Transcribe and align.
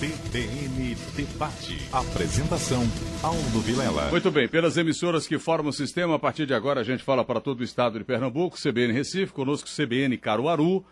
CBN 0.00 0.96
Debate. 1.14 1.76
Apresentação, 1.92 2.82
Aldo 3.22 3.60
Vilela. 3.60 4.08
Muito 4.10 4.30
bem, 4.30 4.48
pelas 4.48 4.78
emissoras 4.78 5.26
que 5.26 5.38
formam 5.38 5.68
o 5.68 5.74
sistema, 5.74 6.14
a 6.14 6.18
partir 6.18 6.46
de 6.46 6.54
agora 6.54 6.80
a 6.80 6.82
gente 6.82 7.02
fala 7.02 7.22
para 7.22 7.38
todo 7.38 7.60
o 7.60 7.62
estado 7.62 7.98
de 7.98 8.04
Pernambuco, 8.06 8.56
CBN 8.56 8.94
Recife, 8.94 9.30
conosco 9.30 9.68
CBN 9.68 10.16
Caruaru, 10.16 10.82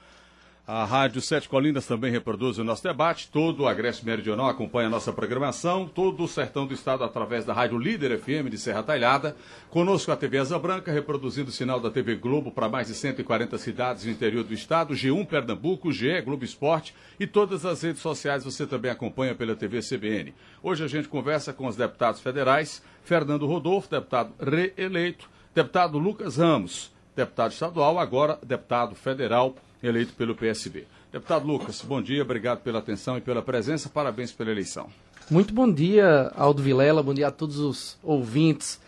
a 0.68 0.84
Rádio 0.84 1.22
Sete 1.22 1.48
Colinas 1.48 1.86
também 1.86 2.12
reproduz 2.12 2.58
o 2.58 2.62
nosso 2.62 2.82
debate. 2.82 3.30
Todo 3.32 3.62
o 3.62 3.66
Agreste 3.66 4.04
Meridional 4.04 4.50
acompanha 4.50 4.88
a 4.88 4.90
nossa 4.90 5.10
programação. 5.10 5.88
Todo 5.88 6.22
o 6.22 6.28
sertão 6.28 6.66
do 6.66 6.74
estado 6.74 7.02
através 7.02 7.46
da 7.46 7.54
Rádio 7.54 7.78
Líder 7.78 8.18
FM 8.18 8.50
de 8.50 8.58
Serra 8.58 8.82
Talhada. 8.82 9.34
Conosco 9.70 10.12
a 10.12 10.16
TV 10.16 10.36
Asa 10.36 10.58
Branca, 10.58 10.92
reproduzindo 10.92 11.48
o 11.48 11.52
sinal 11.52 11.80
da 11.80 11.90
TV 11.90 12.16
Globo 12.16 12.50
para 12.50 12.68
mais 12.68 12.88
de 12.88 12.94
140 12.94 13.56
cidades 13.56 14.04
no 14.04 14.10
interior 14.10 14.44
do 14.44 14.52
estado. 14.52 14.92
G1 14.92 15.26
Pernambuco, 15.26 15.90
GE, 15.90 16.20
Globo 16.20 16.44
Esporte 16.44 16.94
e 17.18 17.26
todas 17.26 17.64
as 17.64 17.80
redes 17.80 18.02
sociais 18.02 18.44
você 18.44 18.66
também 18.66 18.90
acompanha 18.90 19.34
pela 19.34 19.56
TV 19.56 19.80
CBN. 19.80 20.34
Hoje 20.62 20.84
a 20.84 20.86
gente 20.86 21.08
conversa 21.08 21.50
com 21.50 21.66
os 21.66 21.76
deputados 21.76 22.20
federais. 22.20 22.82
Fernando 23.02 23.46
Rodolfo, 23.46 23.88
deputado 23.88 24.34
reeleito. 24.38 25.30
Deputado 25.54 25.96
Lucas 25.96 26.36
Ramos, 26.36 26.92
deputado 27.16 27.52
estadual, 27.52 27.98
agora 27.98 28.38
deputado 28.44 28.94
federal 28.94 29.56
eleito 29.82 30.12
pelo 30.14 30.34
PSB. 30.34 30.86
Deputado 31.12 31.46
Lucas, 31.46 31.82
bom 31.82 32.02
dia, 32.02 32.22
obrigado 32.22 32.60
pela 32.60 32.78
atenção 32.78 33.16
e 33.16 33.20
pela 33.20 33.42
presença, 33.42 33.88
parabéns 33.88 34.32
pela 34.32 34.50
eleição. 34.50 34.88
Muito 35.30 35.52
bom 35.54 35.70
dia, 35.70 36.32
Aldo 36.36 36.62
Vilela, 36.62 37.02
bom 37.02 37.14
dia 37.14 37.28
a 37.28 37.30
todos 37.30 37.58
os 37.58 37.98
ouvintes 38.02 38.80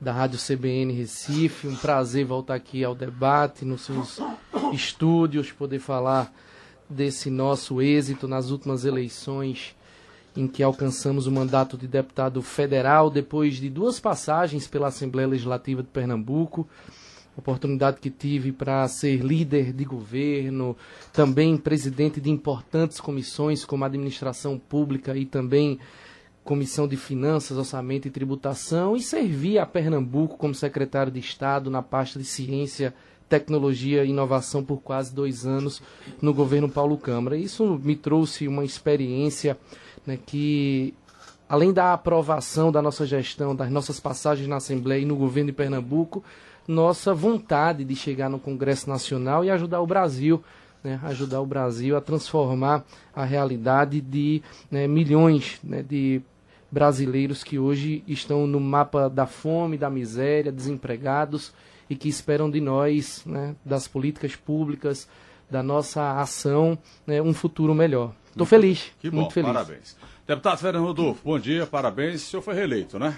da 0.00 0.12
Rádio 0.12 0.38
CBN 0.38 0.92
Recife. 0.92 1.66
Um 1.66 1.76
prazer 1.76 2.24
voltar 2.24 2.54
aqui 2.54 2.84
ao 2.84 2.94
debate, 2.94 3.64
nos 3.64 3.82
seus 3.82 4.20
estúdios, 4.72 5.52
poder 5.52 5.78
falar 5.78 6.32
desse 6.88 7.30
nosso 7.30 7.80
êxito 7.80 8.28
nas 8.28 8.50
últimas 8.50 8.84
eleições 8.84 9.74
em 10.36 10.48
que 10.48 10.62
alcançamos 10.62 11.26
o 11.26 11.32
mandato 11.32 11.76
de 11.76 11.86
deputado 11.86 12.42
federal 12.42 13.08
depois 13.08 13.56
de 13.56 13.70
duas 13.70 14.00
passagens 14.00 14.66
pela 14.66 14.88
Assembleia 14.88 15.28
Legislativa 15.28 15.82
de 15.82 15.88
Pernambuco 15.88 16.68
oportunidade 17.36 18.00
que 18.00 18.10
tive 18.10 18.52
para 18.52 18.86
ser 18.88 19.18
líder 19.18 19.72
de 19.72 19.84
governo, 19.84 20.76
também 21.12 21.56
presidente 21.56 22.20
de 22.20 22.30
importantes 22.30 23.00
comissões 23.00 23.64
como 23.64 23.84
administração 23.84 24.58
pública 24.58 25.16
e 25.16 25.26
também 25.26 25.78
comissão 26.44 26.86
de 26.86 26.96
finanças, 26.96 27.56
orçamento 27.56 28.06
e 28.06 28.10
tributação 28.10 28.94
e 28.94 29.00
servi 29.00 29.58
a 29.58 29.64
Pernambuco 29.64 30.36
como 30.36 30.54
secretário 30.54 31.10
de 31.10 31.18
Estado 31.18 31.70
na 31.70 31.82
pasta 31.82 32.18
de 32.18 32.24
ciência, 32.24 32.94
tecnologia 33.28 34.04
e 34.04 34.10
inovação 34.10 34.62
por 34.62 34.82
quase 34.82 35.14
dois 35.14 35.46
anos 35.46 35.82
no 36.20 36.34
governo 36.34 36.68
Paulo 36.68 36.98
Câmara. 36.98 37.36
Isso 37.36 37.80
me 37.82 37.96
trouxe 37.96 38.46
uma 38.46 38.64
experiência 38.64 39.56
né, 40.06 40.18
que 40.24 40.94
além 41.48 41.72
da 41.72 41.94
aprovação 41.94 42.70
da 42.70 42.82
nossa 42.82 43.06
gestão, 43.06 43.56
das 43.56 43.70
nossas 43.70 43.98
passagens 43.98 44.46
na 44.48 44.56
Assembleia 44.56 45.00
e 45.00 45.06
no 45.06 45.16
governo 45.16 45.50
de 45.50 45.56
Pernambuco, 45.56 46.22
nossa 46.66 47.14
vontade 47.14 47.84
de 47.84 47.94
chegar 47.94 48.28
no 48.28 48.38
Congresso 48.38 48.88
Nacional 48.88 49.44
e 49.44 49.50
ajudar 49.50 49.80
o 49.80 49.86
Brasil, 49.86 50.42
né, 50.82 51.00
ajudar 51.04 51.40
o 51.40 51.46
Brasil 51.46 51.96
a 51.96 52.00
transformar 52.00 52.84
a 53.14 53.24
realidade 53.24 54.00
de 54.00 54.42
né, 54.70 54.86
milhões 54.86 55.58
né, 55.62 55.82
de 55.82 56.20
brasileiros 56.70 57.44
que 57.44 57.58
hoje 57.58 58.02
estão 58.06 58.46
no 58.46 58.58
mapa 58.58 59.08
da 59.08 59.26
fome, 59.26 59.78
da 59.78 59.88
miséria, 59.88 60.50
desempregados 60.50 61.52
e 61.88 61.94
que 61.94 62.08
esperam 62.08 62.50
de 62.50 62.60
nós, 62.60 63.22
né, 63.24 63.54
das 63.64 63.86
políticas 63.86 64.34
públicas, 64.34 65.08
da 65.50 65.62
nossa 65.62 66.18
ação, 66.20 66.76
né, 67.06 67.22
um 67.22 67.32
futuro 67.32 67.74
melhor. 67.74 68.12
Estou 68.30 68.46
feliz, 68.46 68.90
que 68.98 69.08
bom, 69.10 69.18
muito 69.18 69.32
feliz. 69.32 69.52
Parabéns. 69.52 69.96
Deputado 70.26 70.58
Fernando 70.58 70.84
Rodolfo, 70.84 71.20
bom 71.24 71.38
dia, 71.38 71.66
parabéns. 71.66 72.22
O 72.22 72.30
senhor 72.30 72.42
foi 72.42 72.54
reeleito, 72.54 72.98
né? 72.98 73.16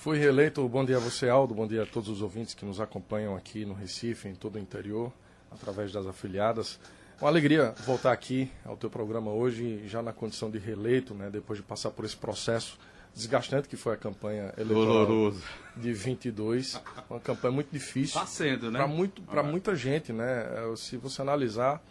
Fui 0.00 0.18
reeleito. 0.18 0.66
Bom 0.68 0.84
dia 0.84 0.96
a 0.96 1.00
você, 1.00 1.28
Aldo. 1.28 1.54
Bom 1.54 1.66
dia 1.66 1.82
a 1.82 1.86
todos 1.86 2.08
os 2.08 2.22
ouvintes 2.22 2.54
que 2.54 2.64
nos 2.64 2.80
acompanham 2.80 3.36
aqui 3.36 3.64
no 3.66 3.74
Recife, 3.74 4.28
em 4.28 4.34
todo 4.34 4.56
o 4.56 4.58
interior, 4.58 5.12
através 5.50 5.92
das 5.92 6.06
afiliadas. 6.06 6.78
Uma 7.20 7.28
alegria 7.28 7.74
voltar 7.84 8.12
aqui 8.12 8.50
ao 8.64 8.76
teu 8.78 8.88
programa 8.88 9.30
hoje, 9.30 9.86
já 9.86 10.00
na 10.00 10.10
condição 10.12 10.50
de 10.50 10.58
reeleito, 10.58 11.12
né, 11.12 11.28
depois 11.30 11.58
de 11.58 11.62
passar 11.62 11.90
por 11.90 12.06
esse 12.06 12.16
processo 12.16 12.78
desgastante 13.14 13.68
que 13.68 13.76
foi 13.76 13.92
a 13.92 13.96
campanha 13.96 14.54
eleitoral 14.56 15.06
Doloroso. 15.06 15.42
de 15.76 15.92
22. 15.92 16.80
Uma 17.10 17.20
campanha 17.20 17.52
muito 17.52 17.68
difícil. 17.70 18.18
Está 18.18 18.24
sendo, 18.26 18.70
né? 18.70 18.78
Para 19.26 19.40
Ah. 19.40 19.44
muita 19.44 19.74
gente, 19.76 20.12
né? 20.14 20.46
Se 20.76 20.96
você 20.96 21.20
analisar, 21.20 21.82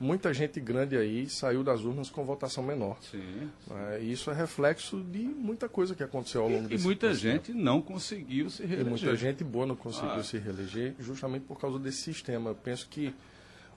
muita 0.00 0.32
gente 0.32 0.60
grande 0.60 0.96
aí 0.96 1.28
saiu 1.28 1.64
das 1.64 1.80
urnas 1.82 2.08
com 2.10 2.24
votação 2.24 2.62
menor. 2.62 2.96
Sim. 3.02 3.50
né? 3.66 4.00
E 4.00 4.12
isso 4.12 4.30
é 4.30 4.34
reflexo 4.34 5.00
de 5.02 5.18
muita 5.20 5.68
coisa 5.68 5.94
que 5.94 6.02
aconteceu 6.02 6.42
ao 6.42 6.48
longo 6.48 6.66
E 6.66 6.68
desse 6.68 6.84
muita 6.84 7.08
desse 7.08 7.22
tempo. 7.22 7.46
gente 7.46 7.58
não 7.58 7.80
conseguiu 7.82 8.48
se 8.50 8.62
E 8.62 8.66
reeleger. 8.66 8.88
muita 8.90 9.16
gente 9.16 9.44
boa 9.44 9.66
não 9.66 9.76
conseguiu 9.76 10.12
Ah. 10.14 10.22
se 10.22 10.38
reeleger 10.38 10.94
justamente 11.00 11.42
por 11.44 11.58
causa 11.58 11.78
desse 11.78 11.98
sistema. 12.02 12.50
Eu 12.50 12.54
penso 12.54 12.88
que 12.88 13.14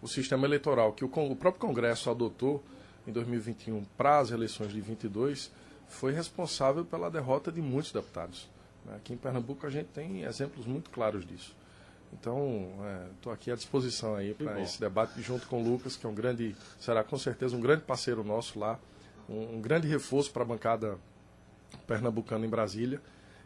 o 0.01 0.07
sistema 0.07 0.45
eleitoral 0.45 0.93
que 0.93 1.03
o, 1.03 1.07
o 1.07 1.35
próprio 1.35 1.59
Congresso 1.67 2.09
adotou 2.09 2.63
em 3.07 3.11
2021 3.11 3.83
para 3.97 4.19
as 4.19 4.29
eleições 4.31 4.71
de 4.71 4.79
22 4.81 5.51
foi 5.89 6.11
responsável 6.13 6.85
pela 6.85 7.09
derrota 7.09 7.51
de 7.51 7.61
muitos 7.61 7.91
deputados. 7.91 8.47
né? 8.85 8.95
Aqui 8.95 9.13
em 9.13 9.17
Pernambuco 9.17 9.65
a 9.65 9.69
gente 9.69 9.87
tem 9.87 10.23
exemplos 10.23 10.65
muito 10.67 10.89
claros 10.91 11.25
disso. 11.25 11.55
Então, 12.13 12.73
estou 13.15 13.31
aqui 13.31 13.51
à 13.51 13.55
disposição 13.55 14.15
aí 14.15 14.33
para 14.33 14.61
esse 14.61 14.79
debate 14.79 15.21
junto 15.21 15.47
com 15.47 15.61
o 15.61 15.63
Lucas, 15.63 15.95
que 15.95 16.05
é 16.05 16.09
um 16.09 16.13
grande, 16.13 16.55
será 16.79 17.03
com 17.03 17.17
certeza 17.17 17.55
um 17.55 17.61
grande 17.61 17.83
parceiro 17.83 18.23
nosso 18.23 18.59
lá, 18.59 18.79
um, 19.29 19.57
um 19.57 19.61
grande 19.61 19.87
reforço 19.87 20.31
para 20.31 20.43
a 20.43 20.45
bancada 20.45 20.97
pernambucana 21.87 22.45
em 22.45 22.49
Brasília. 22.49 23.01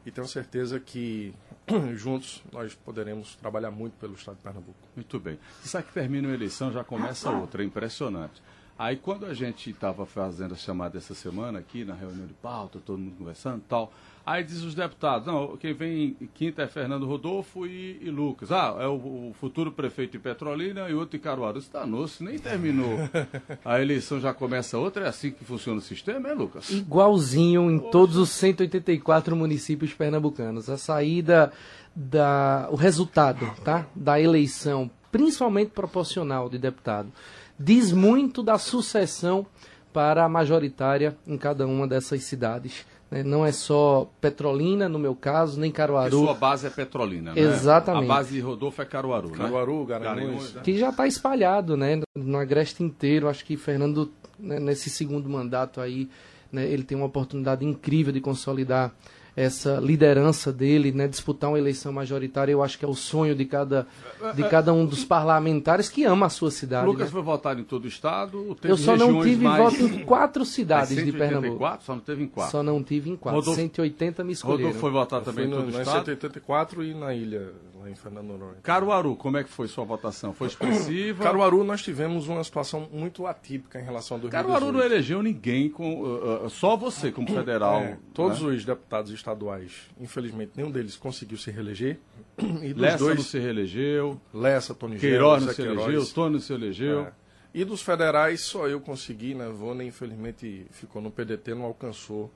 E 0.06 0.12
tenho 0.12 0.28
certeza 0.28 0.80
que 0.80 1.34
juntos 1.96 2.44
nós 2.52 2.76
poderemos 2.76 3.36
trabalhar 3.36 3.72
muito 3.72 3.94
pelo 3.94 4.14
estado 4.14 4.36
de 4.36 4.44
Pernambuco. 4.44 4.78
Muito 4.96 5.20
bem. 5.20 5.40
Sabe 5.64 5.88
que 5.88 5.94
termina 5.94 6.28
uma 6.28 6.34
eleição, 6.34 6.72
já 6.72 6.84
começa 6.84 7.32
outra, 7.32 7.64
é 7.64 7.66
impressionante. 7.66 8.42
Aí 8.78 8.98
quando 8.98 9.26
a 9.26 9.34
gente 9.34 9.70
estava 9.70 10.06
fazendo 10.06 10.54
a 10.54 10.58
chamada 10.58 10.98
essa 10.98 11.16
semana 11.16 11.60
aqui, 11.60 11.86
na 11.86 11.94
reunião 11.94 12.28
de 12.28 12.34
pauta, 12.34 12.78
todo 12.86 13.00
mundo 13.00 13.16
conversando 13.18 13.60
e 13.60 13.70
tal, 13.70 13.94
aí 14.26 14.44
diz 14.44 14.64
os 14.64 14.76
deputados, 14.76 15.26
não, 15.26 15.56
quem 15.56 15.74
vem 15.74 16.18
em 16.20 16.28
quinta 16.28 16.64
é 16.64 16.68
Fernando 16.68 17.06
Rodolfo 17.06 17.66
e, 17.66 18.00
e 18.02 18.10
Lucas. 18.10 18.52
Ah, 18.52 18.76
é 18.80 18.88
o, 18.88 19.30
o 19.30 19.36
futuro 19.40 19.72
prefeito 19.72 20.12
de 20.12 20.20
Petrolina 20.20 20.90
e 20.90 20.94
outro 20.94 21.18
de 21.18 21.24
Caruaru. 21.24 21.60
Isso 21.60 21.72
danou-se, 21.72 22.22
nem 22.22 22.38
terminou. 22.38 22.98
A 23.64 23.82
eleição 23.82 24.20
já 24.20 24.34
começa 24.34 24.78
outra, 24.78 25.06
é 25.06 25.08
assim 25.08 25.32
que 25.32 25.46
funciona 25.46 25.80
o 25.80 25.82
sistema, 25.82 26.28
é, 26.28 26.34
Lucas? 26.34 26.70
igualzinho 26.70 27.72
em 27.72 27.80
todos 27.80 28.18
os 28.18 28.30
184 28.32 29.36
municípios 29.38 29.94
pernambucanos. 29.94 30.70
A 30.70 30.78
saída 30.78 31.52
da 31.96 32.68
o 32.70 32.76
resultado, 32.76 33.50
tá, 33.64 33.88
da 33.96 34.20
eleição, 34.20 34.92
principalmente 35.16 35.70
proporcional 35.70 36.50
de 36.50 36.58
deputado, 36.58 37.10
diz 37.58 37.94
muito 37.94 38.44
da 38.44 38.58
sucessão 38.58 39.48
para 39.94 40.26
a 40.26 40.28
majoritária 40.30 41.16
em 41.26 41.38
cada 41.38 41.66
uma 41.66 41.88
dessas 41.88 42.22
cidades. 42.26 42.86
né? 43.10 43.24
Não 43.24 43.46
é 43.46 43.54
só 43.54 44.12
Petrolina, 44.20 44.90
no 44.90 45.00
meu 45.00 45.16
caso, 45.16 45.58
nem 45.58 45.72
Porque 45.72 45.78
Caruaru, 45.78 46.20
sua 46.20 46.34
base 46.34 46.68
é 46.68 46.70
Petrolina, 46.70 47.34
né? 47.34 47.40
Exatamente. 47.40 48.12
A 48.12 48.16
base 48.16 48.34
de 48.34 48.42
Rodolfo 48.42 48.82
é 48.82 48.86
Caruaru, 48.86 49.30
né? 49.30 49.38
Caruaru, 49.38 49.86
Garanhuns, 49.86 50.20
Garanhuns, 50.20 50.54
né? 50.56 50.62
que 50.66 50.78
já 50.78 50.90
está 50.90 51.08
espalhado, 51.08 51.78
né, 51.78 52.02
no 52.14 52.38
Agreste 52.38 52.84
inteiro. 52.84 53.30
Acho 53.30 53.46
que 53.46 53.56
Fernando, 53.56 54.12
né, 54.38 54.60
nesse 54.60 54.90
segundo 54.90 55.30
mandato 55.30 55.80
aí, 55.80 56.10
né, 56.52 56.68
ele 56.68 56.84
tem 56.84 56.98
uma 56.98 57.08
oportunidade 57.08 57.64
incrível 57.64 58.12
de 58.12 58.20
consolidar 58.20 58.94
essa 59.36 59.80
liderança 59.82 60.52
dele, 60.52 60.92
né, 60.92 61.08
disputar 61.08 61.50
uma 61.50 61.60
eleição 61.60 61.92
majoritária. 61.92 62.54
Eu 62.54 62.64
acho 62.64 62.80
que 62.80 62.86
é 62.86 62.88
o 62.88 62.96
sonho 62.96 63.36
de 63.36 63.44
cada, 63.44 63.86
de 64.34 64.44
cada 64.48 64.72
um 64.74 64.86
dos 64.86 65.04
parlamentares 65.04 65.90
que 65.90 66.06
ama 66.06 66.28
a 66.28 66.30
sua 66.30 66.50
cidade. 66.50 66.88
Lucas 66.88 67.08
né? 67.08 67.12
foi 67.12 67.22
votado 67.22 67.60
em 67.60 67.64
todo 67.64 67.84
o 67.84 67.88
estado. 67.88 68.56
teve 68.62 68.72
Eu 68.74 68.78
só 68.78 68.96
não 68.96 69.22
tive 69.22 69.44
mais... 69.44 69.62
voto 69.62 69.94
em 69.94 70.06
quatro 70.06 70.46
cidades 70.46 70.96
de 70.96 71.12
Pernambuco. 71.12 71.58
184, 71.66 71.86
Só 71.86 71.94
não 71.94 72.02
teve 72.02 72.24
em 72.24 72.28
quatro. 72.28 72.52
Só 72.52 72.64
não 72.64 72.84
tive 72.84 73.10
em 73.10 73.16
quatro. 73.18 73.40
Rodolfo- 73.40 73.60
180 73.60 74.24
me 74.24 74.34
escolheram. 74.34 74.64
Rodolfo 74.64 74.80
foi 74.80 74.92
votado 74.92 75.26
também 75.26 75.46
fui 75.46 75.54
em 75.54 75.56
no, 75.56 75.58
todo 75.58 75.70
o 75.70 75.72
no 75.72 75.80
estado. 75.82 76.06
184 76.06 76.84
e 76.84 76.94
na 76.94 77.14
ilha, 77.14 77.52
lá 77.86 77.92
em 77.92 77.96
Fernando 77.96 78.28
Noronha. 78.28 78.58
Caruaru, 78.64 79.16
como 79.16 79.38
é 79.38 79.44
que 79.44 79.50
foi 79.50 79.68
sua 79.68 79.86
votação? 79.86 80.34
Foi 80.34 80.48
expressiva? 80.48 81.24
Caruaru 81.24 81.64
nós 81.64 81.82
tivemos 81.82 82.28
uma 82.28 82.44
situação 82.44 82.90
muito 82.92 83.28
atípica 83.28 83.80
em 83.80 83.84
relação 83.84 84.18
a 84.18 84.20
2018. 84.20 84.32
Caruaru 84.32 84.78
não 84.78 84.84
elegeu 84.84 85.22
ninguém, 85.22 85.70
com, 85.70 86.02
uh, 86.02 86.46
uh, 86.46 86.50
só 86.50 86.76
você 86.76 87.12
como 87.12 87.28
federal. 87.28 87.82
É, 87.82 87.98
todos 88.14 88.42
né? 88.42 88.50
os 88.50 88.66
deputados 88.66 89.12
estaduais, 89.12 89.90
infelizmente, 90.00 90.54
nenhum 90.56 90.72
deles 90.72 90.96
conseguiu 90.96 91.38
se 91.38 91.52
reeleger. 91.52 92.00
E 92.66 92.74
dos 92.74 92.82
Lessa 92.82 92.98
dois, 92.98 93.16
não 93.18 93.24
se 93.24 93.40
reelegeu, 93.40 94.22
Lessa, 94.34 94.74
Tony 94.74 94.98
Queiroz 94.98 95.44
Gelo, 95.44 95.46
não 95.46 95.54
se 95.54 95.62
elegeu, 95.62 96.14
Tony 96.14 96.34
não 96.34 96.40
se 96.40 96.54
elegeu. 96.54 97.02
É. 97.02 97.14
E 97.54 97.64
dos 97.64 97.82
federais, 97.82 98.42
só 98.42 98.68
eu 98.68 98.82
consegui, 98.82 99.34
né? 99.34 99.48
Vônia, 99.48 99.86
infelizmente, 99.86 100.66
ficou 100.72 101.02
no 101.02 101.10
PDT, 101.10 101.54
não 101.54 101.64
alcançou 101.64 102.32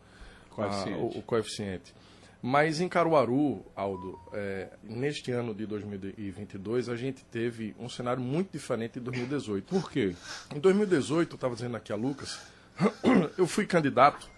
a- 0.51 0.55
Coeficiente. 0.55 0.99
o, 0.99 1.19
o 1.19 1.21
coeficiente. 1.23 1.93
Mas 2.41 2.79
em 2.79 2.87
Caruaru, 2.87 3.65
Aldo, 3.75 4.17
é, 4.31 4.69
neste 4.81 5.29
ano 5.29 5.53
de 5.53 5.65
2022, 5.65 6.87
a 6.87 6.95
gente 6.95 7.25
teve 7.25 7.75
um 7.77 7.89
cenário 7.89 8.23
muito 8.23 8.51
diferente 8.53 8.93
de 8.93 9.01
2018. 9.01 9.65
Por 9.65 9.91
quê? 9.91 10.15
Em 10.55 10.59
2018, 10.59 11.31
eu 11.31 11.35
estava 11.35 11.53
dizendo 11.53 11.75
aqui 11.75 11.91
a 11.91 11.97
Lucas, 11.97 12.39
eu 13.37 13.45
fui 13.45 13.65
candidato 13.65 14.29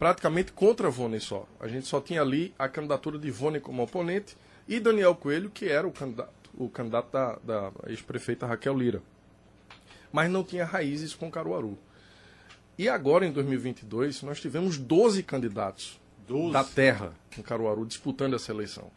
praticamente 0.00 0.52
contra 0.52 0.90
Vone 0.90 1.20
só. 1.20 1.46
A 1.60 1.68
gente 1.68 1.86
só 1.86 2.00
tinha 2.00 2.20
ali 2.20 2.52
a 2.58 2.68
candidatura 2.68 3.20
de 3.20 3.30
Vone 3.30 3.60
como 3.60 3.80
oponente 3.80 4.36
e 4.66 4.80
Daniel 4.80 5.14
Coelho, 5.14 5.50
que 5.50 5.68
era 5.68 5.86
o 5.86 5.92
candidato, 5.92 6.50
o 6.54 6.68
candidato 6.68 7.12
da, 7.12 7.36
da 7.36 7.72
ex-prefeita 7.86 8.46
Raquel 8.46 8.76
Lira. 8.76 9.00
Mas 10.12 10.28
não 10.28 10.42
tinha 10.42 10.64
raízes 10.64 11.14
com 11.14 11.30
Caruaru. 11.30 11.78
E 12.76 12.88
agora, 12.88 13.24
em 13.24 13.30
2022, 13.30 14.22
nós 14.22 14.40
tivemos 14.40 14.76
12 14.76 15.22
candidatos 15.22 16.00
12. 16.26 16.52
da 16.52 16.64
terra 16.64 17.12
em 17.38 17.42
Caruaru 17.42 17.86
disputando 17.86 18.34
essa 18.34 18.52
eleição. 18.52 18.90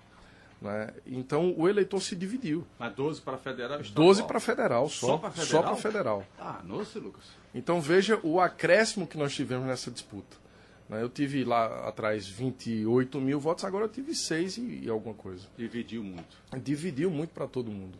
Né? 0.62 0.91
Então 1.06 1.53
o 1.57 1.68
eleitor 1.69 2.01
se 2.01 2.15
dividiu. 2.15 2.65
Mas 2.79 2.94
12 2.95 3.21
para 3.21 3.38
federal? 3.38 3.79
12 3.81 4.24
para 4.24 4.39
federal, 4.39 4.89
só, 4.89 5.07
só 5.07 5.18
para 5.18 5.31
federal? 5.31 5.47
Só 5.47 5.62
para 5.62 5.75
federal. 5.75 6.25
Ah, 6.39 6.62
nossa, 6.63 7.00
Lucas. 7.00 7.24
Então 7.53 7.79
veja 7.79 8.19
o 8.24 8.39
acréscimo 8.39 9.06
que 9.07 9.18
nós 9.18 9.33
tivemos 9.33 9.68
nessa 9.68 9.91
disputa. 9.91 10.38
Né? 10.89 11.01
Eu 11.01 11.09
tive 11.09 11.44
lá 11.44 11.88
atrás 11.88 12.27
28 12.27 13.19
mil 13.19 13.39
votos, 13.39 13.63
agora 13.65 13.85
eu 13.85 13.89
tive 13.89 14.15
6 14.15 14.57
e, 14.57 14.79
e 14.85 14.89
alguma 14.89 15.13
coisa. 15.13 15.47
Dividiu 15.57 16.03
muito. 16.03 16.38
Dividiu 16.63 17.12
muito 17.12 17.31
para 17.31 17.47
todo 17.47 17.71
mundo. 17.71 17.97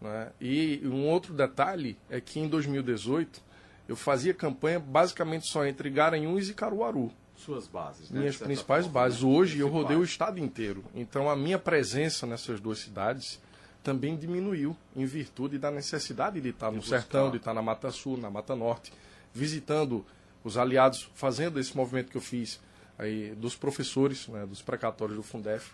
Né? 0.00 0.30
E 0.40 0.80
um 0.84 1.06
outro 1.06 1.32
detalhe 1.32 1.96
é 2.10 2.20
que 2.20 2.38
em 2.38 2.48
2018 2.48 3.42
eu 3.88 3.96
fazia 3.96 4.34
campanha 4.34 4.78
basicamente 4.78 5.46
só 5.46 5.64
entre 5.64 5.88
Garanhuns 5.90 6.48
e 6.48 6.54
Caruaru. 6.54 7.10
Suas 7.36 7.66
bases, 7.66 8.10
né? 8.10 8.20
Minhas 8.20 8.36
principais 8.36 8.86
forma, 8.86 9.00
bases. 9.00 9.22
Né? 9.22 9.28
Hoje 9.28 9.58
eu 9.58 9.68
rodei 9.68 9.96
o 9.96 10.04
estado 10.04 10.38
inteiro. 10.38 10.84
Então 10.94 11.28
a 11.28 11.36
minha 11.36 11.58
presença 11.58 12.26
nessas 12.26 12.60
duas 12.60 12.78
cidades 12.78 13.40
também 13.82 14.16
diminuiu 14.16 14.76
em 14.96 15.04
virtude 15.04 15.58
da 15.58 15.70
necessidade 15.70 16.40
de 16.40 16.48
estar 16.48 16.70
no 16.70 16.82
sertão, 16.82 17.30
de 17.30 17.36
estar 17.36 17.52
na 17.52 17.60
Mata 17.60 17.90
Sul, 17.90 18.16
na 18.16 18.30
Mata 18.30 18.56
Norte, 18.56 18.92
visitando 19.32 20.04
os 20.42 20.56
aliados, 20.56 21.10
fazendo 21.14 21.60
esse 21.60 21.76
movimento 21.76 22.10
que 22.10 22.16
eu 22.16 22.22
fiz 22.22 22.60
aí 22.98 23.34
dos 23.34 23.54
professores, 23.54 24.26
né, 24.28 24.46
dos 24.46 24.62
precatórios 24.62 25.16
do 25.16 25.22
Fundef. 25.22 25.72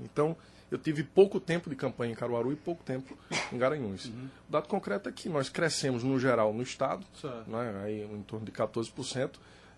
Então, 0.00 0.36
eu 0.70 0.78
tive 0.78 1.02
pouco 1.02 1.40
tempo 1.40 1.68
de 1.68 1.76
campanha 1.76 2.12
em 2.12 2.14
Caruaru 2.14 2.52
e 2.52 2.56
pouco 2.56 2.82
tempo 2.84 3.16
em 3.52 3.58
Garanhuns. 3.58 4.06
Uhum. 4.06 4.28
O 4.48 4.52
dado 4.52 4.68
concreto 4.68 5.08
é 5.08 5.12
que 5.12 5.28
nós 5.28 5.48
crescemos, 5.48 6.04
no 6.04 6.18
geral, 6.20 6.52
no 6.52 6.62
Estado, 6.62 7.04
né, 7.46 7.82
aí, 7.84 8.02
em 8.04 8.22
torno 8.22 8.46
de 8.46 8.52
14%, 8.52 9.32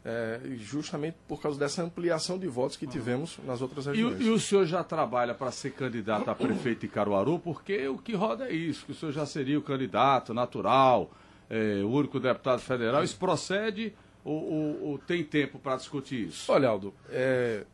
é, 0.04 0.40
justamente 0.56 1.16
por 1.28 1.40
causa 1.40 1.58
dessa 1.58 1.82
ampliação 1.82 2.38
de 2.38 2.46
votos 2.46 2.76
que 2.76 2.86
tivemos 2.86 3.38
nas 3.44 3.60
outras 3.60 3.86
regiões. 3.86 4.20
E, 4.20 4.24
e 4.24 4.30
o 4.30 4.38
senhor 4.38 4.64
já 4.64 4.82
trabalha 4.82 5.34
para 5.34 5.50
ser 5.50 5.72
candidato 5.72 6.30
a 6.30 6.34
prefeito 6.34 6.86
em 6.86 6.88
Caruaru? 6.88 7.38
Porque 7.38 7.86
o 7.88 7.98
que 7.98 8.14
roda 8.14 8.48
é 8.48 8.52
isso, 8.52 8.86
que 8.86 8.92
o 8.92 8.94
senhor 8.94 9.12
já 9.12 9.26
seria 9.26 9.58
o 9.58 9.62
candidato 9.62 10.32
natural, 10.32 11.10
é, 11.48 11.82
o 11.84 11.90
único 11.90 12.18
deputado 12.18 12.60
federal. 12.60 13.04
Isso 13.04 13.18
procede 13.18 13.94
ou, 14.24 14.52
ou, 14.52 14.82
ou 14.90 14.98
tem 14.98 15.22
tempo 15.22 15.58
para 15.58 15.76
discutir 15.76 16.28
isso? 16.28 16.50
Olha, 16.50 16.68
Aldo, 16.68 16.94
é, 17.10 17.64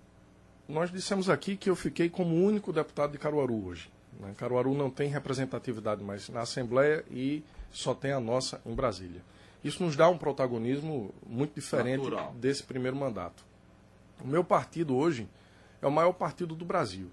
nós 0.69 0.91
dissemos 0.91 1.31
aqui 1.31 1.57
que 1.57 1.71
eu 1.71 1.77
fiquei 1.77 2.09
como 2.09 2.35
único 2.35 2.73
deputado 2.73 3.13
de 3.13 3.19
Caruaru 3.19 3.67
hoje. 3.67 3.89
Né? 4.19 4.35
Caruaru 4.37 4.75
não 4.75 4.91
tem 4.91 5.09
representatividade 5.09 6.03
mais 6.03 6.29
na 6.29 6.41
Assembleia 6.41 7.05
e 7.11 7.45
só 7.71 7.95
tem 7.95 8.13
a 8.13 8.21
nossa 8.21 8.61
em 8.65 8.75
Brasília. 8.75 9.23
Isso 9.67 9.83
nos 9.83 9.97
dá 9.97 10.09
um 10.09 10.17
protagonismo 10.17 11.13
muito 11.27 11.55
diferente 11.55 12.05
Natural. 12.05 12.33
desse 12.39 12.63
primeiro 12.63 12.97
mandato. 12.97 13.45
O 14.23 14.27
meu 14.29 14.45
partido 14.45 14.95
hoje 14.95 15.29
é 15.83 15.87
o 15.87 15.91
maior 15.91 16.13
partido 16.13 16.55
do 16.55 16.65
Brasil. 16.65 17.11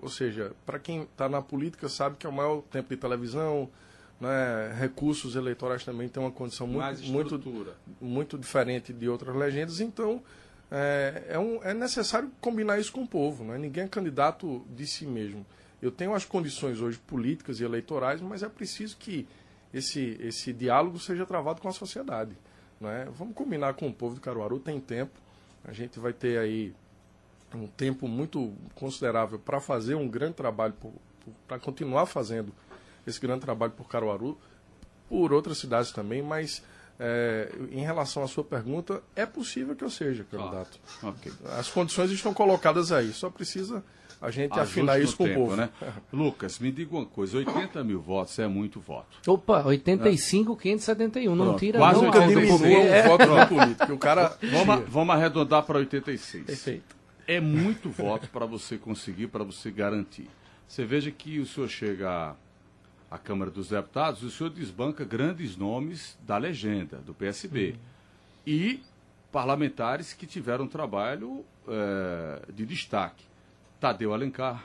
Ou 0.00 0.08
seja, 0.08 0.52
para 0.64 0.78
quem 0.78 1.02
está 1.02 1.28
na 1.28 1.42
política 1.42 1.88
sabe 1.88 2.16
que 2.16 2.24
é 2.24 2.30
o 2.30 2.32
maior 2.32 2.62
tempo 2.70 2.88
de 2.88 2.96
televisão, 2.96 3.68
né, 4.20 4.72
recursos 4.78 5.34
eleitorais 5.34 5.84
também 5.84 6.08
tem 6.08 6.22
uma 6.22 6.30
condição 6.30 6.68
muito, 6.68 7.02
muito, 7.02 7.74
muito 8.00 8.38
diferente 8.38 8.92
de 8.92 9.08
outras 9.08 9.34
legendas. 9.34 9.80
Então, 9.80 10.22
é, 10.70 11.24
é, 11.30 11.38
um, 11.38 11.60
é 11.64 11.74
necessário 11.74 12.30
combinar 12.40 12.78
isso 12.78 12.92
com 12.92 13.02
o 13.02 13.08
povo. 13.08 13.42
Né? 13.42 13.58
Ninguém 13.58 13.84
é 13.84 13.88
candidato 13.88 14.64
de 14.70 14.86
si 14.86 15.04
mesmo. 15.04 15.44
Eu 15.82 15.90
tenho 15.90 16.14
as 16.14 16.24
condições 16.24 16.80
hoje 16.80 16.96
políticas 16.96 17.58
e 17.58 17.64
eleitorais, 17.64 18.20
mas 18.20 18.44
é 18.44 18.48
preciso 18.48 18.96
que 18.96 19.26
esse, 19.76 20.16
esse 20.20 20.52
diálogo 20.52 20.98
seja 20.98 21.26
travado 21.26 21.60
com 21.60 21.68
a 21.68 21.72
sociedade. 21.72 22.36
Né? 22.80 23.06
Vamos 23.12 23.34
combinar 23.34 23.74
com 23.74 23.86
o 23.88 23.92
povo 23.92 24.14
de 24.14 24.20
Caruaru, 24.20 24.58
tem 24.58 24.80
tempo. 24.80 25.18
A 25.64 25.72
gente 25.72 25.98
vai 25.98 26.12
ter 26.12 26.38
aí 26.38 26.74
um 27.54 27.66
tempo 27.66 28.08
muito 28.08 28.54
considerável 28.74 29.38
para 29.38 29.60
fazer 29.60 29.94
um 29.94 30.08
grande 30.08 30.34
trabalho, 30.34 30.74
para 31.46 31.58
continuar 31.58 32.06
fazendo 32.06 32.52
esse 33.06 33.20
grande 33.20 33.40
trabalho 33.40 33.72
por 33.72 33.88
Caruaru, 33.88 34.38
por 35.08 35.32
outras 35.32 35.58
cidades 35.58 35.92
também, 35.92 36.22
mas 36.22 36.62
é, 36.98 37.52
em 37.70 37.80
relação 37.80 38.22
à 38.22 38.28
sua 38.28 38.44
pergunta, 38.44 39.02
é 39.14 39.26
possível 39.26 39.76
que 39.76 39.84
eu 39.84 39.90
seja 39.90 40.24
candidato. 40.24 40.78
Ah, 41.02 41.08
okay. 41.08 41.32
As 41.58 41.68
condições 41.70 42.10
estão 42.10 42.32
colocadas 42.32 42.90
aí, 42.92 43.12
só 43.12 43.30
precisa 43.30 43.84
a 44.20 44.30
gente 44.30 44.58
afinar 44.58 45.00
isso 45.00 45.16
com 45.16 45.24
tempo, 45.24 45.40
o 45.40 45.44
povo. 45.44 45.56
Né? 45.56 45.68
Lucas, 46.12 46.58
me 46.58 46.72
diga 46.72 46.96
uma 46.96 47.06
coisa: 47.06 47.38
80 47.38 47.84
mil 47.84 48.00
votos 48.00 48.38
é 48.38 48.46
muito 48.46 48.80
voto. 48.80 49.18
Opa, 49.26 49.64
85, 49.66 50.56
571. 50.56 51.34
Não 51.34 51.44
Pronto, 51.44 51.58
tira 51.58 51.78
quase 51.78 52.00
não. 52.00 52.06
Nunca 52.06 52.26
diminuiu 52.26 52.78
é. 52.78 53.04
o 53.04 53.08
voto 53.08 53.26
do 53.26 53.46
político. 53.46 53.92
O 53.92 53.98
cara. 53.98 54.36
Vamos, 54.42 54.88
vamos 54.88 55.14
arredondar 55.14 55.62
para 55.64 55.78
86. 55.78 56.44
Perfeito. 56.44 56.96
É 57.26 57.40
muito 57.40 57.90
voto 57.90 58.28
para 58.28 58.46
você 58.46 58.78
conseguir, 58.78 59.26
para 59.26 59.44
você 59.44 59.70
garantir. 59.70 60.28
Você 60.66 60.84
veja 60.84 61.10
que 61.10 61.38
o 61.38 61.46
senhor 61.46 61.68
chega 61.68 62.34
à 63.10 63.18
Câmara 63.18 63.50
dos 63.50 63.68
Deputados, 63.68 64.22
o 64.22 64.30
senhor 64.30 64.50
desbanca 64.50 65.04
grandes 65.04 65.56
nomes 65.56 66.16
da 66.26 66.36
legenda, 66.38 66.98
do 66.98 67.12
PSB. 67.12 67.70
Uhum. 67.70 67.76
E 68.46 68.80
parlamentares 69.32 70.12
que 70.12 70.26
tiveram 70.26 70.66
trabalho 70.66 71.44
é, 71.68 72.42
de 72.52 72.64
destaque. 72.64 73.24
Tadeu 73.80 74.12
Alencar 74.12 74.64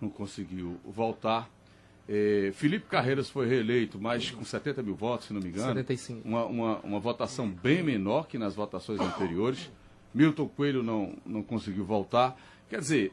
não 0.00 0.08
conseguiu 0.08 0.78
voltar. 0.84 1.48
É, 2.08 2.52
Felipe 2.54 2.86
Carreiras 2.86 3.28
foi 3.28 3.48
reeleito, 3.48 3.98
mas 4.00 4.30
com 4.30 4.44
70 4.44 4.82
mil 4.82 4.94
votos, 4.94 5.26
se 5.26 5.32
não 5.32 5.40
me 5.40 5.48
engano. 5.48 5.66
75. 5.66 6.26
Uma, 6.26 6.44
uma, 6.44 6.78
uma 6.78 7.00
votação 7.00 7.48
bem 7.48 7.82
menor 7.82 8.26
que 8.28 8.38
nas 8.38 8.54
votações 8.54 9.00
anteriores. 9.00 9.70
Milton 10.14 10.48
Coelho 10.48 10.82
não, 10.82 11.14
não 11.26 11.42
conseguiu 11.42 11.84
voltar. 11.84 12.36
Quer 12.70 12.80
dizer, 12.80 13.12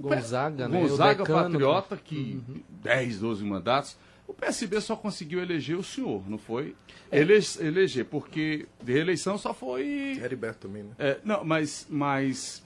Gonzaga, 0.00 0.68
né? 0.68 0.80
Gonzaga 0.80 1.24
Patriota, 1.24 1.96
que 1.96 2.40
uhum. 2.48 2.60
10, 2.82 3.20
12 3.20 3.44
mandatos. 3.44 3.96
O 4.26 4.34
PSB 4.34 4.80
só 4.80 4.94
conseguiu 4.94 5.40
eleger 5.40 5.76
o 5.76 5.82
senhor, 5.82 6.22
não 6.28 6.36
foi? 6.36 6.76
É. 7.10 7.20
Ele, 7.20 7.38
eleger, 7.60 8.04
porque 8.04 8.66
de 8.82 8.92
reeleição 8.92 9.38
só 9.38 9.54
foi. 9.54 10.18
Heriberto 10.22 10.68
também, 10.68 10.82
né? 10.82 10.90
É, 10.98 11.18
não, 11.24 11.44
mas. 11.44 11.86
mas 11.88 12.62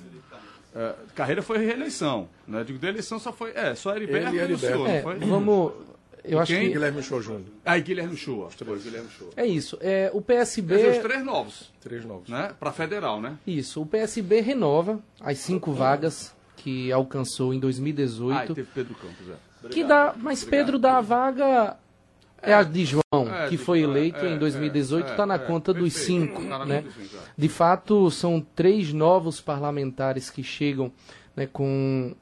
é, 0.75 0.95
carreira 1.15 1.43
foi 1.43 1.59
reeleição. 1.59 2.29
Né? 2.47 2.65
Digo, 2.65 2.79
de 2.79 2.87
eleição 2.87 3.19
só 3.19 3.33
foi. 3.33 3.53
É, 3.55 3.75
só 3.75 3.95
Heriberto 3.95 4.35
e, 4.35 4.53
o 4.53 4.59
senhor, 4.59 4.89
é, 4.89 5.03
foi? 5.03 5.19
Vamos. 5.19 5.73
Eu 6.25 6.39
acho 6.39 6.53
Quem? 6.53 6.69
que. 6.69 6.73
Guilherme 6.75 7.03
Show 7.03 7.21
Júnior. 7.21 7.47
Ah, 7.65 7.77
e 7.77 7.83
Guilherme 7.83 8.17
Show. 8.17 8.49
Guilherme 8.83 9.09
Show. 9.11 9.31
É 9.37 9.45
isso. 9.45 9.77
É, 9.81 10.11
o 10.15 10.23
PSB. 10.23 10.77
Quer 10.77 10.81
dizer, 10.83 10.97
os 10.99 11.03
três 11.03 11.25
novos. 11.25 11.73
Três 11.81 12.05
novos. 12.05 12.29
Né? 12.29 12.55
Para 12.59 12.73
federal, 12.73 13.21
né? 13.21 13.37
Isso. 13.47 13.83
O 13.83 13.87
PSB 13.87 14.41
renova 14.41 15.01
as 15.21 15.39
cinco 15.39 15.73
vagas 15.73 16.35
que 16.57 16.93
alcançou 16.93 17.53
em 17.53 17.59
2018. 17.59 18.39
Ah, 18.39 18.45
e 18.45 18.55
teve 18.55 18.69
Pedro 18.73 18.95
Campos, 18.95 19.29
é. 19.29 19.53
Obrigado. 19.59 19.75
Que 19.75 19.85
dá, 19.85 20.15
mas 20.17 20.43
Obrigado. 20.43 20.65
Pedro 20.65 20.79
dá 20.79 20.99
a 20.99 21.01
vaga 21.01 21.77
é 22.43 22.53
a 22.53 22.63
de 22.63 22.85
João, 22.85 23.03
é, 23.13 23.49
que 23.49 23.57
foi 23.57 23.81
eleito 23.83 24.19
é, 24.25 24.35
em 24.35 24.39
2018, 24.39 25.11
está 25.11 25.23
é, 25.23 25.27
na 25.27 25.35
é, 25.35 25.39
conta 25.39 25.73
dos 25.73 25.93
cinco. 25.93 26.45
Tá 26.45 26.65
né? 26.65 26.85
De 27.37 27.49
fato, 27.49 28.11
são 28.11 28.45
três 28.55 28.93
novos 28.93 29.41
parlamentares 29.41 30.29
que 30.29 30.43
chegam 30.43 30.93
né, 31.37 31.47
com 31.47 32.15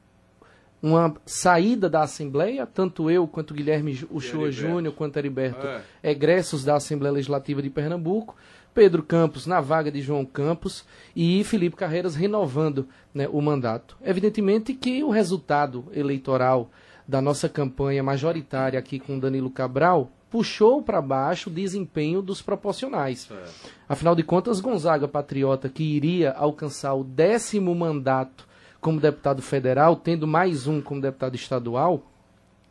uma 0.81 1.15
saída 1.25 1.89
da 1.89 2.01
Assembleia, 2.01 2.65
tanto 2.65 3.09
eu 3.09 3.27
quanto 3.27 3.53
Guilherme 3.53 3.99
Uchoa 4.09 4.51
Júnior, 4.51 4.93
quanto 4.93 5.17
Heriberto, 5.17 5.65
é. 5.65 5.81
egressos 6.03 6.63
da 6.63 6.75
Assembleia 6.75 7.13
Legislativa 7.13 7.61
de 7.61 7.69
Pernambuco, 7.69 8.35
Pedro 8.73 9.03
Campos 9.03 9.45
na 9.45 9.59
vaga 9.59 9.91
de 9.91 10.01
João 10.01 10.25
Campos 10.25 10.85
e 11.15 11.43
Felipe 11.43 11.75
Carreiras 11.75 12.15
renovando 12.15 12.87
né, 13.13 13.27
o 13.31 13.41
mandato. 13.41 13.97
Evidentemente 14.01 14.73
que 14.73 15.03
o 15.03 15.09
resultado 15.09 15.85
eleitoral 15.93 16.71
da 17.11 17.21
nossa 17.21 17.49
campanha 17.49 18.01
majoritária 18.01 18.79
aqui 18.79 18.97
com 18.97 19.19
Danilo 19.19 19.49
Cabral 19.49 20.09
puxou 20.29 20.81
para 20.81 21.01
baixo 21.01 21.49
o 21.49 21.53
desempenho 21.53 22.21
dos 22.21 22.41
proporcionais. 22.41 23.29
É. 23.29 23.43
Afinal 23.89 24.15
de 24.15 24.23
contas, 24.23 24.61
Gonzaga 24.61 25.09
Patriota, 25.09 25.67
que 25.67 25.83
iria 25.83 26.31
alcançar 26.31 26.93
o 26.93 27.03
décimo 27.03 27.75
mandato 27.75 28.47
como 28.79 28.97
deputado 28.97 29.41
federal, 29.41 29.97
tendo 29.97 30.25
mais 30.25 30.67
um 30.67 30.81
como 30.81 31.01
deputado 31.01 31.35
estadual, 31.35 32.09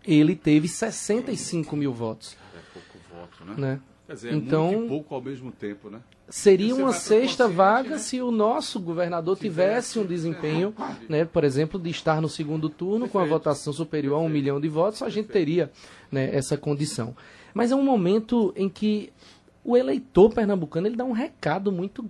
ele 0.06 0.34
teve 0.34 0.66
65 0.66 1.76
mil 1.76 1.92
votos. 1.92 2.34
É 2.56 2.60
pouco 2.72 2.98
voto, 3.14 3.44
né? 3.44 3.54
né? 3.58 3.80
Quer 4.10 4.14
dizer, 4.14 4.32
é 4.32 4.34
então, 4.34 4.72
muito 4.72 4.88
pouco 4.88 5.14
ao 5.14 5.22
mesmo 5.22 5.52
tempo, 5.52 5.88
né? 5.88 6.00
Seria 6.28 6.74
uma 6.74 6.92
sexta 6.92 7.46
vaga 7.46 7.90
né? 7.90 7.98
se 7.98 8.20
o 8.20 8.32
nosso 8.32 8.80
governador 8.80 9.38
tivesse 9.38 10.00
um 10.00 10.04
desempenho, 10.04 10.74
né, 11.08 11.24
por 11.24 11.44
exemplo, 11.44 11.78
de 11.78 11.90
estar 11.90 12.20
no 12.20 12.28
segundo 12.28 12.68
turno 12.68 13.04
Perfeito. 13.04 13.12
com 13.12 13.18
a 13.20 13.24
votação 13.24 13.72
superior 13.72 14.16
a 14.16 14.18
um 14.18 14.28
milhão 14.28 14.60
de 14.60 14.68
votos, 14.68 15.00
a 15.02 15.08
gente 15.08 15.28
teria 15.28 15.70
né, 16.10 16.28
essa 16.34 16.56
condição. 16.56 17.14
Mas 17.54 17.70
é 17.70 17.76
um 17.76 17.84
momento 17.84 18.52
em 18.56 18.68
que 18.68 19.12
o 19.62 19.76
eleitor 19.76 20.34
pernambucano 20.34 20.88
ele 20.88 20.96
dá 20.96 21.04
um 21.04 21.12
recado 21.12 21.70
muito 21.70 22.04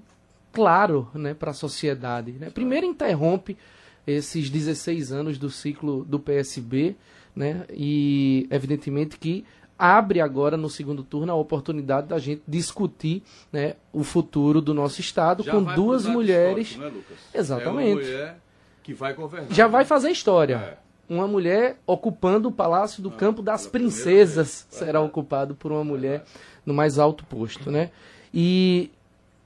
claro 0.54 1.06
né, 1.12 1.34
para 1.34 1.50
a 1.50 1.54
sociedade. 1.54 2.32
Né? 2.32 2.48
Primeiro, 2.48 2.86
interrompe 2.86 3.58
esses 4.06 4.48
16 4.48 5.12
anos 5.12 5.36
do 5.36 5.50
ciclo 5.50 6.02
do 6.02 6.18
PSB, 6.18 6.96
né, 7.36 7.66
e 7.70 8.48
evidentemente 8.50 9.18
que 9.18 9.44
abre 9.80 10.20
agora 10.20 10.58
no 10.58 10.68
segundo 10.68 11.02
turno 11.02 11.32
a 11.32 11.34
oportunidade 11.34 12.06
da 12.06 12.18
gente 12.18 12.42
discutir 12.46 13.22
né, 13.50 13.76
o 13.90 14.04
futuro 14.04 14.60
do 14.60 14.74
nosso 14.74 15.00
estado 15.00 15.42
Já 15.42 15.52
com 15.52 15.62
duas 15.62 16.04
mulheres. 16.04 16.76
né? 16.76 16.92
Exatamente. 17.34 18.02
É 18.02 18.12
mulher 18.12 18.40
que 18.82 18.92
vai 18.92 19.14
governar. 19.14 19.50
Já 19.50 19.66
vai 19.66 19.86
fazer 19.86 20.10
história. 20.10 20.56
É. 20.56 20.90
Uma 21.12 21.26
mulher 21.26 21.78
ocupando 21.86 22.50
o 22.50 22.52
Palácio 22.52 23.02
do 23.02 23.10
Campo 23.10 23.40
das 23.40 23.66
Princesas 23.66 24.66
vez. 24.68 24.78
será 24.78 25.00
ocupado 25.00 25.54
por 25.54 25.72
uma 25.72 25.82
mulher 25.82 26.24
no 26.64 26.74
mais 26.74 26.98
alto 26.98 27.24
posto, 27.24 27.70
né? 27.70 27.90
E 28.32 28.90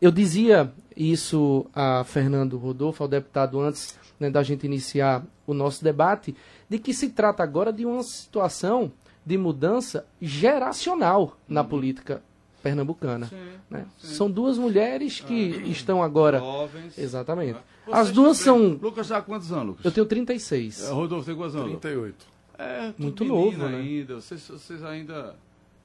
eu 0.01 0.11
dizia 0.11 0.71
isso 0.97 1.65
a 1.73 2.05
Fernando 2.05 2.59
Rodolfo, 2.59 3.03
ao 3.03 3.09
deputado, 3.09 3.61
antes 3.61 3.99
né, 4.19 4.29
da 4.29 4.43
gente 4.43 4.67
iniciar 4.67 5.23
o 5.47 5.55
nosso 5.55 5.83
debate, 5.83 6.35
de 6.69 6.79
que 6.79 6.93
se 6.93 7.11
trata 7.11 7.43
agora 7.43 7.73
de 7.73 7.87
uma 7.87 8.03
situação 8.03 8.93
de 9.25 9.39
mudança 9.39 10.07
geracional 10.21 11.37
na 11.49 11.63
política 11.65 12.23
pernambucana. 12.63 13.27
Sim, 13.27 13.37
né? 13.71 13.87
sim. 13.99 14.15
São 14.15 14.31
duas 14.31 14.57
mulheres 14.59 15.21
que 15.21 15.35
estão 15.67 16.03
agora. 16.03 16.39
Jovens. 16.39 16.99
Exatamente. 16.99 17.59
Você 17.87 17.93
As 17.95 18.11
duas 18.11 18.39
são. 18.39 18.79
Lucas 18.81 19.07
está 19.07 19.19
há 19.19 19.23
quantos 19.23 19.53
anos, 19.53 19.67
Lucas? 19.69 19.85
Eu 19.85 19.93
tenho 19.93 20.07
36. 20.07 20.85
É, 20.89 20.91
Rodolfo 20.93 21.27
tem 21.27 21.37
quantos 21.37 21.55
anos? 21.57 21.69
38. 21.81 22.27
É, 22.59 22.93
tudo 22.93 23.03
Muito 23.03 23.25
novo, 23.25 23.59
né? 23.69 23.77
ainda. 23.79 24.15
Vocês, 24.17 24.47
vocês 24.49 24.83
ainda. 24.85 25.35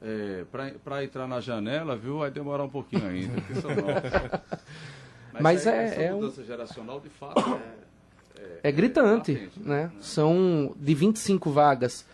É, 0.01 0.45
para 0.83 1.03
entrar 1.03 1.27
na 1.27 1.41
janela, 1.41 1.97
viu? 1.97 2.19
Vai 2.19 2.31
demorar 2.31 2.63
um 2.63 2.69
pouquinho 2.69 3.05
ainda. 3.05 3.33
Mas 5.39 5.67
aí, 5.67 5.77
é- 5.77 5.83
essa 5.85 6.01
é 6.01 6.13
um- 6.13 6.21
mudança 6.21 6.43
geracional, 6.43 6.99
de 6.99 7.09
fato, 7.09 7.59
é, 8.37 8.59
É 8.63 8.71
gritante, 8.71 9.33
latente, 9.33 9.59
né? 9.59 9.91
São 9.99 10.73
de 10.77 10.93
25 10.93 11.49
vagas, 11.51 12.05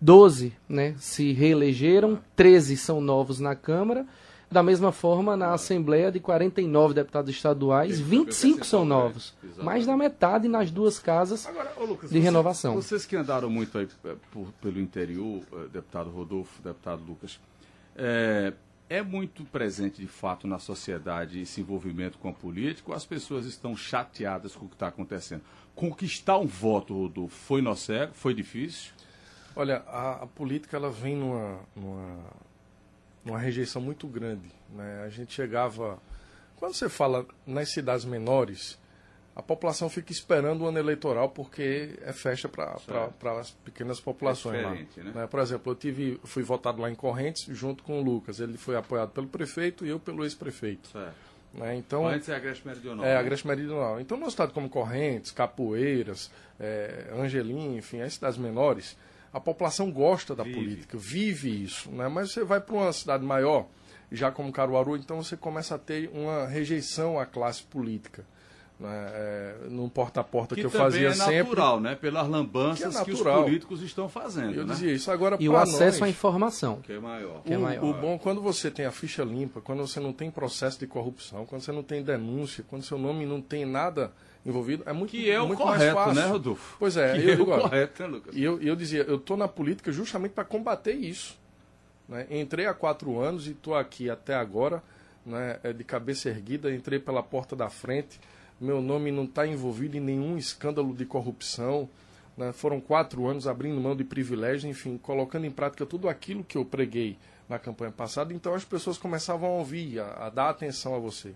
12 0.00 0.52
né, 0.68 0.94
se 0.98 1.32
reelegeram, 1.32 2.18
13 2.36 2.76
são 2.76 3.00
novos 3.00 3.40
na 3.40 3.54
Câmara. 3.54 4.06
Da 4.50 4.62
mesma 4.62 4.92
forma, 4.92 5.36
na 5.36 5.52
Assembleia 5.52 6.12
de 6.12 6.20
49 6.20 6.94
deputados 6.94 7.34
estaduais, 7.34 7.96
Tem 7.96 8.04
25 8.04 8.34
são 8.34 8.80
percentual 8.82 8.84
novos. 8.84 9.34
exatamente. 9.42 9.64
Mais 9.64 9.86
da 9.86 9.96
metade 9.96 10.46
nas 10.48 10.70
duas 10.70 10.98
casas. 10.98 11.44
Agora, 11.46 11.72
ô, 11.76 11.84
Lucas, 11.84 12.10
de 12.10 12.18
renovação. 12.20 12.74
Vocês 12.74 13.04
que 13.04 13.16
andaram 13.16 13.50
muito 13.50 13.76
aí 13.76 13.88
eh, 14.04 14.14
por- 14.30 14.52
pelo 14.62 14.78
interior, 14.78 15.42
eh, 15.52 15.56
deputado 15.72 16.08
Rodolfo, 16.10 16.62
deputado 16.62 17.02
Lucas, 17.02 17.40
é, 17.96 18.52
é 18.88 19.02
muito 19.02 19.44
presente 19.44 20.00
de 20.00 20.06
fato 20.06 20.46
na 20.46 20.60
sociedade 20.60 21.40
esse 21.40 21.60
envolvimento 21.60 22.18
com 22.18 22.28
a 22.28 22.32
política 22.32 22.90
ou 22.90 22.96
as 22.96 23.04
pessoas 23.04 23.46
estão 23.46 23.76
chateadas 23.76 24.54
com 24.54 24.66
o 24.66 24.68
que 24.68 24.76
está 24.76 24.86
acontecendo? 24.88 25.42
Conquistar 25.74 26.38
um 26.38 26.46
voto, 26.46 26.94
Rodolfo, 26.94 27.34
foi 27.34 27.60
no 27.60 27.74
cego? 27.74 28.12
Foi 28.14 28.32
difícil? 28.34 28.92
Olha, 29.56 29.82
a, 29.86 30.22
a 30.22 30.26
política 30.26 30.76
ela 30.76 30.90
vem 30.90 31.16
numa, 31.16 31.60
numa, 31.74 32.18
numa 33.24 33.38
rejeição 33.38 33.80
muito 33.80 34.06
grande. 34.06 34.50
Né? 34.70 35.02
A 35.04 35.08
gente 35.08 35.32
chegava. 35.32 35.98
Quando 36.56 36.74
você 36.74 36.88
fala 36.88 37.26
nas 37.46 37.70
cidades 37.70 38.04
menores, 38.04 38.78
a 39.36 39.42
população 39.42 39.88
fica 39.88 40.12
esperando 40.12 40.62
o 40.62 40.66
ano 40.66 40.78
eleitoral 40.78 41.28
porque 41.28 41.98
é 42.02 42.12
festa 42.12 42.48
para 42.48 43.40
as 43.40 43.50
pequenas 43.50 44.00
populações 44.00 44.62
lá. 44.62 44.74
diferente, 44.74 45.00
né? 45.00 45.26
Por 45.26 45.40
exemplo, 45.40 45.72
eu 45.72 45.76
tive, 45.76 46.20
fui 46.24 46.42
votado 46.42 46.80
lá 46.80 46.90
em 46.90 46.94
Correntes 46.94 47.44
junto 47.48 47.82
com 47.82 48.00
o 48.00 48.02
Lucas. 48.02 48.38
Ele 48.38 48.56
foi 48.56 48.76
apoiado 48.76 49.10
pelo 49.10 49.26
prefeito 49.26 49.84
e 49.84 49.88
eu 49.88 49.98
pelo 49.98 50.24
ex-prefeito. 50.24 50.88
Né? 51.52 51.76
Então, 51.76 52.06
Antes 52.06 52.28
é 52.28 52.34
a 52.34 52.38
Grécia 52.38 52.62
Meridional. 52.64 53.04
é, 53.04 53.08
né? 53.08 53.16
a 53.16 53.20
Agreste 53.20 53.46
Meridional. 53.46 54.00
Então, 54.00 54.16
no 54.16 54.26
estado 54.26 54.52
como 54.52 54.68
Correntes, 54.68 55.30
Capoeiras, 55.30 56.30
é, 56.58 57.10
Angelim, 57.16 57.76
enfim, 57.76 58.00
as 58.00 58.14
cidades 58.14 58.38
menores, 58.38 58.96
a 59.34 59.40
população 59.40 59.90
gosta 59.90 60.34
da 60.34 60.44
Vive. 60.44 60.54
política, 60.56 60.96
vive 60.96 61.64
isso. 61.64 61.90
Né? 61.90 62.08
Mas 62.08 62.30
você 62.32 62.44
vai 62.44 62.60
para 62.60 62.74
uma 62.74 62.92
cidade 62.92 63.24
maior, 63.24 63.66
já 64.10 64.30
como 64.30 64.52
Caruaru, 64.52 64.96
então 64.96 65.22
você 65.22 65.36
começa 65.36 65.74
a 65.74 65.78
ter 65.78 66.08
uma 66.14 66.46
rejeição 66.46 67.18
à 67.18 67.26
classe 67.26 67.62
política. 67.64 68.24
Né? 68.78 68.88
É, 69.14 69.54
no 69.70 69.88
porta 69.88 70.20
a 70.20 70.24
porta 70.24 70.54
que, 70.54 70.60
Que 70.60 70.66
eu 70.66 70.70
fazia 70.70 71.08
é 71.08 71.12
sempre. 71.14 71.38
natural, 71.38 71.80
né? 71.80 71.94
Pelas 71.94 72.28
lambanças 72.28 72.78
Que 72.94 73.00
é 73.00 73.04
que, 73.04 73.12
os 73.12 73.18
natural. 73.20 73.44
políticos 73.44 73.82
estão 73.82 74.08
fazendo, 74.08 74.52
Eu 74.54 74.66
né? 74.66 74.72
dizia 74.74 74.92
isso. 74.92 75.10
Agora, 75.12 75.36
E 75.38 75.48
o 75.48 75.56
acesso 75.56 75.98
à 76.02 76.06
nós, 76.06 76.10
informação. 76.16 76.80
Que 76.82 76.92
é 76.94 76.98
maior. 76.98 77.42
que 77.42 77.52
é 77.52 77.56
o, 77.58 77.60
maior. 77.60 77.84
o 77.84 77.92
bom, 77.94 78.18
quando 78.18 78.40
você 78.40 78.70
tem 78.72 78.84
a 78.84 78.90
ficha 78.90 79.22
limpa, 79.22 79.60
quando 79.60 79.86
você 79.86 80.00
não 80.00 80.12
tem 80.12 80.28
processo 80.30 80.78
de 80.80 80.86
corrupção, 80.88 81.46
quando 81.46 81.62
você 81.62 81.70
não 81.72 81.82
tem 81.84 82.02
denúncia, 82.02 82.64
quando 82.68 82.82
seu 82.82 82.98
nome 82.98 83.24
não 83.26 83.40
tem 83.40 83.64
nada 83.64 84.12
envolvido, 84.44 84.82
é 84.86 84.92
muito, 84.92 85.10
Que 85.10 85.30
é 85.30 85.40
o 85.40 85.46
muito 85.46 85.64
mais 85.64 85.78
correto, 85.78 85.94
fácil. 85.96 86.14
né, 86.22 86.26
Rodolfo? 86.28 86.76
Pois 86.78 86.96
é, 86.96 87.12
Que 87.20 87.28
eu 87.28 87.32
é 87.32 87.40
o 87.42 87.46
correto, 87.46 88.02
né, 88.02 88.08
Lucas? 88.08 88.34
E 88.36 88.42
eu, 88.42 88.60
eu 88.60 88.76
dizia, 88.76 89.02
eu 89.02 89.16
estou 89.16 89.36
na 89.36 89.48
política 89.48 89.90
justamente 89.92 90.32
para 90.32 90.44
combater 90.44 90.92
isso. 90.92 91.38
né? 92.08 92.26
Entrei 92.30 92.66
há 92.66 92.74
quatro 92.74 93.18
anos 93.20 93.46
e 93.46 93.52
estou 93.52 93.74
aqui 93.74 94.10
até 94.10 94.34
agora, 94.34 94.82
né, 95.24 95.58
é, 95.62 95.72
de 95.72 95.82
cabeça 95.84 96.28
erguida, 96.28 96.74
entrei 96.74 96.98
pela 96.98 97.22
porta 97.22 97.56
da 97.56 97.70
frente, 97.70 98.20
meu 98.60 98.80
nome 98.82 99.10
não 99.10 99.24
está 99.24 99.46
envolvido 99.46 99.96
em 99.96 100.00
nenhum 100.00 100.36
escândalo 100.36 100.94
de 100.94 101.04
corrupção. 101.06 101.88
né? 102.36 102.52
Foram 102.52 102.80
quatro 102.80 103.26
anos 103.26 103.46
abrindo 103.46 103.80
mão 103.80 103.96
de 103.96 104.04
privilégios, 104.04 104.64
enfim, 104.64 104.98
colocando 104.98 105.46
em 105.46 105.50
prática 105.50 105.86
tudo 105.86 106.08
aquilo 106.08 106.44
que 106.44 106.56
eu 106.58 106.64
preguei 106.64 107.16
na 107.48 107.58
campanha 107.58 107.90
passada. 107.92 108.32
Então 108.34 108.54
as 108.54 108.64
pessoas 108.64 108.96
começavam 108.98 109.48
a 109.48 109.52
ouvir, 109.58 109.98
a, 110.00 110.26
a 110.26 110.30
dar 110.30 110.50
atenção 110.50 110.94
a 110.94 110.98
você. 110.98 111.34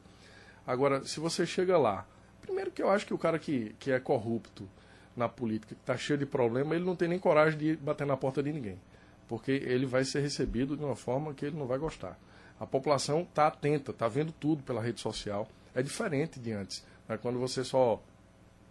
Agora, 0.66 1.04
se 1.04 1.18
você 1.20 1.44
chega 1.46 1.76
lá, 1.78 2.06
primeiro 2.42 2.70
que 2.70 2.82
eu 2.82 2.90
acho 2.90 3.06
que 3.06 3.14
o 3.14 3.18
cara 3.18 3.38
que, 3.38 3.74
que 3.78 3.90
é 3.90 4.00
corrupto 4.00 4.68
na 5.16 5.28
política, 5.28 5.74
que 5.74 5.80
está 5.80 5.96
cheio 5.96 6.18
de 6.18 6.26
problema, 6.26 6.74
ele 6.74 6.84
não 6.84 6.94
tem 6.94 7.08
nem 7.08 7.18
coragem 7.18 7.58
de 7.58 7.76
bater 7.76 8.06
na 8.06 8.16
porta 8.16 8.42
de 8.42 8.52
ninguém. 8.52 8.78
Porque 9.26 9.50
ele 9.50 9.84
vai 9.84 10.04
ser 10.04 10.20
recebido 10.20 10.76
de 10.76 10.84
uma 10.84 10.96
forma 10.96 11.34
que 11.34 11.44
ele 11.44 11.56
não 11.56 11.66
vai 11.66 11.78
gostar. 11.78 12.18
A 12.58 12.66
população 12.66 13.22
está 13.22 13.46
atenta, 13.46 13.90
está 13.90 14.08
vendo 14.08 14.32
tudo 14.32 14.62
pela 14.62 14.80
rede 14.80 15.00
social. 15.00 15.48
É 15.74 15.82
diferente 15.82 16.40
de 16.40 16.52
antes. 16.52 16.84
né? 17.08 17.18
Quando 17.18 17.38
você 17.38 17.62
só 17.62 18.02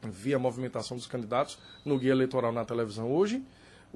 via 0.01 0.35
a 0.35 0.39
movimentação 0.39 0.97
dos 0.97 1.07
candidatos 1.07 1.59
no 1.85 1.97
guia 1.97 2.11
eleitoral 2.11 2.51
na 2.51 2.65
televisão 2.65 3.11
hoje, 3.11 3.43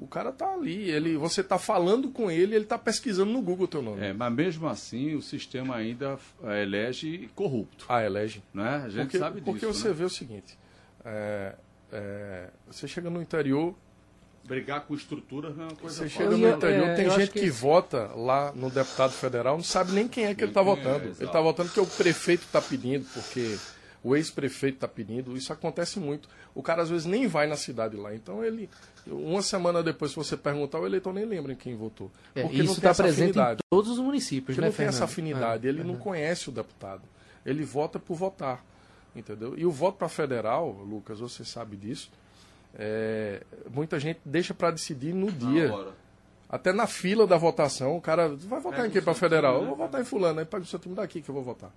o 0.02 0.06
cara 0.06 0.30
está 0.30 0.52
ali, 0.52 0.90
ele, 0.90 1.16
você 1.16 1.40
está 1.40 1.58
falando 1.58 2.10
com 2.10 2.30
ele, 2.30 2.54
ele 2.54 2.64
está 2.64 2.78
pesquisando 2.78 3.30
no 3.32 3.40
Google 3.42 3.64
o 3.64 3.68
teu 3.68 3.82
nome. 3.82 4.04
É, 4.04 4.12
mas 4.12 4.32
mesmo 4.32 4.66
assim 4.68 5.14
o 5.14 5.22
sistema 5.22 5.76
ainda 5.76 6.18
eh, 6.44 6.62
elege 6.62 7.28
corrupto, 7.34 7.84
Ah, 7.88 8.02
elege. 8.04 8.42
né? 8.52 8.82
A 8.84 8.88
gente 8.88 9.02
porque, 9.04 9.18
sabe 9.18 9.40
disso, 9.40 9.44
Porque 9.52 9.66
você 9.66 9.88
né? 9.88 9.94
vê 9.94 10.04
o 10.04 10.10
seguinte, 10.10 10.58
é, 11.04 11.54
é, 11.92 12.48
você 12.70 12.86
chega 12.88 13.08
no 13.10 13.20
interior, 13.22 13.74
Brigar 14.44 14.80
com 14.86 14.94
estruturas 14.94 15.56
não 15.56 15.66
é 15.66 15.68
uma 15.68 15.76
coisa 15.76 15.94
você 15.98 16.08
fácil. 16.10 16.18
chega 16.32 16.36
no 16.36 16.56
interior, 16.56 16.88
é, 16.88 16.94
tem 16.96 17.08
gente 17.10 17.30
que, 17.30 17.40
que- 17.42 17.50
vota 17.50 18.10
lá 18.16 18.50
no 18.52 18.70
deputado 18.70 19.12
federal, 19.12 19.56
não 19.56 19.62
sabe 19.62 19.92
nem 19.92 20.08
quem 20.08 20.24
é 20.24 20.34
que 20.34 20.42
ele 20.42 20.50
está 20.50 20.64
quem 20.64 20.72
é, 20.72 20.74
votando. 20.76 21.04
ele 21.04 21.24
está 21.24 21.40
votando 21.40 21.68
porque 21.68 21.80
o 21.80 21.86
prefeito 21.86 22.42
está 22.42 22.60
pedindo, 22.60 23.06
porque 23.14 23.56
o 24.04 24.16
ex-prefeito 24.16 24.76
está 24.76 24.88
pedindo. 24.88 25.36
Isso 25.36 25.52
acontece 25.52 25.98
muito. 26.00 26.28
O 26.54 26.62
cara 26.62 26.82
às 26.82 26.90
vezes 26.90 27.06
nem 27.06 27.26
vai 27.26 27.46
na 27.46 27.56
cidade 27.56 27.96
lá. 27.96 28.14
Então 28.14 28.44
ele, 28.44 28.68
uma 29.06 29.42
semana 29.42 29.82
depois, 29.82 30.10
se 30.10 30.16
você 30.16 30.36
perguntar, 30.36 30.80
o 30.80 30.86
eleitor 30.86 31.12
nem 31.12 31.24
lembra 31.24 31.52
em 31.52 31.56
quem 31.56 31.76
votou. 31.76 32.10
É, 32.34 32.42
Porque 32.42 32.58
não 32.58 32.64
isso 32.64 32.74
tem 32.74 32.78
está 32.80 32.90
essa 32.90 33.02
presente 33.04 33.30
afinidade. 33.30 33.60
em 33.64 33.70
todos 33.70 33.90
os 33.92 33.98
municípios, 33.98 34.56
Porque 34.56 34.60
né, 34.60 34.66
não 34.68 34.74
tem 34.74 34.86
essa 34.86 35.04
afinidade, 35.04 35.66
É, 35.66 35.70
ele 35.70 35.84
não 35.84 35.96
conhece 35.96 36.48
o 36.48 36.52
deputado. 36.52 37.02
Ele 37.46 37.64
vota 37.64 37.98
por 37.98 38.16
votar, 38.16 38.64
entendeu? 39.16 39.54
E 39.56 39.64
o 39.66 39.70
voto 39.70 39.98
para 39.98 40.08
federal, 40.08 40.70
Lucas, 40.70 41.18
você 41.20 41.44
sabe 41.44 41.76
disso, 41.76 42.10
é, 42.74 43.42
muita 43.70 43.98
gente 44.00 44.20
deixa 44.24 44.54
para 44.54 44.70
decidir 44.70 45.12
no 45.14 45.30
dia. 45.30 45.72
Até 46.48 46.70
na 46.72 46.86
fila 46.86 47.26
da 47.26 47.36
votação, 47.38 47.96
o 47.96 48.00
cara 48.00 48.28
vai 48.28 48.60
votar 48.60 48.80
Pega 48.80 48.88
em 48.88 48.90
quem 48.90 49.00
para 49.02 49.14
federal? 49.14 49.54
time, 49.54 49.64
Eu 49.64 49.70
né? 49.70 49.76
vou 49.76 49.86
votar 49.86 50.00
em 50.00 50.04
fulano, 50.04 50.38
aí 50.40 50.44
pega 50.44 50.62
o 50.62 50.66
seu 50.66 50.78
time 50.78 50.94
daqui 50.94 51.22
que 51.22 51.28
eu 51.30 51.34
vou 51.34 51.42
votar. 51.42 51.70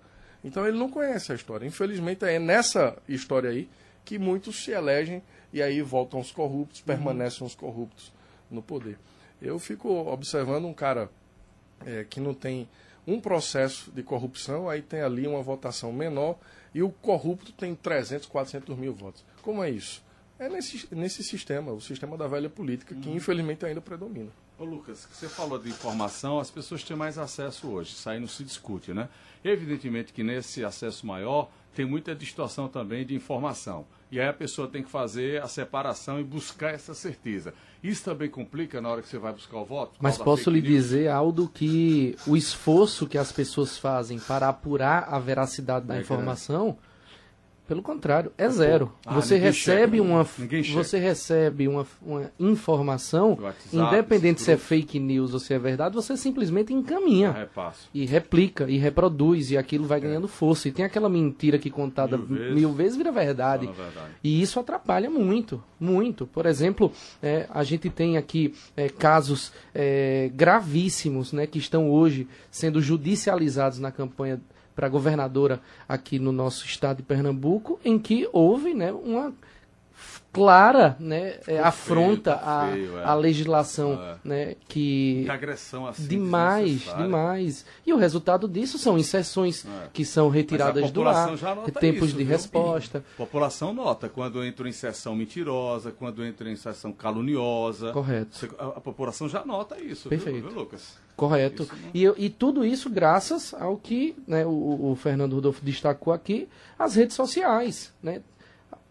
Então 0.46 0.66
ele 0.68 0.78
não 0.78 0.90
conhece 0.90 1.32
a 1.32 1.36
história. 1.36 1.66
Infelizmente 1.66 2.24
é 2.24 2.38
nessa 2.40 2.96
história 3.10 3.50
aí 3.50 3.68
que 4.06 4.20
muitos 4.20 4.64
se 4.64 4.72
elegem 4.72 5.22
e 5.52 5.62
aí 5.62 5.82
voltam 5.82 6.20
os 6.20 6.32
corruptos, 6.32 6.80
Uhum. 6.82 6.86
permanecem 6.86 7.46
os 7.46 7.56
corruptos 7.56 8.14
no 8.52 8.62
poder. 8.62 8.98
Eu 9.42 9.58
fico 9.60 9.90
observando 9.90 10.66
um 10.66 10.74
cara 10.74 11.10
é, 11.86 12.06
que 12.08 12.20
não 12.20 12.34
tem 12.34 12.70
um 13.08 13.20
processo 13.20 13.92
de 13.92 14.02
corrupção, 14.04 14.70
aí 14.70 14.82
tem 14.82 15.02
ali 15.02 15.28
uma 15.28 15.42
votação 15.42 15.92
menor 15.92 16.38
e 16.74 16.82
o 16.84 16.90
corrupto 16.90 17.52
tem 17.52 17.74
300, 17.75 18.28
400 18.28 18.78
mil 18.78 18.94
votos. 18.94 19.25
Como 19.42 19.64
é 19.64 19.70
isso? 19.70 20.04
É 20.38 20.48
nesse, 20.50 20.88
nesse 20.94 21.24
sistema, 21.24 21.72
o 21.72 21.80
sistema 21.82 22.18
da 22.18 22.28
velha 22.28 22.50
política, 22.50 22.94
que 22.96 23.10
Uhum. 23.10 23.16
infelizmente 23.16 23.66
ainda 23.66 23.82
predomina. 23.82 24.32
Ô 24.58 24.64
Lucas, 24.64 25.06
você 25.12 25.28
falou 25.28 25.60
de 25.60 25.68
informação, 25.68 26.40
as 26.40 26.50
pessoas 26.50 26.82
têm 26.82 26.96
mais 26.96 27.18
acesso 27.18 27.68
hoje, 27.68 27.92
isso 27.92 28.10
aí 28.10 28.20
não 28.20 28.28
se 28.28 28.42
discute, 28.42 28.94
né? 28.94 29.10
Evidentemente 29.44 30.14
que 30.14 30.24
nesse 30.24 30.64
acesso 30.64 31.06
maior 31.06 31.50
tem 31.76 31.86
muita 31.86 32.16
distorção 32.16 32.70
também 32.70 33.06
de 33.06 33.14
informação. 33.14 33.86
E 34.10 34.18
aí 34.18 34.30
a 34.30 34.34
pessoa 34.34 34.70
tem 34.70 34.82
que 34.82 34.90
fazer 34.90 35.42
a 35.42 35.48
separação 35.50 36.22
e 36.22 36.24
buscar 36.24 36.74
essa 36.74 36.94
certeza. 36.94 37.54
Isso 37.84 38.06
também 38.06 38.30
complica 38.30 38.80
na 38.80 38.88
hora 38.88 39.02
que 39.02 39.10
você 39.10 39.18
vai 39.18 39.34
buscar 39.34 39.58
o 39.58 39.66
voto? 39.66 39.98
Mas 40.00 40.18
posso 40.18 40.50
lhe 40.50 40.62
news? 40.62 40.74
dizer, 40.74 41.10
Aldo, 41.10 41.50
que 41.50 42.16
o 42.26 42.38
esforço 42.38 43.08
que 43.08 43.18
as 43.18 43.34
pessoas 43.34 43.78
fazem 43.78 44.20
para 44.20 44.48
apurar 44.48 45.10
a 45.10 45.20
veracidade 45.20 45.86
da 45.86 45.98
é 45.98 46.00
informação. 46.00 46.64
Grande 46.64 46.95
pelo 47.67 47.81
contrário, 47.81 48.31
é 48.38 48.48
zero. 48.50 48.91
Ah, 49.05 49.13
você 49.15 49.38
recebe 49.38 50.00
uma 50.00 50.25
você 50.74 51.00
recebe 51.00 51.67
uma, 51.67 51.86
uma 52.01 52.31
informação, 52.39 53.38
WhatsApp, 53.41 53.75
independente 53.75 54.41
se 54.41 54.51
é 54.51 54.57
fake 54.57 55.00
news 55.00 55.34
ou 55.34 55.39
se 55.39 55.53
é 55.53 55.60
verdade, 55.60 55.95
você 55.95 56.15
simplesmente 56.15 56.74
encaminha 56.74 57.50
e 57.93 58.05
replica 58.05 58.69
e 58.69 58.77
reproduz 58.77 59.51
e 59.51 59.57
aquilo 59.57 59.86
vai 59.86 59.98
é. 59.98 60.01
ganhando 60.01 60.27
força. 60.27 60.67
E 60.67 60.72
tem 60.72 60.86
aquela 60.86 61.10
mentira 61.10 61.57
que 61.57 61.69
contada 61.69 62.17
mil 62.17 62.27
vezes, 62.27 62.53
mil 62.53 62.74
vezes 62.74 62.98
vira 62.98 63.12
verdade. 63.12 63.65
verdade. 63.65 64.12
E 64.24 64.41
isso 64.41 64.60
atrapalha 64.60 65.10
muito, 65.10 65.63
muito. 65.79 66.27
Por 66.27 66.45
exemplo, 66.45 66.91
é, 67.22 67.48
a 67.50 67.63
gente 67.63 67.89
tem 67.89 68.17
aqui 68.17 68.53
é, 68.77 68.89
casos 68.89 69.51
é, 69.74 70.29
gravíssimos, 70.34 71.34
né, 71.34 71.48
que 71.48 71.57
estão 71.57 71.89
hoje 71.89 72.27
sendo 72.51 72.81
judicializados 72.81 73.79
na 73.79 73.91
campanha 73.91 74.39
para 74.75 74.89
governadora 74.89 75.62
aqui 75.88 76.20
no 76.20 76.32
nosso 76.32 76.65
estado 76.65 76.98
de 76.98 77.03
Pernambuco, 77.03 77.79
em 77.84 77.98
que 77.98 78.27
houve 78.34 78.74
né, 78.74 78.91
uma 78.91 79.34
clara 80.36 80.98
né, 81.00 81.39
é, 81.48 81.60
afronta 81.60 82.38
feio, 82.70 82.98
a, 82.98 83.01
é. 83.01 83.04
a 83.06 83.13
legislação 83.15 83.94
é. 83.94 84.15
né, 84.24 84.56
que, 84.68 85.24
que 85.24 85.32
agressão 85.32 85.88
assim 85.88 86.08
demais 86.08 86.82
demais. 86.98 87.65
E 87.86 87.94
o 87.94 87.98
resultado 87.98 88.48
disso 88.48 88.77
são 88.77 88.98
inserções 88.98 89.65
é. 89.65 89.89
que 89.94 90.04
são 90.04 90.30
retiradas 90.30 90.92
do 90.92 91.08
ar 91.08 91.30
tempos 91.80 92.10
isso, 92.10 92.18
de 92.18 92.24
viu? 92.24 92.27
resposta. 92.27 93.04
A 93.13 93.18
população 93.18 93.74
nota 93.74 94.10
quando 94.10 94.44
entra 94.44 94.68
em 94.68 94.70
inserção 94.70 95.15
mentirosa 95.15 95.92
quando 95.92 96.25
entra 96.25 96.50
em 96.50 96.54
inserção 96.54 96.92
caluniosa. 96.92 97.92
Correto. 97.92 98.56
A, 98.60 98.65
a 98.68 98.82
população 98.82 99.30
já 99.30 99.46
nota 99.46 99.82
isso 99.82 100.10
perfeito. 100.10 100.42
viu, 100.42 100.50
viu 100.50 100.60
Lucas? 100.60 100.98
Correto. 101.15 101.68
E, 101.94 102.04
e 102.18 102.30
tudo 102.30 102.65
isso 102.65 102.89
graças 102.89 103.54
ao 103.54 103.77
que 103.77 104.15
né, 104.27 104.46
o, 104.46 104.92
o 104.92 104.96
Fernando 104.96 105.34
Rodolfo 105.34 105.63
destacou 105.63 106.12
aqui 106.12 106.50
as 106.77 106.96
redes 106.96 107.15
sociais 107.15 107.94
né 108.04 108.22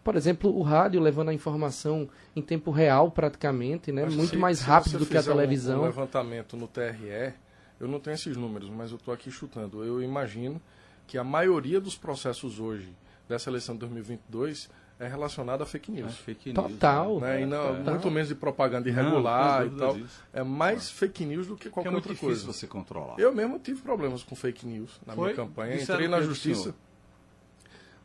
por 0.05 0.15
exemplo, 0.15 0.55
o 0.55 0.61
rádio 0.61 1.01
levando 1.01 1.29
a 1.29 1.33
informação 1.33 2.07
em 2.35 2.41
tempo 2.41 2.69
real 2.69 3.09
praticamente, 3.09 3.91
né? 3.91 4.05
muito 4.05 4.29
se, 4.29 4.37
mais 4.37 4.61
rápido 4.61 4.99
do 4.99 5.05
que 5.07 5.17
a 5.17 5.23
televisão. 5.23 5.79
Um, 5.79 5.81
um 5.81 5.85
levantamento 5.85 6.55
no 6.55 6.67
TRE, 6.67 7.33
eu 7.79 7.87
não 7.87 7.99
tenho 7.99 8.13
esses 8.13 8.37
números, 8.37 8.69
mas 8.69 8.91
eu 8.91 8.97
estou 8.97 9.11
aqui 9.11 9.31
chutando. 9.31 9.83
Eu 9.83 10.03
imagino 10.03 10.61
que 11.07 11.17
a 11.17 11.23
maioria 11.23 11.81
dos 11.81 11.95
processos 11.95 12.59
hoje 12.59 12.95
dessa 13.27 13.49
eleição 13.49 13.73
de 13.73 13.79
2022 13.79 14.69
é 14.99 15.07
relacionada 15.07 15.63
a 15.63 15.65
fake 15.65 15.91
news. 15.91 16.11
É 16.11 16.13
fake 16.13 16.53
news 16.53 16.71
Total. 16.71 17.19
Né? 17.19 17.41
E 17.41 17.45
não, 17.47 17.77
Total. 17.77 17.93
Muito 17.95 18.11
menos 18.11 18.29
de 18.29 18.35
propaganda 18.35 18.87
irregular 18.87 19.65
não, 19.65 19.75
e 19.75 19.79
tal. 19.79 19.93
Disso. 19.95 20.23
É 20.31 20.43
mais 20.43 20.87
fake 20.91 21.25
news 21.25 21.47
do 21.47 21.55
que 21.55 21.67
qualquer 21.67 21.89
que 21.89 21.95
é 21.95 21.97
outra 21.97 22.13
coisa. 22.13 22.45
você 22.45 22.67
controlar. 22.67 23.15
Eu 23.17 23.33
mesmo 23.33 23.57
tive 23.57 23.81
problemas 23.81 24.21
com 24.21 24.35
fake 24.35 24.67
news 24.67 25.01
na 25.03 25.15
Foi? 25.15 25.23
minha 25.23 25.35
campanha. 25.35 25.81
Entrei 25.81 26.07
na 26.07 26.21
justiça. 26.21 26.75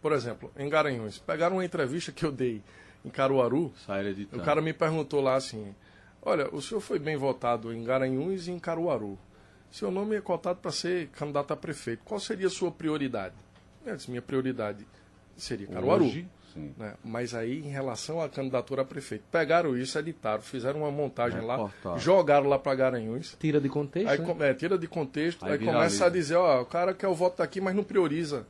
Por 0.00 0.12
exemplo, 0.12 0.50
em 0.57 0.69
Garanhuns, 0.69 1.19
pegaram 1.19 1.57
uma 1.57 1.64
entrevista 1.64 2.11
que 2.11 2.25
eu 2.25 2.33
dei 2.33 2.62
em 3.04 3.11
Caruaru. 3.11 3.73
O 4.40 4.45
cara 4.45 4.61
me 4.61 4.73
perguntou 4.73 5.21
lá 5.21 5.35
assim: 5.35 5.75
Olha, 6.23 6.49
o 6.54 6.61
senhor 6.61 6.80
foi 6.80 6.99
bem 6.99 7.16
votado 7.16 7.73
em 7.73 7.85
Garanhuns 7.85 8.47
e 8.47 8.50
em 8.50 8.59
Caruaru. 8.59 9.19
Seu 9.71 9.90
nome 9.90 10.16
é 10.16 10.21
cotado 10.21 10.59
para 10.61 10.73
ser 10.73 11.09
candidato 11.09 11.52
a 11.52 11.57
prefeito. 11.57 12.02
Qual 12.04 12.19
seria 12.19 12.49
a 12.49 12.50
sua 12.50 12.71
prioridade? 12.71 13.35
Eu 13.85 13.97
disse: 13.97 14.11
Minha 14.11 14.23
prioridade 14.23 14.87
seria 15.37 15.66
Caruaru. 15.66 16.07
Hoje, 16.07 16.28
né? 16.76 16.95
Mas 17.04 17.35
aí, 17.35 17.61
em 17.61 17.71
relação 17.71 18.21
à 18.21 18.28
candidatura 18.28 18.83
a 18.83 18.85
prefeito, 18.85 19.25
pegaram 19.30 19.76
isso, 19.76 19.99
editaram, 19.99 20.42
fizeram 20.42 20.80
uma 20.80 20.90
montagem 20.90 21.40
lá, 21.40 21.71
jogaram 21.97 22.49
lá 22.49 22.59
para 22.59 22.75
Garanhuns. 22.75 23.37
Tira 23.38 23.61
de 23.61 23.69
contexto. 23.69 24.09
Aí, 24.09 24.19
né? 24.19 24.50
é, 24.50 24.54
tira 24.54 24.76
de 24.76 24.88
contexto, 24.88 25.45
aí, 25.45 25.52
aí 25.52 25.59
começa 25.59 26.07
a 26.07 26.09
dizer: 26.09 26.37
Ó, 26.37 26.62
o 26.62 26.66
cara 26.66 26.95
quer 26.95 27.09
o 27.09 27.14
voto 27.14 27.38
daqui, 27.38 27.61
mas 27.61 27.75
não 27.75 27.85
prioriza. 27.85 28.47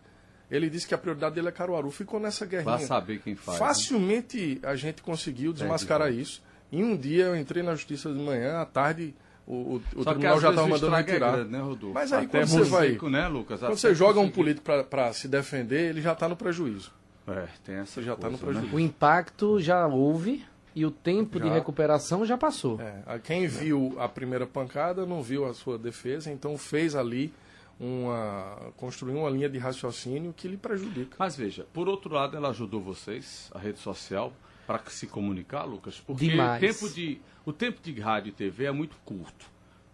Ele 0.51 0.69
disse 0.69 0.87
que 0.87 0.95
a 0.95 0.99
prioridade 0.99 1.35
dele 1.35 1.49
é 1.49 1.53
Caruaru. 1.53 1.91
Ficou 1.91 2.19
nessa 2.19 2.45
guerrinha. 2.45 2.77
Vai 2.77 2.85
saber 2.85 3.21
quem 3.21 3.37
faz. 3.37 3.61
Né? 3.61 3.67
Facilmente 3.67 4.61
né? 4.63 4.69
a 4.69 4.75
gente 4.75 5.03
conseguiu 5.03 5.53
desmascarar 5.53 6.09
é, 6.09 6.13
isso. 6.13 6.43
Em 6.73 6.83
um 6.83 6.97
dia 6.97 7.27
eu 7.27 7.37
entrei 7.37 7.63
na 7.63 7.75
justiça 7.75 8.13
de 8.13 8.19
manhã, 8.19 8.61
à 8.61 8.67
tarde 8.67 9.15
o, 9.47 9.81
o, 9.97 10.05
tribunal 10.05 10.41
já 10.41 10.51
estava 10.51 10.69
mandando 10.69 10.95
retirar. 10.95 11.29
É 11.29 11.33
grande, 11.33 11.51
né, 11.51 11.59
Rodolfo? 11.61 11.95
Mas 11.95 12.13
aí 12.13 12.25
Até 12.25 12.39
quando 12.39 12.49
você 12.49 12.71
vai. 12.71 12.99
Né, 13.11 13.29
Lucas? 13.29 13.59
Quando 13.59 13.77
você 13.77 13.95
joga 13.95 14.21
um 14.21 14.31
político 14.31 14.71
para 14.89 15.13
se 15.13 15.27
defender, 15.27 15.91
ele 15.91 16.01
já 16.01 16.13
está 16.13 16.29
no 16.29 16.37
prejuízo. 16.37 16.93
É, 17.27 17.47
tem 17.65 17.75
essa 17.77 18.01
já 18.01 18.15
está 18.15 18.29
no 18.29 18.35
né? 18.35 18.39
prejuízo. 18.39 18.67
Né? 18.67 18.73
O 18.73 18.79
impacto 18.79 19.61
já 19.61 19.87
houve 19.89 20.45
e 20.75 20.87
o 20.87 20.91
tempo 20.91 21.39
já. 21.39 21.47
de 21.47 21.51
recuperação 21.51 22.25
já 22.25 22.39
passou. 22.39 22.81
É, 22.81 23.19
quem 23.19 23.49
viu 23.49 23.97
a 23.99 24.09
primeira 24.09 24.47
pancada 24.47 25.05
não 25.05 25.21
viu 25.21 25.45
a 25.45 25.53
sua 25.53 25.77
defesa, 25.77 26.31
então 26.31 26.57
fez 26.57 26.95
ali 26.95 27.33
uma 27.81 28.73
construir 28.77 29.15
uma 29.15 29.31
linha 29.31 29.49
de 29.49 29.59
raciocínio 29.59 30.35
que 30.37 30.47
lhe 30.47 30.59
prejudica. 30.59 31.17
Mas 31.19 31.35
veja, 31.35 31.67
por 31.73 31.89
outro 31.89 32.15
lado, 32.15 32.37
ela 32.37 32.51
ajudou 32.51 32.83
vocês, 32.83 33.51
a 33.55 33.59
rede 33.59 33.79
social, 33.79 34.33
para 34.67 34.79
se 34.91 35.07
comunicar, 35.07 35.65
Lucas, 35.65 35.99
porque 35.99 36.29
Demais. 36.29 36.61
tempo 36.61 36.93
de, 36.93 37.21
o 37.45 37.53
tempo 37.53 37.81
de 37.83 37.99
rádio 37.99 38.29
e 38.29 38.33
TV 38.33 38.67
é 38.67 38.73
muito 38.73 38.97
curto. 39.05 39.47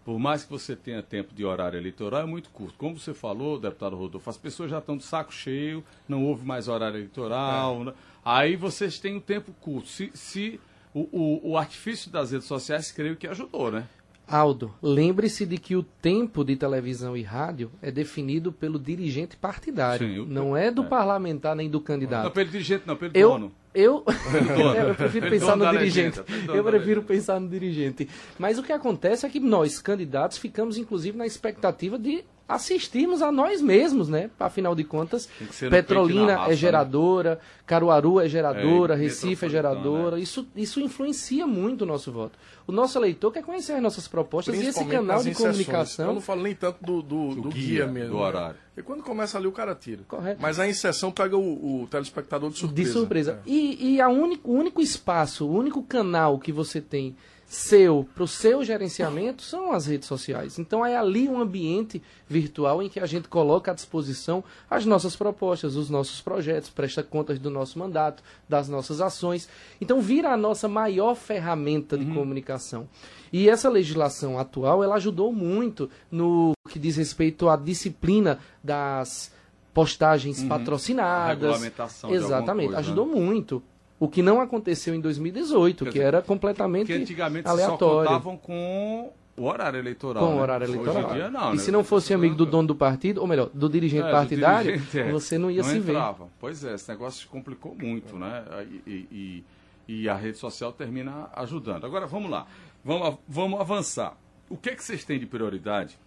Por 0.05 0.19
mais 0.19 0.45
que 0.45 0.51
você 0.51 0.77
tenha 0.77 1.03
tempo 1.03 1.35
de 1.35 1.45
horário 1.45 1.79
eleitoral, 1.79 2.21
é 2.21 2.27
muito 2.27 2.51
curto. 2.51 2.75
Como 2.79 2.99
você 2.99 3.13
falou, 3.13 3.59
deputado 3.59 3.97
Rodolfo, 3.97 4.31
as 4.31 4.37
pessoas 4.37 4.71
já 4.71 4.79
estão 4.79 4.97
de 4.97 5.03
saco 5.03 5.33
cheio, 5.33 5.83
não 6.09 6.25
houve 6.25 6.47
mais 6.47 6.69
horário 6.69 6.99
eleitoral. 6.99 7.81
É. 7.81 7.85
Né? 7.87 7.95
Aí 8.25 8.57
vocês 8.57 9.01
têm 9.01 9.17
um 9.17 9.21
tempo 9.21 9.53
curto. 9.61 9.89
Se, 9.89 10.11
se 10.15 10.61
o, 10.95 11.09
o, 11.11 11.51
o 11.51 11.59
artifício 11.59 12.11
das 12.11 12.31
redes 12.31 12.47
sociais, 12.47 12.93
creio 12.93 13.17
que 13.17 13.27
ajudou, 13.27 13.73
né? 13.73 13.89
Aldo, 14.29 14.75
lembre-se 14.83 15.47
de 15.47 15.57
que 15.57 15.77
o 15.77 15.85
tempo 15.85 16.45
de 16.45 16.57
televisão 16.57 17.17
e 17.17 17.23
rádio 17.23 17.71
é 17.81 17.93
definido 17.93 18.51
pelo 18.51 18.79
dirigente 18.79 19.37
partidário, 19.37 20.07
Sim, 20.07 20.17
eu, 20.17 20.27
não 20.27 20.57
é 20.57 20.69
do 20.71 20.83
é. 20.83 20.87
parlamentar 20.87 21.55
nem 21.55 21.71
do 21.71 21.81
candidato. 21.81 22.25
Não 22.25 22.31
pelo 22.33 22.51
dirigente, 22.51 22.83
não, 22.87 22.97
pelo 22.97 23.13
eu, 23.15 23.29
dono. 23.31 23.53
Eu, 23.73 24.05
eu 24.89 24.95
prefiro 24.97 25.31
pensar 25.31 25.57
no 25.57 25.71
dirigente. 25.71 26.21
eu 26.49 26.65
prefiro 26.65 27.03
pensar 27.03 27.39
no 27.39 27.49
dirigente. 27.49 28.09
Mas 28.37 28.59
o 28.59 28.63
que 28.63 28.73
acontece 28.73 29.25
é 29.25 29.29
que 29.29 29.39
nós, 29.39 29.81
candidatos, 29.81 30.39
ficamos 30.39 30.77
inclusive 30.77 31.17
na 31.17 31.27
expectativa 31.27 31.97
de 31.97 32.25
assistirmos 32.49 33.23
a 33.23 33.33
nós 33.33 33.61
mesmos, 33.61 34.09
né? 34.09 34.31
Afinal 34.39 34.75
de 34.75 34.85
contas, 34.85 35.29
Petrolina 35.69 36.37
raça, 36.37 36.47
é 36.47 36.51
né? 36.51 36.57
geradora, 36.57 37.31
né? 37.31 37.39
Caruaru 37.67 38.21
é 38.21 38.29
geradora, 38.29 38.95
é, 38.95 38.97
Recife 38.97 39.47
é 39.47 39.49
geradora. 39.49 40.17
Né? 40.17 40.23
Isso, 40.23 40.47
isso 40.55 40.81
influencia 40.81 41.47
muito 41.47 41.83
o 41.83 41.87
nosso 41.87 42.13
voto. 42.13 42.39
O 42.67 42.73
nosso 42.73 42.97
eleitor 42.99 43.33
quer 43.33 43.43
conhecer 43.43 43.73
as 43.73 43.83
nossas 43.83 44.07
propostas 44.07 44.55
e 44.55 44.67
esse 44.67 44.85
canal 44.85 45.23
de 45.23 45.35
comunicação. 45.35 46.07
Eu 46.07 46.15
não 46.15 46.21
falo 46.21 46.43
nem 46.43 46.55
tanto 46.55 46.85
do, 46.85 47.03
do, 47.03 47.35
do, 47.35 47.41
do 47.43 47.49
guia, 47.49 47.63
guia, 47.63 47.87
mesmo. 47.87 48.11
Do 48.11 48.19
né? 48.19 48.25
horário. 48.25 48.57
E 48.77 48.83
quando 48.83 49.03
começa 49.03 49.39
ali, 49.39 49.47
o 49.47 49.53
cara 49.53 49.75
tira. 49.75 50.03
Correto. 50.07 50.41
Mas 50.41 50.61
a 50.61 50.69
inserção 50.69 51.11
pega 51.11 51.37
o, 51.37 51.83
o 51.83 51.87
telespectador 51.89 52.51
de 52.51 52.59
surpresa. 52.59 52.89
De 52.89 52.93
surpresa. 52.93 53.41
É. 53.45 53.51
E, 53.51 53.95
e 53.95 54.01
a 54.01 54.09
único, 54.09 54.51
o 54.51 54.55
único 54.55 54.81
espaço, 54.81 55.47
o 55.47 55.53
único 55.53 55.83
canal 55.83 56.39
que 56.39 56.53
você 56.53 56.81
tem 56.81 57.17
seu, 57.47 58.07
para 58.13 58.25
o 58.25 58.29
seu 58.29 58.65
gerenciamento, 58.65 59.41
são 59.41 59.73
as 59.73 59.87
redes 59.87 60.09
sociais. 60.09 60.59
Então 60.59 60.85
é 60.85 60.97
ali 60.97 61.29
um 61.29 61.41
ambiente 61.41 62.03
virtual 62.29 62.83
em 62.83 62.89
que 62.89 62.99
a 62.99 63.07
gente 63.07 63.29
coloca 63.29 63.71
à 63.71 63.75
disposição 63.75 64.43
as 64.69 64.85
nossas 64.85 65.15
propostas, 65.15 65.77
os 65.77 65.89
nossos 65.89 66.21
projetos, 66.21 66.69
presta 66.69 67.05
contas 67.05 67.39
do 67.39 67.49
nosso 67.49 67.79
mandato, 67.79 68.23
das 68.49 68.69
nossas 68.69 69.01
ações. 69.01 69.49
Então 69.81 70.01
vira 70.01 70.33
a 70.33 70.37
nossa 70.37 70.69
maior 70.69 71.15
ferramenta 71.15 71.97
de 71.97 72.05
uhum. 72.05 72.15
comunicação. 72.15 72.89
E 73.33 73.49
essa 73.49 73.69
legislação 73.69 74.39
atual, 74.39 74.83
ela 74.83 74.97
ajudou 74.97 75.33
muito 75.33 75.89
no 76.11 76.53
que 76.69 76.81
diz 76.81 76.97
respeito 76.97 77.49
à 77.49 77.57
disciplina 77.57 78.41
das 78.63 79.33
postagens 79.73 80.43
uhum. 80.43 80.49
patrocinadas. 80.49 81.45
A 81.45 81.53
regulamentação 81.53 82.11
Exatamente, 82.13 82.69
coisa, 82.69 82.81
ajudou 82.81 83.07
né? 83.07 83.15
muito. 83.15 83.63
O 83.99 84.09
que 84.09 84.23
não 84.23 84.41
aconteceu 84.41 84.95
em 84.95 85.01
2018, 85.01 85.85
Quer 85.85 85.93
que 85.93 86.01
era 86.01 86.21
completamente 86.21 86.89
que 86.89 86.93
antigamente 86.93 87.49
aleatório. 87.49 87.79
só 87.79 88.15
contavam 88.15 88.37
com 88.37 89.13
o 89.37 89.45
horário 89.45 89.79
eleitoral. 89.79 90.23
Com 90.23 90.33
o 90.33 90.37
né? 90.37 90.43
horário 90.43 90.67
eleitoral. 90.67 91.13
Dia, 91.13 91.31
não, 91.31 91.53
e 91.53 91.57
né? 91.57 91.63
se 91.63 91.71
não 91.71 91.85
fosse 91.85 92.13
amigo 92.15 92.35
do 92.35 92.47
dono 92.47 92.69
do 92.69 92.75
partido, 92.75 93.21
ou 93.21 93.27
melhor, 93.27 93.51
do 93.53 93.69
dirigente 93.69 94.07
é, 94.07 94.11
partidário, 94.11 94.73
do 94.73 94.79
dirigente, 94.79 94.99
é. 94.99 95.13
você 95.13 95.39
não 95.39 95.51
ia 95.51 95.63
não 95.63 95.71
se 95.71 95.77
entrava. 95.79 96.25
ver. 96.25 96.31
Pois 96.39 96.65
é, 96.65 96.75
esse 96.75 96.89
negócio 96.91 97.21
se 97.21 97.27
complicou 97.27 97.75
muito, 97.75 98.19
né? 98.19 98.45
E, 98.87 98.91
e, 99.11 99.45
e, 99.89 100.09
a 100.09 100.15
rede 100.15 100.39
social 100.39 100.73
termina 100.73 101.29
ajudando. 101.35 101.85
Agora 101.85 102.07
vamos 102.07 102.31
lá, 102.31 102.47
vamos, 102.85 103.19
vamos 103.29 103.61
avançar. 103.61 104.17
O 104.49 104.57
que 104.57 104.71
é 104.71 104.75
que 104.75 104.83
vocês 104.83 105.05
têm 105.05 105.19
de 105.19 105.27
prioridade? 105.27 105.99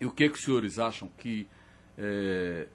E 0.00 0.06
o 0.06 0.10
que 0.10 0.24
é 0.24 0.28
que 0.28 0.34
os 0.34 0.44
senhores 0.44 0.78
acham 0.78 1.08
que 1.18 1.48
é, 1.96 2.66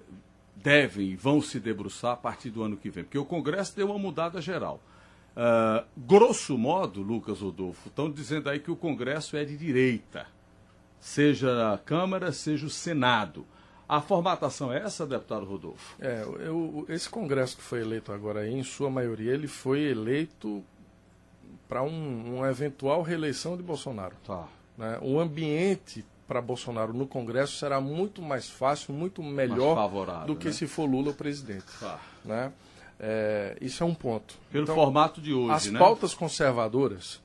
devem 0.56 1.10
e 1.10 1.16
vão 1.16 1.42
se 1.42 1.60
debruçar 1.60 2.12
a 2.14 2.18
partir 2.18 2.50
do 2.50 2.64
ano 2.64 2.78
que 2.78 2.90
vem? 2.90 3.04
Porque 3.04 3.18
o 3.18 3.26
Congresso 3.26 3.76
deu 3.76 3.88
uma 3.88 4.00
mudada 4.00 4.42
geral. 4.42 4.82
Uh, 5.36 5.86
grosso 5.98 6.58
modo, 6.58 7.02
Lucas 7.02 7.40
Rodolfo, 7.40 7.90
estão 7.90 8.10
dizendo 8.10 8.50
aí 8.50 8.60
que 8.60 8.70
o 8.70 8.76
Congresso 8.76 9.36
é 9.36 9.44
de 9.44 9.58
direita, 9.58 10.28
seja 11.00 11.74
a 11.74 11.78
Câmara, 11.78 12.32
seja 12.32 12.68
o 12.68 12.70
Senado. 12.70 13.46
A 13.90 14.00
formatação 14.00 14.72
é 14.72 14.78
essa, 14.78 15.06
deputado 15.06 15.46
Rodolfo? 15.46 15.96
É, 16.00 16.24
eu, 16.40 16.86
esse 16.88 17.10
Congresso 17.10 17.58
que 17.58 17.64
foi 17.64 17.82
eleito 17.82 18.12
agora 18.12 18.42
aí, 18.42 18.54
em 18.54 18.64
sua 18.64 18.90
maioria, 18.90 19.34
ele 19.34 19.48
foi 19.48 19.82
eleito 19.82 20.64
para 21.68 21.82
um, 21.84 22.38
uma 22.38 22.50
eventual 22.50 23.02
reeleição 23.02 23.58
de 23.58 23.64
Bolsonaro. 23.64 24.16
Tá. 24.24 24.48
Né? 24.78 25.00
O 25.02 25.20
ambiente 25.20 26.06
para 26.34 26.42
Bolsonaro 26.42 26.94
no 26.94 27.06
Congresso 27.06 27.58
será 27.58 27.80
muito 27.80 28.20
mais 28.20 28.50
fácil, 28.50 28.92
muito 28.92 29.22
melhor 29.22 29.78
do 30.26 30.36
que 30.36 30.48
né? 30.48 30.52
se 30.52 30.66
for 30.66 30.90
Lula 30.90 31.12
o 31.12 31.14
presidente. 31.14 31.66
Tá. 31.80 32.00
Né? 32.26 32.52
É, 33.00 33.56
isso 33.62 33.84
é 33.84 33.86
um 33.86 33.94
ponto. 33.94 34.36
Pelo 34.52 34.64
então, 34.64 34.74
formato 34.74 35.22
de 35.22 35.32
hoje, 35.32 35.54
as 35.54 35.66
né? 35.68 35.78
pautas 35.78 36.16
conservadoras 36.16 37.22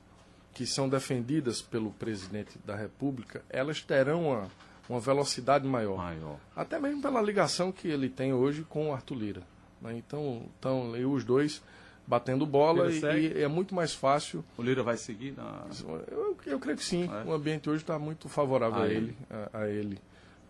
que 0.53 0.63
são 0.67 0.87
defendidas 0.87 1.59
pelo 1.59 1.89
presidente 1.89 2.59
da 2.63 2.75
República, 2.75 3.41
elas 3.49 3.81
terão 3.81 4.27
uma, 4.27 4.47
uma 4.87 4.99
velocidade 4.99 5.67
maior. 5.67 5.97
maior. 5.97 6.37
Até 6.55 6.77
mesmo 6.77 7.01
pela 7.01 7.19
ligação 7.19 7.71
que 7.71 7.87
ele 7.87 8.09
tem 8.09 8.31
hoje 8.31 8.63
com 8.69 8.89
o 8.89 8.93
Arthur 8.93 9.15
Lira. 9.15 9.41
Né? 9.81 9.97
Então, 9.97 10.43
estão 10.53 10.91
os 11.11 11.23
dois 11.23 11.63
batendo 12.09 12.43
bola 12.43 12.91
e, 12.91 12.99
e, 12.99 13.43
é 13.43 13.47
muito 13.47 13.75
mais 13.75 13.93
fácil. 13.93 14.43
O 14.57 14.63
Lira 14.63 14.81
vai 14.81 14.97
seguir? 14.97 15.35
Na... 15.37 15.63
Eu, 16.07 16.35
eu 16.43 16.59
creio 16.59 16.75
que 16.75 16.83
sim. 16.83 17.07
É. 17.07 17.29
O 17.29 17.31
ambiente 17.31 17.69
hoje 17.69 17.83
está 17.83 17.99
muito 17.99 18.27
favorável 18.27 18.81
a, 18.81 18.85
a 18.85 18.89
ele. 18.89 19.15
A, 19.29 19.59
a, 19.59 19.69
ele. 19.69 19.99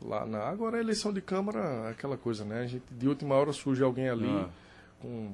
Lá 0.02 0.26
na... 0.26 0.48
Agora 0.48 0.78
a 0.78 0.80
eleição 0.80 1.12
de 1.12 1.20
Câmara 1.20 1.90
aquela 1.90 2.16
coisa, 2.16 2.46
né? 2.46 2.62
A 2.62 2.66
gente, 2.66 2.86
de 2.90 3.10
última 3.10 3.36
hora 3.36 3.52
surge 3.52 3.84
alguém 3.84 4.08
ali 4.08 4.30
ah. 4.30 4.48
com... 5.02 5.32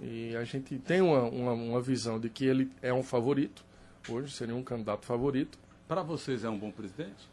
E 0.00 0.36
a 0.36 0.44
gente 0.44 0.78
tem 0.78 1.00
uma, 1.00 1.22
uma, 1.22 1.52
uma 1.54 1.80
visão 1.80 2.20
de 2.20 2.28
que 2.28 2.44
ele 2.44 2.70
é 2.80 2.94
um 2.94 3.02
favorito, 3.02 3.64
hoje 4.08 4.32
seria 4.32 4.54
um 4.54 4.62
candidato 4.62 5.04
favorito. 5.04 5.58
Para 5.88 6.04
vocês 6.04 6.44
é 6.44 6.48
um 6.48 6.56
bom 6.56 6.70
presidente? 6.70 7.28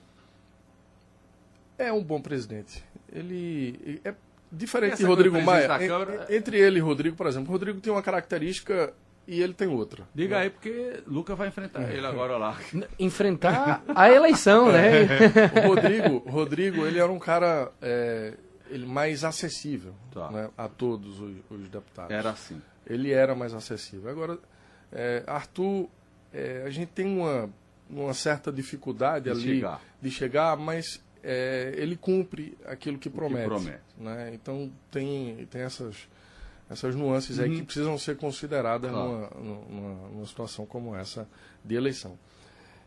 É 1.77 1.93
um 1.93 2.03
bom 2.03 2.19
presidente. 2.19 2.83
Ele 3.13 4.01
é 4.03 4.15
diferente 4.51 4.97
de 4.97 5.05
Rodrigo 5.05 5.41
Maia. 5.41 5.67
Entre 6.29 6.60
ele 6.60 6.79
e 6.79 6.81
Rodrigo, 6.81 7.15
por 7.15 7.27
exemplo, 7.27 7.51
Rodrigo 7.51 7.79
tem 7.79 7.91
uma 7.91 8.01
característica 8.01 8.93
e 9.27 9.41
ele 9.41 9.53
tem 9.53 9.67
outra. 9.67 10.03
Diga 10.13 10.39
aí, 10.39 10.49
porque 10.49 11.01
Luca 11.08 11.36
vai 11.36 11.47
enfrentar 11.47 11.91
ele 11.91 12.05
agora 12.05 12.38
lá. 12.38 12.58
Enfrentar 12.99 13.84
a 13.88 14.10
eleição, 14.10 14.71
né? 14.71 15.08
o 15.65 15.67
Rodrigo, 15.67 16.17
Rodrigo, 16.29 16.86
ele 16.86 16.99
era 16.99 17.12
um 17.12 17.19
cara 17.19 17.71
é, 17.81 18.34
ele 18.69 18.86
mais 18.86 19.23
acessível 19.23 19.93
tá. 20.12 20.29
né, 20.31 20.49
a 20.58 20.67
todos 20.67 21.19
os, 21.19 21.36
os, 21.49 21.69
deputados. 21.69 22.12
Era 22.12 22.31
assim. 22.31 22.62
Ele 22.86 23.12
era 23.12 23.36
mais 23.36 23.53
acessível. 23.53 24.10
Agora, 24.10 24.38
é, 24.91 25.23
Arthur, 25.27 25.89
é, 26.34 26.63
a 26.65 26.69
gente 26.69 26.89
tem 26.89 27.05
uma, 27.05 27.49
uma 27.89 28.13
certa 28.13 28.51
dificuldade 28.51 29.25
de 29.25 29.31
ali 29.31 29.41
chegar. 29.41 29.81
de 30.01 30.12
chegar, 30.12 30.58
mas 30.58 31.03
é, 31.25 31.73
ele 31.75 31.97
cumpre 31.97 32.55
aquilo 32.65 32.99
que 32.99 33.09
promete. 33.09 33.41
Que 33.41 33.47
promete. 33.47 33.81
Né? 33.97 34.31
Então 34.35 34.71
tem, 34.91 35.47
tem 35.47 35.61
essas, 35.61 36.07
essas 36.69 36.93
nuances 36.93 37.39
uhum. 37.39 37.43
aí 37.43 37.49
que 37.49 37.59
uhum. 37.59 37.65
precisam 37.65 37.97
ser 37.97 38.15
consideradas 38.15 38.91
claro. 38.91 39.09
numa, 39.09 39.65
numa, 39.67 40.09
numa, 40.09 40.25
situação 40.27 40.67
como 40.67 40.95
essa 40.95 41.27
de 41.63 41.73
eleição. 41.73 42.17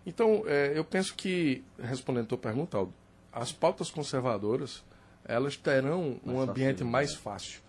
Então, 0.07 0.45
é, 0.47 0.73
eu 0.75 0.85
penso 0.85 1.15
que, 1.17 1.65
respondendo 1.83 2.25
a 2.25 2.29
tua 2.29 2.39
pergunta, 2.39 2.79
Aldo, 2.79 2.95
as 3.33 3.53
pautas 3.53 3.91
conservadoras 3.91 4.85
elas 5.25 5.57
terão 5.57 6.19
mais 6.25 6.39
um 6.39 6.41
ambiente 6.41 6.79
fácil, 6.79 6.91
mais 6.91 7.11
né? 7.11 7.19
fácil 7.19 7.61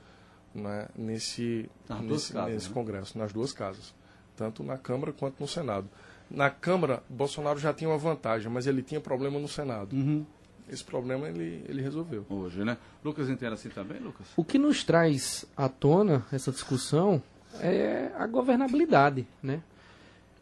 né, 0.55 0.87
nesse, 0.95 1.69
nesse, 2.01 2.31
casas, 2.31 2.53
nesse 2.53 2.67
né? 2.69 2.73
Congresso, 2.73 3.17
nas 3.17 3.33
duas 3.33 3.51
casas, 3.51 3.93
tanto 4.37 4.63
na 4.63 4.77
Câmara 4.77 5.11
quanto 5.11 5.41
no 5.41 5.47
Senado. 5.47 5.89
Na 6.29 6.49
Câmara, 6.49 7.03
Bolsonaro 7.09 7.59
já 7.59 7.73
tinha 7.73 7.89
uma 7.89 7.97
vantagem, 7.97 8.49
mas 8.49 8.67
ele 8.67 8.83
tinha 8.83 9.01
problema 9.01 9.39
no 9.39 9.47
Senado. 9.47 9.95
Uhum 9.95 10.25
esse 10.71 10.83
problema 10.83 11.27
ele, 11.27 11.63
ele 11.67 11.81
resolveu. 11.81 12.25
Hoje, 12.29 12.63
né? 12.63 12.77
Lucas 13.03 13.29
entende 13.29 13.53
assim 13.53 13.69
também, 13.69 13.99
Lucas? 13.99 14.27
O 14.35 14.43
que 14.43 14.57
nos 14.57 14.83
traz 14.83 15.45
à 15.55 15.67
tona 15.67 16.25
essa 16.31 16.51
discussão 16.51 17.21
é 17.59 18.11
a 18.17 18.27
governabilidade, 18.27 19.27
né? 19.41 19.61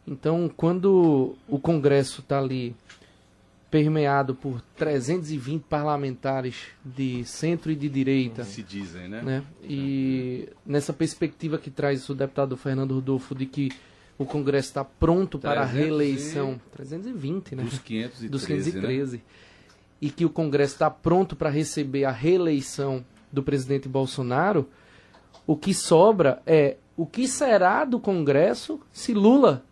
Então, 0.06 0.50
quando 0.54 1.36
o 1.46 1.58
Congresso 1.58 2.20
está 2.20 2.38
ali 2.38 2.74
permeado 3.70 4.34
por 4.34 4.62
320 4.76 5.62
parlamentares 5.64 6.56
de 6.82 7.24
centro 7.24 7.70
e 7.70 7.76
de 7.76 7.88
direita. 7.88 8.44
Se 8.44 8.62
dizem, 8.62 9.08
né? 9.08 9.22
né? 9.22 9.44
E 9.62 10.48
nessa 10.64 10.92
perspectiva 10.92 11.58
que 11.58 11.70
traz 11.70 12.08
o 12.08 12.14
deputado 12.14 12.56
Fernando 12.56 12.94
Rodolfo 12.94 13.34
de 13.34 13.44
que 13.44 13.70
o 14.16 14.24
Congresso 14.24 14.68
está 14.68 14.84
pronto 14.84 15.38
para 15.38 15.62
a 15.62 15.64
reeleição. 15.64 16.58
E... 16.72 16.76
320, 16.76 17.56
né? 17.56 17.62
Dos 17.62 17.78
513. 17.78 18.28
Dos 18.28 18.46
513. 18.46 19.16
Né? 19.16 19.22
E 20.00 20.10
que 20.10 20.24
o 20.24 20.30
Congresso 20.30 20.74
está 20.74 20.90
pronto 20.90 21.34
para 21.34 21.50
receber 21.50 22.04
a 22.04 22.10
reeleição 22.10 23.04
do 23.32 23.42
presidente 23.42 23.88
Bolsonaro, 23.88 24.68
o 25.46 25.56
que 25.56 25.74
sobra 25.74 26.42
é 26.46 26.76
o 26.96 27.06
que 27.06 27.28
será 27.28 27.84
do 27.84 28.00
Congresso 28.00 28.80
se 28.92 29.14
Lula 29.14 29.64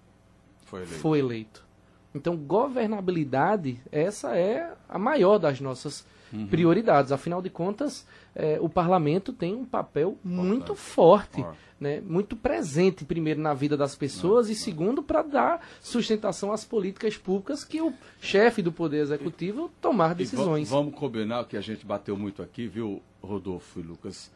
for 0.64 0.78
eleito. 0.78 1.00
For 1.00 1.16
eleito. 1.16 1.66
Então, 2.14 2.36
governabilidade, 2.36 3.80
essa 3.92 4.36
é 4.36 4.72
a 4.88 4.98
maior 4.98 5.38
das 5.38 5.60
nossas 5.60 6.06
uhum. 6.32 6.46
prioridades. 6.46 7.12
Afinal 7.12 7.40
de 7.40 7.50
contas, 7.50 8.06
é, 8.34 8.58
o 8.60 8.68
parlamento 8.68 9.32
tem 9.32 9.54
um 9.54 9.64
papel 9.64 10.18
muito 10.24 10.74
forte, 10.74 11.44
né, 11.80 12.00
muito 12.00 12.34
presente, 12.36 13.04
primeiro, 13.04 13.40
na 13.40 13.54
vida 13.54 13.76
das 13.76 13.94
pessoas, 13.94 14.46
não, 14.46 14.52
e 14.52 14.56
segundo, 14.56 15.02
para 15.02 15.22
dar 15.22 15.66
sustentação 15.80 16.52
às 16.52 16.64
políticas 16.64 17.16
públicas 17.16 17.64
que 17.64 17.80
o 17.80 17.92
chefe 18.20 18.62
do 18.62 18.72
Poder 18.72 18.98
Executivo 18.98 19.70
tomar 19.80 20.14
decisões. 20.14 20.68
vamos 20.68 20.94
combinar 20.94 21.44
que 21.44 21.56
a 21.56 21.60
gente 21.60 21.84
bateu 21.84 22.16
muito 22.16 22.42
aqui, 22.42 22.66
viu, 22.66 23.02
Rodolfo 23.22 23.80
e 23.80 23.82
Lucas? 23.82 24.30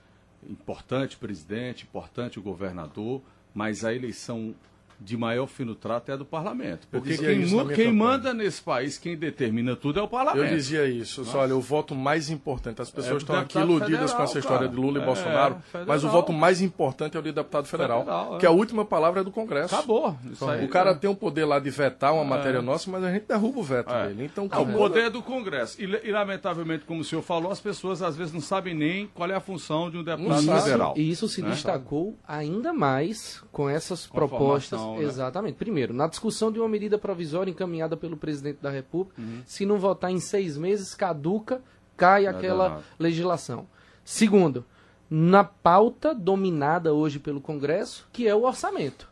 Importante 0.48 1.16
presidente, 1.16 1.84
importante 1.84 2.38
o 2.38 2.42
governador, 2.42 3.20
mas 3.54 3.84
a 3.84 3.94
eleição 3.94 4.54
de 5.00 5.16
maior 5.16 5.46
fino 5.46 5.74
trato 5.74 6.10
é 6.10 6.14
a 6.14 6.16
do 6.16 6.24
parlamento. 6.24 6.86
Porque 6.90 7.16
quem, 7.16 7.44
quem 7.74 7.92
manda 7.92 8.34
nesse 8.34 8.60
país, 8.60 8.98
quem 8.98 9.16
determina 9.16 9.74
tudo 9.74 9.98
é 9.98 10.02
o 10.02 10.08
parlamento. 10.08 10.44
Eu 10.44 10.56
dizia 10.56 10.86
isso. 10.86 11.24
Só, 11.24 11.38
olha, 11.38 11.56
o 11.56 11.60
voto 11.60 11.94
mais 11.94 12.28
importante, 12.28 12.82
as 12.82 12.90
pessoas 12.90 13.14
é 13.14 13.18
estão 13.18 13.36
aqui 13.36 13.58
iludidas 13.58 13.90
federal, 13.90 14.16
com 14.16 14.22
essa 14.22 14.38
história 14.38 14.68
cara. 14.68 14.70
de 14.70 14.76
Lula 14.76 14.98
e 14.98 15.02
é, 15.02 15.04
Bolsonaro, 15.04 15.56
federal. 15.60 15.86
mas 15.86 16.04
o 16.04 16.08
voto 16.08 16.32
mais 16.32 16.60
importante 16.60 17.16
é 17.16 17.20
o 17.20 17.22
de 17.22 17.32
deputado 17.32 17.66
federal, 17.66 18.00
federal 18.00 18.38
que 18.38 18.46
a 18.46 18.50
última 18.50 18.84
palavra 18.84 19.20
é 19.20 19.24
do 19.24 19.30
Congresso. 19.30 19.74
Acabou. 19.74 20.16
Aí, 20.48 20.64
o 20.64 20.68
cara 20.68 20.90
é. 20.90 20.94
tem 20.94 21.08
o 21.08 21.14
poder 21.14 21.44
lá 21.44 21.58
de 21.58 21.70
vetar 21.70 22.12
uma 22.12 22.22
é. 22.22 22.26
matéria 22.26 22.60
nossa, 22.60 22.90
mas 22.90 23.02
a 23.02 23.10
gente 23.10 23.26
derruba 23.26 23.60
o 23.60 23.62
veto 23.62 23.92
é. 23.92 24.08
dele. 24.08 24.24
Então, 24.24 24.44
o 24.44 24.72
poder 24.72 25.04
é 25.04 25.10
do 25.10 25.22
Congresso. 25.22 25.80
E, 25.80 25.84
e, 25.84 26.12
lamentavelmente, 26.12 26.84
como 26.84 27.00
o 27.00 27.04
senhor 27.04 27.22
falou, 27.22 27.50
as 27.50 27.60
pessoas 27.60 28.02
às 28.02 28.16
vezes 28.16 28.32
não 28.32 28.40
sabem 28.40 28.74
nem 28.74 29.06
qual 29.06 29.30
é 29.30 29.34
a 29.34 29.40
função 29.40 29.90
de 29.90 29.96
um 29.96 30.02
deputado 30.02 30.42
federal. 30.42 30.94
E 30.96 31.10
isso 31.10 31.28
se 31.28 31.42
né? 31.42 31.50
destacou 31.50 32.18
ainda 32.26 32.72
mais 32.72 33.42
com 33.50 33.68
essas 33.68 34.06
com 34.06 34.14
propostas. 34.14 34.80
Né? 34.98 35.04
Exatamente 35.04 35.56
primeiro, 35.56 35.92
na 35.92 36.06
discussão 36.06 36.50
de 36.50 36.58
uma 36.58 36.68
medida 36.68 36.98
provisória 36.98 37.50
encaminhada 37.50 37.96
pelo 37.96 38.16
presidente 38.16 38.58
da 38.60 38.70
República, 38.70 39.20
uhum. 39.20 39.42
se 39.46 39.64
não 39.66 39.78
votar 39.78 40.10
em 40.10 40.20
seis 40.20 40.56
meses, 40.56 40.94
caduca, 40.94 41.60
cai 41.96 42.24
Não 42.24 42.30
aquela 42.30 42.82
legislação. 42.98 43.66
Segundo, 44.04 44.64
na 45.08 45.44
pauta 45.44 46.14
dominada 46.14 46.92
hoje 46.94 47.18
pelo 47.18 47.40
Congresso, 47.40 48.08
que 48.12 48.26
é 48.26 48.34
o 48.34 48.44
orçamento. 48.44 49.10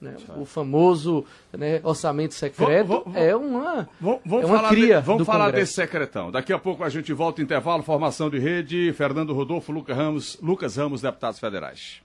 Né? 0.00 0.16
O 0.36 0.44
famoso 0.44 1.24
né, 1.52 1.80
orçamento 1.82 2.34
secreto 2.34 2.88
vamos, 2.88 3.04
vamos, 3.04 3.18
é 3.18 3.34
uma, 3.34 3.88
vamos, 3.98 4.22
é 4.26 4.46
uma 4.46 4.68
cria 4.68 5.00
de, 5.00 5.06
Vamos 5.06 5.24
falar 5.24 5.46
Congresso. 5.46 5.66
desse 5.66 5.72
secretão. 5.74 6.30
Daqui 6.30 6.52
a 6.52 6.58
pouco 6.58 6.84
a 6.84 6.90
gente 6.90 7.12
volta 7.12 7.40
intervalo, 7.40 7.82
formação 7.82 8.28
de 8.28 8.38
rede, 8.38 8.92
Fernando 8.92 9.32
Rodolfo, 9.32 9.72
Lucas 9.72 9.96
Ramos, 9.96 10.38
Lucas 10.42 10.76
Ramos, 10.76 11.00
deputados 11.00 11.40
federais. 11.40 12.03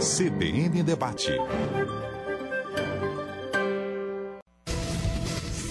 CBN 0.00 0.82
Debate. 0.82 1.32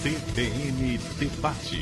CBN 0.02 0.98
Debate. 1.16 1.80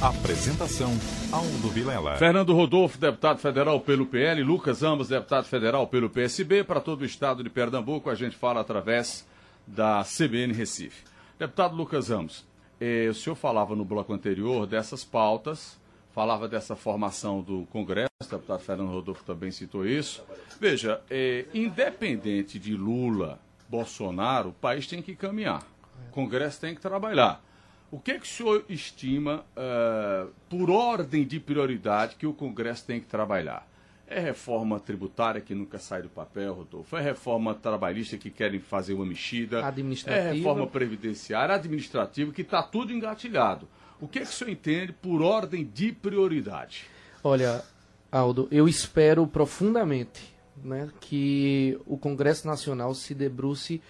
Apresentação 0.00 0.90
Aldo 1.30 1.68
Vilela. 1.68 2.16
Fernando 2.16 2.54
Rodolfo, 2.54 2.96
deputado 2.96 3.38
federal 3.40 3.78
pelo 3.80 4.06
PL, 4.06 4.42
Lucas 4.42 4.82
Ambos, 4.82 5.08
deputado 5.08 5.44
federal 5.44 5.86
pelo 5.86 6.08
PSB. 6.08 6.64
Para 6.64 6.80
todo 6.80 7.02
o 7.02 7.04
estado 7.04 7.44
de 7.44 7.50
Pernambuco, 7.50 8.08
a 8.08 8.14
gente 8.14 8.36
fala 8.36 8.62
através 8.62 9.28
da 9.66 10.02
CBN 10.02 10.54
Recife. 10.54 11.04
Deputado 11.38 11.76
Lucas 11.76 12.08
Ramos, 12.08 12.46
eh, 12.80 13.08
o 13.10 13.14
senhor 13.14 13.36
falava 13.36 13.76
no 13.76 13.84
bloco 13.84 14.14
anterior 14.14 14.66
dessas 14.66 15.04
pautas 15.04 15.78
falava 16.12 16.46
dessa 16.46 16.76
formação 16.76 17.40
do 17.40 17.66
Congresso, 17.66 18.10
o 18.22 18.30
deputado 18.30 18.60
Fernando 18.60 18.90
Rodolfo 18.90 19.24
também 19.24 19.50
citou 19.50 19.86
isso. 19.86 20.22
Veja, 20.60 21.00
é, 21.10 21.46
independente 21.52 22.58
de 22.58 22.76
Lula, 22.76 23.40
Bolsonaro, 23.68 24.50
o 24.50 24.52
país 24.52 24.86
tem 24.86 25.00
que 25.02 25.16
caminhar. 25.16 25.62
O 26.08 26.12
Congresso 26.12 26.60
tem 26.60 26.74
que 26.74 26.80
trabalhar. 26.80 27.42
O 27.90 27.98
que, 27.98 28.12
é 28.12 28.18
que 28.18 28.24
o 28.24 28.28
senhor 28.28 28.64
estima, 28.70 29.44
uh, 29.54 30.30
por 30.48 30.70
ordem 30.70 31.26
de 31.26 31.38
prioridade, 31.38 32.16
que 32.16 32.26
o 32.26 32.32
Congresso 32.32 32.86
tem 32.86 32.98
que 32.98 33.06
trabalhar? 33.06 33.68
É 34.06 34.18
reforma 34.18 34.80
tributária 34.80 35.40
que 35.40 35.54
nunca 35.54 35.78
sai 35.78 36.02
do 36.02 36.08
papel, 36.08 36.54
Rodolfo? 36.54 36.96
É 36.96 37.02
reforma 37.02 37.54
trabalhista 37.54 38.16
que 38.16 38.30
querem 38.30 38.60
fazer 38.60 38.94
uma 38.94 39.04
mexida? 39.04 39.66
Administrativa. 39.66 40.28
É 40.28 40.32
reforma 40.32 40.66
previdenciária, 40.66 41.54
administrativa, 41.54 42.32
que 42.32 42.42
está 42.42 42.62
tudo 42.62 42.92
engatilhado. 42.92 43.68
O 44.02 44.08
que 44.08 44.18
é 44.18 44.22
que 44.22 44.28
o 44.28 44.32
senhor 44.32 44.50
entende 44.50 44.92
por 44.92 45.22
ordem 45.22 45.64
de 45.64 45.92
prioridade? 45.92 46.86
Olha, 47.22 47.62
Aldo, 48.10 48.48
eu 48.50 48.68
espero 48.68 49.24
profundamente 49.28 50.34
né, 50.56 50.88
que 51.00 51.78
o 51.86 51.96
Congresso 51.96 52.44
Nacional 52.44 52.96
se 52.96 53.14
debruce 53.14 53.80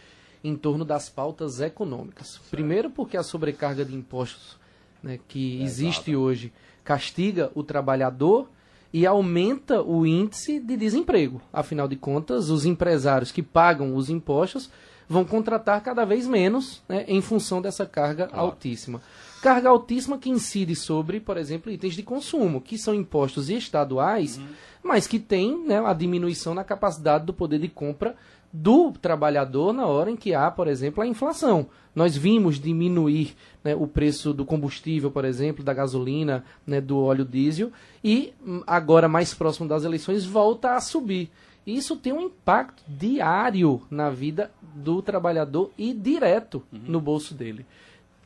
em 0.45 0.55
torno 0.55 0.85
das 0.85 1.09
pautas 1.09 1.63
econômicas. 1.63 2.33
Certo. 2.33 2.51
Primeiro, 2.51 2.91
porque 2.91 3.17
a 3.17 3.23
sobrecarga 3.23 3.87
de 3.87 3.95
impostos 3.95 4.59
né, 5.03 5.19
que 5.27 5.59
é 5.59 5.65
existe 5.65 6.11
exato. 6.11 6.23
hoje 6.23 6.53
castiga 6.85 7.51
o 7.55 7.63
trabalhador 7.63 8.51
e 8.93 9.07
aumenta 9.07 9.81
o 9.81 10.07
índice 10.07 10.61
de 10.61 10.77
desemprego. 10.77 11.41
Afinal 11.51 11.89
de 11.89 11.97
contas, 11.97 12.51
os 12.51 12.67
empresários 12.67 13.33
que 13.33 13.43
pagam 13.43 13.97
os 13.97 14.11
impostos 14.11 14.69
vão 15.09 15.25
contratar 15.25 15.83
cada 15.83 16.05
vez 16.05 16.27
menos 16.27 16.83
né, 16.87 17.07
em 17.09 17.23
função 17.23 17.63
dessa 17.63 17.87
carga 17.87 18.27
claro. 18.27 18.45
altíssima. 18.45 19.01
Carga 19.43 19.71
altíssima 19.71 20.19
que 20.19 20.31
incide 20.31 20.77
sobre, 20.77 21.19
por 21.19 21.37
exemplo, 21.37 21.73
itens 21.73 21.95
de 21.95 22.03
consumo, 22.05 22.61
que 22.61 22.79
são 22.79 22.95
impostos 22.95 23.51
estaduais, 23.51 24.39
uhum. 24.39 24.47
mas 24.85 25.09
que 25.09 25.19
tem 25.19 25.59
né, 25.67 25.85
a 25.85 25.93
diminuição 25.93 26.55
na 26.55 26.63
capacidade 26.63 27.27
do 27.27 27.35
poder 27.35 27.59
de 27.59 27.67
compra 27.67 28.15
do 28.53 28.93
trabalhador 28.93 29.73
na 29.73 29.85
hora 29.85 30.13
em 30.13 30.17
que 30.17 30.33
há, 30.33 30.49
por 30.49 30.69
exemplo, 30.69 31.03
a 31.03 31.07
inflação. 31.09 31.67
Nós 31.93 32.17
vimos 32.17 32.61
diminuir 32.61 33.35
né, 33.65 33.75
o 33.75 33.89
preço 33.89 34.33
do 34.33 34.45
combustível, 34.45 35.11
por 35.11 35.25
exemplo, 35.25 35.65
da 35.65 35.75
gasolina, 35.75 36.45
né, 36.65 36.81
do 36.81 36.99
óleo 36.99 37.25
diesel, 37.25 37.73
e 38.05 38.33
hum, 38.47 38.63
agora, 38.65 39.09
mais 39.09 39.35
próximo 39.35 39.69
das 39.69 39.83
eleições, 39.83 40.25
volta 40.25 40.77
a 40.77 40.81
subir. 40.81 41.29
Isso 41.67 41.97
tem 41.97 42.13
um 42.13 42.21
impacto 42.21 42.83
diário 42.87 43.83
na 43.91 44.09
vida 44.09 44.53
do 44.75 45.03
trabalhador 45.03 45.73
e 45.77 45.93
direto 45.93 46.63
uhum. 46.73 46.81
no 46.87 47.01
bolso 47.01 47.35
dele. 47.35 47.67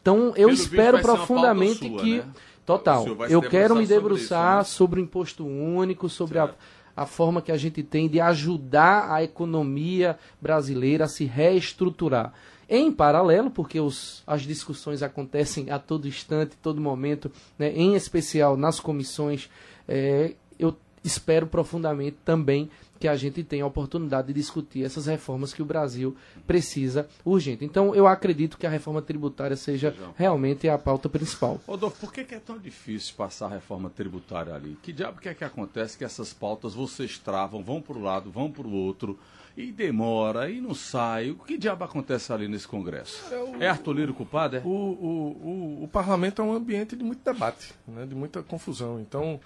Então, 0.06 0.28
eu 0.28 0.48
Pelo 0.48 0.52
espero 0.52 1.00
profundamente 1.00 1.88
sua, 1.88 2.00
que. 2.00 2.18
Né? 2.18 2.26
Total. 2.64 3.04
Eu 3.28 3.42
quero 3.42 3.74
me 3.74 3.86
debruçar 3.86 4.64
sobre, 4.64 4.66
isso, 4.66 4.72
né? 4.72 4.76
sobre, 4.76 5.00
o 5.00 5.02
imposto 5.02 5.46
único, 5.46 6.08
sobre 6.08 6.38
a 6.38 6.54
a 6.96 7.04
forma 7.04 7.42
que 7.42 7.52
a 7.52 7.56
gente 7.58 7.82
tem 7.82 8.08
de 8.08 8.18
ajudar 8.20 9.12
a 9.12 9.22
economia 9.22 10.18
brasileira 10.40 11.04
a 11.04 11.08
se 11.08 11.26
reestruturar. 11.26 12.32
Em 12.68 12.90
paralelo, 12.90 13.50
porque 13.50 13.78
os, 13.78 14.22
as 14.26 14.42
discussões 14.42 15.02
acontecem 15.02 15.70
a 15.70 15.78
todo 15.78 16.08
instante, 16.08 16.56
todo 16.60 16.80
momento, 16.80 17.30
né, 17.58 17.70
em 17.76 17.94
especial 17.94 18.56
nas 18.56 18.80
comissões, 18.80 19.50
é, 19.86 20.32
eu 20.58 20.74
espero 21.04 21.46
profundamente 21.46 22.16
também 22.24 22.70
que 22.98 23.08
a 23.08 23.16
gente 23.16 23.42
tenha 23.42 23.64
a 23.64 23.66
oportunidade 23.66 24.28
de 24.28 24.34
discutir 24.34 24.84
essas 24.84 25.06
reformas 25.06 25.52
que 25.52 25.62
o 25.62 25.64
Brasil 25.64 26.16
precisa 26.46 27.08
urgente. 27.24 27.64
Então, 27.64 27.94
eu 27.94 28.06
acredito 28.06 28.56
que 28.58 28.66
a 28.66 28.70
reforma 28.70 29.02
tributária 29.02 29.56
seja 29.56 29.94
realmente 30.16 30.68
a 30.68 30.78
pauta 30.78 31.08
principal. 31.08 31.60
Rodolfo, 31.66 32.00
por 32.00 32.12
que 32.12 32.34
é 32.34 32.38
tão 32.38 32.58
difícil 32.58 33.14
passar 33.16 33.46
a 33.46 33.50
reforma 33.50 33.90
tributária 33.90 34.54
ali? 34.54 34.76
Que 34.82 34.92
diabo 34.92 35.20
que 35.20 35.28
é 35.28 35.34
que 35.34 35.44
acontece 35.44 35.96
que 35.96 36.04
essas 36.04 36.32
pautas 36.32 36.74
vocês 36.74 37.18
travam, 37.18 37.62
vão 37.62 37.80
para 37.80 37.96
um 37.96 38.02
lado, 38.02 38.30
vão 38.30 38.50
para 38.50 38.66
o 38.66 38.72
outro, 38.72 39.18
e 39.56 39.72
demora, 39.72 40.50
e 40.50 40.60
não 40.60 40.74
sai? 40.74 41.30
O 41.30 41.36
que 41.36 41.56
diabo 41.56 41.82
acontece 41.82 42.32
ali 42.32 42.46
nesse 42.46 42.68
Congresso? 42.68 43.32
É, 43.32 43.38
o, 43.38 43.62
é 43.62 43.68
Arthur 43.68 43.94
Liro 43.94 44.14
culpado, 44.14 44.56
é? 44.56 44.60
O, 44.60 44.68
o, 44.68 45.80
o, 45.80 45.84
o 45.84 45.88
parlamento 45.88 46.42
é 46.42 46.44
um 46.44 46.52
ambiente 46.52 46.94
de 46.94 47.02
muito 47.02 47.24
debate, 47.24 47.72
né, 47.88 48.04
de 48.04 48.14
muita 48.14 48.42
confusão. 48.42 49.00
Então, 49.00 49.40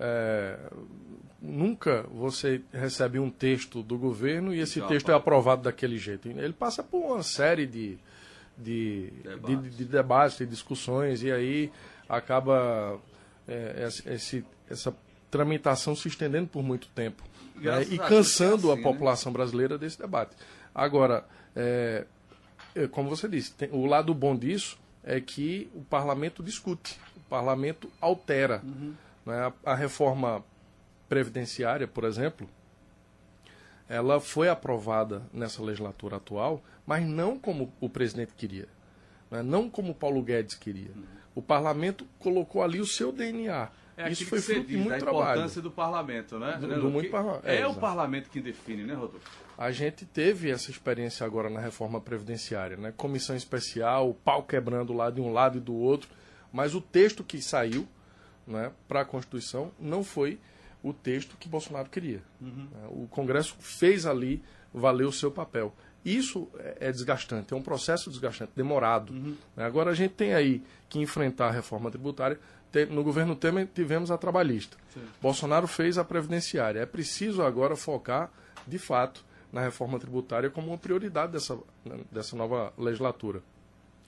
é, 0.00 0.58
nunca 1.40 2.04
você 2.10 2.62
recebe 2.72 3.18
um 3.18 3.30
texto 3.30 3.82
do 3.82 3.98
governo 3.98 4.54
e 4.54 4.60
esse 4.60 4.80
texto 4.82 5.10
é 5.10 5.14
aprovado 5.14 5.62
daquele 5.62 5.98
jeito. 5.98 6.28
Ele 6.28 6.52
passa 6.52 6.82
por 6.82 6.98
uma 6.98 7.22
série 7.22 7.66
de, 7.66 7.98
de, 8.56 9.12
debates. 9.22 9.62
de, 9.62 9.70
de 9.76 9.84
debates, 9.84 10.38
de 10.38 10.46
discussões, 10.46 11.22
e 11.22 11.30
aí 11.30 11.70
acaba 12.08 12.98
é, 13.46 13.88
esse, 14.06 14.44
essa 14.68 14.94
tramitação 15.30 15.94
se 15.94 16.08
estendendo 16.08 16.48
por 16.48 16.62
muito 16.62 16.88
tempo 16.88 17.22
né, 17.56 17.82
e 17.90 17.98
cansando 17.98 18.70
a, 18.70 18.74
assim, 18.74 18.82
a 18.82 18.86
né? 18.86 18.92
população 18.92 19.30
né? 19.32 19.36
brasileira 19.36 19.76
desse 19.76 19.98
debate. 19.98 20.34
Agora, 20.74 21.24
é, 21.54 22.06
é, 22.74 22.86
como 22.86 23.08
você 23.08 23.28
disse, 23.28 23.52
tem, 23.52 23.68
o 23.70 23.86
lado 23.86 24.14
bom 24.14 24.36
disso 24.36 24.78
é 25.04 25.20
que 25.20 25.70
o 25.74 25.82
parlamento 25.82 26.42
discute, 26.42 26.98
o 27.16 27.20
parlamento 27.28 27.90
altera. 28.00 28.62
Uhum. 28.64 28.94
Né, 29.24 29.52
a, 29.64 29.72
a 29.72 29.74
reforma 29.74 30.44
previdenciária, 31.08 31.88
por 31.88 32.04
exemplo, 32.04 32.48
ela 33.88 34.20
foi 34.20 34.48
aprovada 34.48 35.22
nessa 35.32 35.60
legislatura 35.62 36.16
atual, 36.16 36.62
mas 36.86 37.04
não 37.04 37.36
como 37.36 37.72
o 37.80 37.88
presidente 37.88 38.32
queria, 38.36 38.68
né? 39.30 39.42
não 39.42 39.68
como 39.68 39.94
Paulo 39.94 40.22
Guedes 40.22 40.54
queria. 40.54 40.92
O 41.34 41.42
parlamento 41.42 42.06
colocou 42.18 42.62
ali 42.62 42.80
o 42.80 42.86
seu 42.86 43.10
DNA. 43.12 43.68
É 43.96 44.10
Isso 44.10 44.24
foi 44.26 44.40
fruto 44.40 44.66
de 44.66 44.76
muito 44.76 44.94
a 44.94 44.98
trabalho. 44.98 45.22
Importância 45.22 45.60
do 45.60 45.70
parlamento, 45.70 46.38
né? 46.38 46.56
Do, 46.60 46.80
do 46.80 46.90
muito 46.90 47.10
parla 47.10 47.40
é, 47.44 47.60
é 47.60 47.66
o 47.66 47.74
parlamento 47.74 48.30
que 48.30 48.40
define, 48.40 48.84
né, 48.84 48.94
Rodolfo? 48.94 49.28
A 49.58 49.70
gente 49.70 50.06
teve 50.06 50.50
essa 50.50 50.70
experiência 50.70 51.26
agora 51.26 51.50
na 51.50 51.60
reforma 51.60 52.00
previdenciária, 52.00 52.76
né? 52.76 52.94
Comissão 52.96 53.36
especial, 53.36 54.08
o 54.08 54.14
pau 54.14 54.42
quebrando 54.42 54.92
lá 54.92 55.10
de 55.10 55.20
um 55.20 55.32
lado 55.32 55.58
e 55.58 55.60
do 55.60 55.74
outro, 55.74 56.08
mas 56.52 56.74
o 56.74 56.80
texto 56.80 57.22
que 57.22 57.42
saiu 57.42 57.86
né, 58.50 58.72
para 58.88 59.02
a 59.02 59.04
Constituição 59.04 59.70
não 59.78 60.02
foi 60.02 60.38
o 60.82 60.92
texto 60.92 61.36
que 61.38 61.48
Bolsonaro 61.48 61.88
queria. 61.88 62.22
Uhum. 62.40 62.68
O 62.90 63.08
Congresso 63.08 63.54
fez 63.58 64.06
ali 64.06 64.42
valer 64.72 65.06
o 65.06 65.12
seu 65.12 65.30
papel. 65.30 65.74
Isso 66.04 66.48
é, 66.58 66.88
é 66.88 66.92
desgastante, 66.92 67.52
é 67.52 67.56
um 67.56 67.62
processo 67.62 68.10
desgastante, 68.10 68.52
demorado. 68.56 69.12
Uhum. 69.12 69.36
Agora 69.56 69.90
a 69.90 69.94
gente 69.94 70.14
tem 70.14 70.34
aí 70.34 70.62
que 70.88 70.98
enfrentar 70.98 71.48
a 71.48 71.50
reforma 71.50 71.90
tributária. 71.90 72.38
No 72.88 73.02
governo 73.02 73.34
Temer 73.34 73.68
tivemos 73.74 74.10
a 74.10 74.16
trabalhista. 74.16 74.76
Sim. 74.94 75.02
Bolsonaro 75.20 75.66
fez 75.66 75.98
a 75.98 76.04
previdenciária. 76.04 76.80
É 76.80 76.86
preciso 76.86 77.42
agora 77.42 77.76
focar, 77.76 78.30
de 78.66 78.78
fato, 78.78 79.24
na 79.52 79.60
reforma 79.60 79.98
tributária 79.98 80.48
como 80.48 80.68
uma 80.68 80.78
prioridade 80.78 81.32
dessa, 81.32 81.58
dessa 82.10 82.36
nova 82.36 82.72
legislatura. 82.78 83.42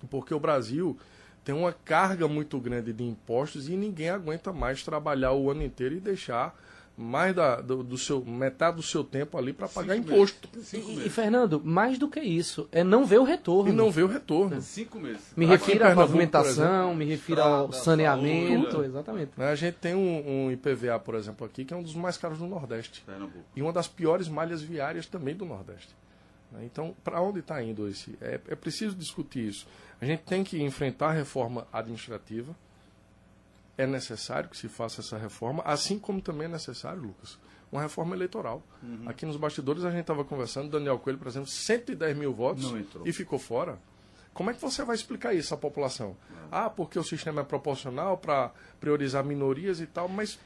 Porque 0.09 0.33
o 0.33 0.40
Brasil 0.40 0.96
tem 1.44 1.55
uma 1.55 1.72
carga 1.72 2.28
muito 2.28 2.59
grande 2.59 2.92
de 2.92 3.05
impostos 3.05 3.68
e 3.68 3.72
ninguém 3.72 4.11
aguenta 4.11 4.52
mais 4.52 4.83
trabalhar 4.83 5.33
o 5.33 5.50
ano 5.50 5.62
inteiro 5.62 5.96
e 5.96 6.00
deixar 6.00 6.57
mais 6.96 7.35
da, 7.35 7.61
do, 7.61 7.83
do 7.83 7.96
seu 7.96 8.24
metade 8.24 8.76
do 8.76 8.83
seu 8.83 9.02
tempo 9.02 9.37
ali 9.38 9.52
para 9.52 9.66
pagar 9.66 9.94
Cinco 9.94 10.12
imposto. 10.12 10.48
E, 10.72 11.07
e, 11.07 11.11
Fernando, 11.11 11.61
mais 11.64 11.98
do 11.98 12.09
que 12.09 12.20
isso, 12.20 12.68
é 12.70 12.85
não 12.85 13.05
ver 13.05 13.18
o 13.18 13.24
retorno. 13.24 13.70
E 13.70 13.72
não 13.72 13.90
ver 13.90 14.02
o 14.02 14.07
retorno. 14.07 14.57
É. 14.57 14.61
Cinco 14.61 15.00
meses. 15.00 15.33
Me 15.37 15.46
refiro 15.46 15.87
à 15.87 15.94
pavimentação, 15.94 16.94
me 16.94 17.05
refiro 17.05 17.40
ao 17.40 17.72
saneamento, 17.72 18.72
saúde. 18.72 18.88
exatamente. 18.88 19.33
Né, 19.37 19.48
a 19.48 19.55
gente 19.55 19.74
tem 19.76 19.94
um, 19.94 20.46
um, 20.46 20.50
IPVA, 20.50 20.98
por 20.98 21.14
exemplo, 21.14 21.46
aqui, 21.46 21.64
que 21.64 21.72
é 21.72 21.76
um 21.76 21.83
dos 21.83 21.94
mais 21.94 22.16
caros 22.16 22.38
do 22.38 22.46
Nordeste. 22.46 23.02
Pernambuco. 23.05 23.44
E 23.57 23.62
uma 23.62 23.72
das 23.72 23.88
piores 23.88 24.28
malhas 24.28 24.62
viárias 24.62 25.07
também 25.07 25.35
do 25.35 25.44
Nordeste. 25.44 25.94
Né, 26.52 26.64
então, 26.64 26.94
para 27.02 27.20
onde 27.20 27.40
está 27.40 27.62
indo 27.62 27.88
esse? 27.88 28.16
É, 28.20 28.40
é 28.48 28.54
preciso 28.54 28.94
discutir 28.94 29.48
isso. 29.48 29.66
A 30.00 30.04
gente 30.04 30.22
tem 30.22 30.44
que 30.44 30.62
enfrentar 30.62 31.08
a 31.08 31.12
reforma 31.12 31.66
administrativa. 31.72 32.54
É 33.76 33.86
necessário 33.86 34.50
que 34.50 34.56
se 34.56 34.68
faça 34.68 35.00
essa 35.00 35.16
reforma, 35.16 35.62
assim 35.64 35.98
como 35.98 36.20
também 36.20 36.44
é 36.44 36.50
necessário, 36.50 37.00
Lucas, 37.00 37.38
uma 37.70 37.80
reforma 37.80 38.14
eleitoral. 38.14 38.62
Uhum. 38.82 39.08
Aqui 39.08 39.24
nos 39.24 39.36
bastidores 39.36 39.82
a 39.84 39.90
gente 39.90 40.02
estava 40.02 40.24
conversando, 40.24 40.68
Daniel 40.68 40.98
Coelho, 40.98 41.18
por 41.18 41.26
exemplo, 41.26 41.48
110 41.48 42.16
mil 42.16 42.34
votos 42.34 42.70
e 43.04 43.12
ficou 43.12 43.38
fora. 43.38 43.78
Como 44.34 44.50
é 44.50 44.54
que 44.54 44.60
você 44.60 44.84
vai 44.84 44.94
explicar 44.94 45.34
isso 45.34 45.52
à 45.54 45.56
população? 45.56 46.16
Ah, 46.50 46.68
porque 46.68 46.98
o 46.98 47.04
sistema 47.04 47.42
é 47.42 47.44
proporcional 47.44 48.16
para 48.18 48.50
priorizar 48.80 49.24
minorias 49.24 49.80
e 49.80 49.86
tal, 49.86 50.08
mas 50.08 50.38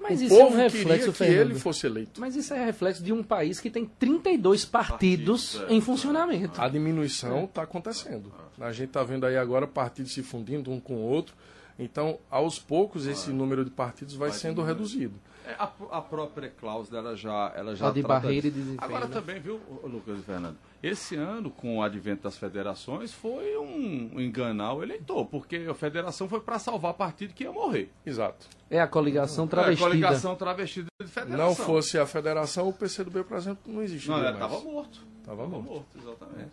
mas 0.00 0.20
o 0.20 0.24
isso 0.24 0.34
povo 0.34 0.48
é 0.48 0.50
um 0.50 0.56
reflexo, 0.56 1.12
que 1.12 1.24
ele 1.24 1.54
fosse 1.54 1.86
eleito. 1.86 2.20
Mas 2.20 2.34
isso 2.34 2.52
é 2.52 2.64
reflexo 2.64 3.02
de 3.02 3.12
um 3.12 3.22
país 3.22 3.60
que 3.60 3.70
tem 3.70 3.86
32 3.86 4.64
partidos, 4.64 5.54
partidos 5.54 5.70
é, 5.70 5.74
em 5.74 5.80
funcionamento. 5.80 6.60
A 6.60 6.68
diminuição 6.68 7.44
está 7.44 7.62
é. 7.62 7.64
acontecendo. 7.64 8.32
A 8.60 8.72
gente 8.72 8.88
está 8.88 9.02
vendo 9.02 9.24
aí 9.24 9.36
agora 9.36 9.66
partidos 9.66 10.12
se 10.12 10.22
fundindo 10.22 10.70
um 10.70 10.80
com 10.80 10.96
o 10.96 11.02
outro. 11.02 11.34
Então, 11.78 12.18
aos 12.30 12.58
poucos, 12.58 13.06
esse 13.06 13.30
número 13.30 13.64
de 13.64 13.70
partidos 13.70 14.14
vai, 14.14 14.30
vai 14.30 14.38
sendo 14.38 14.62
reduzido. 14.62 15.14
É, 15.46 15.54
a, 15.58 15.70
a, 15.90 16.00
própria 16.00 16.48
cláusula 16.48 16.98
ela 16.98 17.16
já, 17.16 17.52
ela 17.56 17.74
já 17.74 17.88
a 17.88 17.90
de 17.90 18.02
barreira 18.02 18.46
e 18.46 18.50
desempenho. 18.50 18.78
Agora 18.80 19.06
né? 19.06 19.12
também, 19.12 19.40
viu, 19.40 19.60
Lucas 19.82 20.18
e 20.18 20.22
Fernando? 20.22 20.56
Esse 20.82 21.14
ano, 21.14 21.48
com 21.48 21.78
o 21.78 21.82
advento 21.82 22.24
das 22.24 22.36
federações, 22.36 23.12
foi 23.12 23.56
um 23.56 24.18
enganar 24.20 24.74
o 24.74 24.82
eleitor, 24.82 25.24
porque 25.26 25.64
a 25.70 25.74
federação 25.74 26.28
foi 26.28 26.40
para 26.40 26.58
salvar 26.58 26.94
partido 26.94 27.32
que 27.32 27.44
ia 27.44 27.52
morrer. 27.52 27.88
Exato. 28.04 28.48
É 28.68 28.80
a 28.80 28.88
coligação 28.88 29.46
travestida. 29.46 29.84
É 29.84 29.86
a 29.86 29.90
coligação 29.90 30.34
travestida 30.34 30.88
de 31.00 31.06
federação. 31.06 31.46
Não 31.46 31.54
fosse 31.54 31.98
a 31.98 32.04
federação, 32.04 32.68
o 32.68 32.72
PCdoB, 32.72 33.22
por 33.22 33.36
exemplo, 33.36 33.72
não 33.72 33.80
existiria 33.80 34.16
Não, 34.16 34.32
estava 34.32 34.60
morto. 34.60 35.00
Estava 35.20 35.46
morto. 35.46 35.70
morto. 35.70 35.98
exatamente. 35.98 36.40
É. 36.40 36.48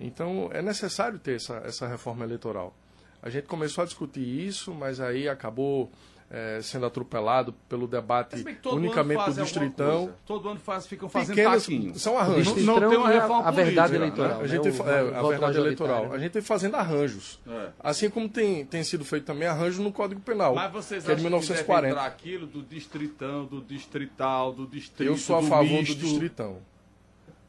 Então, 0.00 0.50
é 0.52 0.60
necessário 0.60 1.18
ter 1.20 1.36
essa, 1.36 1.58
essa 1.58 1.86
reforma 1.86 2.24
eleitoral. 2.24 2.74
A 3.22 3.30
gente 3.30 3.46
começou 3.46 3.82
a 3.82 3.84
discutir 3.84 4.20
isso, 4.20 4.74
mas 4.74 4.98
aí 4.98 5.28
acabou 5.28 5.92
é, 6.32 6.60
sendo 6.62 6.86
atropelado 6.86 7.52
pelo 7.68 7.88
debate 7.88 8.44
unicamente 8.66 9.24
do 9.32 9.42
distritão. 9.42 10.14
Todo 10.24 10.48
ano 10.48 10.60
faz, 10.60 10.86
ficam 10.86 11.08
fazendo 11.08 11.34
Pequenas, 11.34 11.62
taquinho. 11.64 11.98
são 11.98 12.16
arranjos. 12.16 12.46
Não- 12.46 12.54
Distritão 12.74 12.88
tem 12.88 12.98
uma 12.98 13.12
é 13.12 13.16
a- 13.18 13.20
reforma 13.22 13.48
a 13.48 13.50
verdade 13.50 13.96
política, 13.98 14.22
eleitoral. 14.22 14.38
A 14.38 14.42
né? 14.42 14.48
gente 14.48 14.60
O 14.60 14.62
tem, 14.62 14.86
é, 14.86 15.16
a 15.18 15.22
verdade 15.22 15.58
eleitoral. 15.58 16.08
né? 16.08 16.14
A 16.14 16.18
gente 16.18 16.30
tem 16.32 16.42
fazendo 16.42 16.74
arranjos. 16.76 17.40
É. 17.48 17.70
Assim 17.80 18.08
como 18.08 18.28
tem, 18.28 18.64
tem 18.64 18.84
sido 18.84 19.04
feito 19.04 19.24
também 19.24 19.48
arranjo 19.48 19.82
no 19.82 19.90
Código 19.90 20.20
Penal, 20.20 20.54
Mas 20.54 20.70
vocês 20.72 21.04
que 21.04 21.10
é 21.10 21.14
de 21.16 21.20
acham 21.26 21.30
que 21.40 21.46
deve 21.46 21.52
1940. 21.52 21.88
entrar 21.88 22.06
aquilo 22.06 22.46
do 22.46 22.62
distritão, 22.62 23.44
do 23.46 23.60
distrital, 23.60 24.52
do 24.52 24.66
distrito, 24.68 25.08
Eu 25.10 25.16
sou 25.16 25.36
a 25.36 25.40
do 25.40 25.46
favor 25.48 25.64
misto? 25.80 25.96
do 25.96 26.00
distritão. 26.06 26.58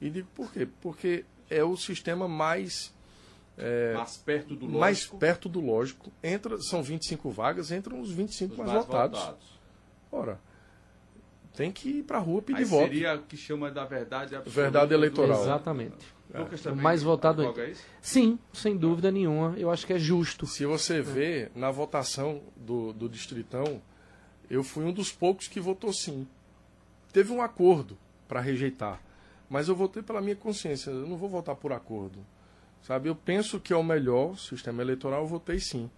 E 0.02 0.10
digo 0.10 0.28
por 0.34 0.52
quê? 0.52 0.68
Porque 0.82 1.24
é 1.52 1.64
o 1.64 1.78
sistema 1.78 2.28
mais, 2.28 2.92
Mais 3.96 4.18
perto 4.18 4.56
do 4.56 4.68
mais 4.68 4.98
lógico, 4.98 5.18
perto 5.18 5.50
do 5.50 5.60
lógico. 5.60 6.12
Entra, 6.24 6.58
são 6.62 6.82
25 6.82 7.30
vagas, 7.30 7.72
entram 7.72 8.00
os 8.02 8.12
25 8.12 8.50
dos 8.50 8.58
mais, 8.58 8.72
mais 8.72 8.86
votados. 8.86 9.20
votados. 9.20 9.60
Ora, 10.12 10.40
tem 11.56 11.72
que 11.72 11.90
ir 11.90 12.04
para 12.04 12.18
a 12.18 12.22
rua 12.22 12.42
pedir 12.42 12.60
Aí 12.60 12.66
voto. 12.66 12.84
seria 12.84 13.16
o 13.16 13.24
que 13.24 13.38
chama 13.38 13.70
da 13.70 13.86
verdade 13.86 14.36
absoluta. 14.36 14.62
Verdade 14.62 14.94
eleitoral. 14.94 15.42
Exatamente. 15.42 16.22
Lucas 16.34 16.62
O 16.62 16.64
também 16.64 16.82
mais 16.82 17.04
votado 17.04 17.44
isso? 17.70 17.84
Sim, 18.02 18.40
sem 18.54 18.78
dúvida 18.78 19.12
nenhuma. 19.12 19.54
Eu 19.58 19.70
acho 19.70 19.86
que 19.86 19.94
é 19.94 20.00
justo. 20.00 20.48
Se 20.48 20.66
você 20.66 21.02
vê 21.02 21.52
na 21.54 21.70
votação 21.72 22.42
do, 22.56 22.94
do 22.94 23.10
Distritão, 23.10 23.82
eu 24.50 24.64
fui 24.64 24.86
um 24.86 24.94
dos 24.94 25.12
poucos 25.12 25.48
que 25.50 25.60
votou 25.60 25.92
sim. 25.92 26.26
Teve 27.12 27.34
um 27.34 27.42
acordo 27.42 27.98
para 28.30 28.40
rejeitar, 28.40 29.02
mas 29.50 29.68
eu 29.68 29.76
votei 29.76 30.02
pela 30.02 30.22
minha 30.22 30.36
consciência. 30.36 30.90
Eu 30.90 31.06
não 31.06 31.18
vou 31.18 31.28
votar 31.28 31.56
por 31.56 31.74
acordo. 31.74 32.26
Sabe, 32.84 33.10
eu 33.10 33.16
penso 33.16 33.60
que 33.60 33.72
é 33.72 33.76
o 33.76 33.84
melhor 33.84 34.38
sistema 34.38 34.82
eleitoral, 34.82 35.22
eu 35.22 35.28
votei 35.28 35.60
sim. 35.60 35.90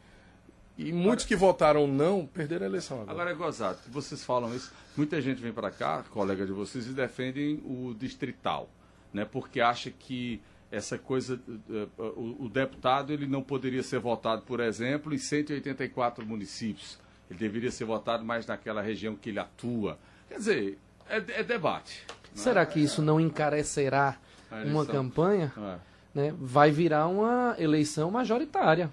E 0.78 0.92
muitos 0.92 1.26
que 1.26 1.36
votaram 1.36 1.88
não 1.88 2.26
perderam 2.26 2.66
a 2.66 2.70
eleição 2.70 2.98
agora. 2.98 3.12
Agora 3.12 3.32
é 3.32 3.34
gozado, 3.34 3.80
que 3.84 3.90
vocês 3.90 4.24
falam 4.24 4.54
isso. 4.56 4.72
Muita 4.98 5.22
gente 5.22 5.42
vem 5.42 5.54
para 5.54 5.70
cá, 5.70 6.04
colega 6.10 6.46
de 6.46 6.52
vocês, 6.52 6.88
e 6.88 6.90
defendem 6.90 7.62
o 7.64 7.94
distrital, 7.94 8.68
né? 9.14 9.24
Porque 9.24 9.62
acha 9.62 9.92
que 9.92 10.42
essa 10.72 10.98
coisa, 10.98 11.40
eh, 11.48 11.88
eh, 11.98 12.02
o, 12.16 12.46
o 12.46 12.50
deputado 12.50 13.14
ele 13.14 13.28
não 13.28 13.44
poderia 13.44 13.84
ser 13.84 14.00
votado, 14.00 14.42
por 14.42 14.60
exemplo, 14.60 15.14
em 15.14 15.20
184 15.20 16.26
municípios. 16.26 16.98
Ele 17.30 17.38
deveria 17.38 17.70
ser 17.70 17.86
votado 17.86 18.26
mais 18.26 18.48
naquela 18.48 18.82
região 18.82 19.16
que 19.16 19.30
ele 19.30 19.40
atua. 19.40 20.00
Quer 20.28 20.38
dizer, 20.38 20.80
é, 21.08 21.18
é 21.18 21.44
debate. 21.44 22.04
Será 22.34 22.66
que 22.66 22.80
isso 22.80 23.04
não 23.04 23.20
encarecerá 23.20 24.18
uma 24.66 24.86
campanha? 24.86 25.54
É. 25.56 25.93
né, 26.14 26.34
vai 26.40 26.72
virar 26.72 27.08
uma 27.08 27.56
eleição 27.58 28.12
majoritária. 28.12 28.92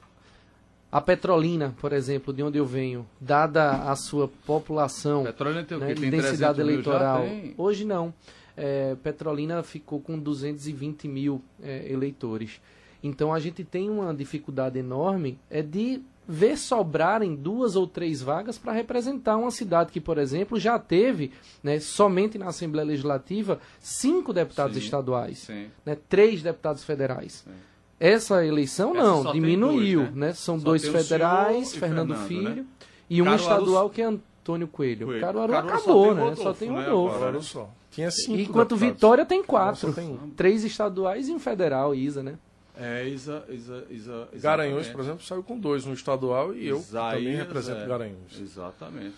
A 0.93 1.01
Petrolina, 1.01 1.75
por 1.81 1.93
exemplo, 1.93 2.33
de 2.33 2.43
onde 2.43 2.59
eu 2.59 2.67
venho, 2.67 3.07
dada 3.21 3.71
a 3.91 3.95
sua 3.95 4.27
população, 4.45 5.23
Petrolina 5.23 5.63
tem 5.63 5.77
o 5.77 5.81
né? 5.81 5.95
Tem 5.95 6.11
densidade 6.11 6.57
300 6.57 6.57
mil 6.57 6.67
já? 6.67 6.73
eleitoral, 6.73 7.23
Tem. 7.23 7.55
hoje 7.57 7.85
não. 7.85 8.13
É, 8.57 8.97
Petrolina 9.01 9.63
ficou 9.63 10.01
com 10.01 10.19
220 10.19 11.07
mil 11.07 11.41
é, 11.63 11.91
eleitores. 11.91 12.61
Então 13.03 13.33
a 13.33 13.39
gente 13.39 13.65
tem 13.65 13.89
uma 13.89 14.13
dificuldade 14.13 14.79
enorme 14.79 15.39
é 15.49 15.63
de 15.63 16.03
ver 16.31 16.57
sobrarem 16.57 17.35
duas 17.35 17.75
ou 17.75 17.87
três 17.87 18.23
vagas 18.23 18.57
para 18.57 18.73
representar 18.73 19.37
uma 19.37 19.51
cidade 19.51 19.91
que, 19.91 20.01
por 20.01 20.17
exemplo, 20.17 20.59
já 20.61 20.79
teve, 20.79 21.33
né, 21.63 21.81
somente 21.81 22.39
na 22.39 22.47
Assembleia 22.47 22.87
Legislativa, 22.87 23.59
cinco 23.81 24.33
deputados 24.33 24.77
Sim, 24.77 24.85
estaduais 24.85 25.39
Sim. 25.39 25.67
né, 25.85 25.97
três 26.09 26.43
deputados 26.43 26.85
federais. 26.85 27.45
Sim. 27.45 27.51
Essa 27.99 28.47
eleição 28.47 28.97
Essa 28.97 29.03
não, 29.03 29.33
diminuiu, 29.33 30.01
dois, 30.05 30.15
né? 30.15 30.27
né? 30.29 30.33
São 30.33 30.59
Só 30.59 30.65
dois 30.65 30.89
o 30.89 30.93
federais, 30.93 31.75
Fernando, 31.75 32.15
Fernando, 32.15 32.29
Filho, 32.29 32.55
né? 32.57 32.65
e 33.11 33.21
um 33.21 33.25
Caruaru- 33.27 33.43
estadual 33.43 33.91
que 33.91 34.01
é 34.01 34.05
Antônio 34.05 34.69
Coelho. 34.69 35.07
Coelho. 35.07 35.21
Caruaru, 35.21 35.53
Caruaru 35.53 35.69
só 35.69 35.85
acabou, 35.85 36.05
tem 36.07 36.15
né? 36.15 36.21
Rodolfo, 36.23 36.43
só 36.43 36.53
tem 36.55 36.71
o 36.71 36.73
né, 36.73 36.85
Rodolfo. 36.87 37.25
Olha 37.25 37.41
só. 37.43 37.71
Tinha 37.91 38.11
cinco 38.11 38.41
Enquanto 38.41 38.69
deputados. 38.71 38.95
Vitória 38.95 39.27
tem 39.27 39.43
quatro. 39.43 39.93
tem 39.93 40.09
um. 40.13 40.31
Três 40.31 40.65
estaduais 40.65 41.29
e 41.29 41.33
um 41.33 41.39
federal, 41.39 41.95
Isa, 41.95 42.23
né? 42.23 42.39
É, 42.79 43.07
Isa, 43.09 43.45
Isa, 43.51 43.85
Isa, 43.91 44.29
Garanhuns, 44.35 44.89
por 44.89 45.01
exemplo, 45.01 45.23
saiu 45.25 45.43
com 45.43 45.59
dois 45.59 45.85
no 45.85 45.93
estadual 45.93 46.55
e 46.55 46.67
eu 46.69 46.79
Isaías, 46.79 47.19
também 47.23 47.37
represento 47.37 47.81
é. 47.81 47.87
Garanhuns. 47.87 48.41
Exatamente. 48.41 49.17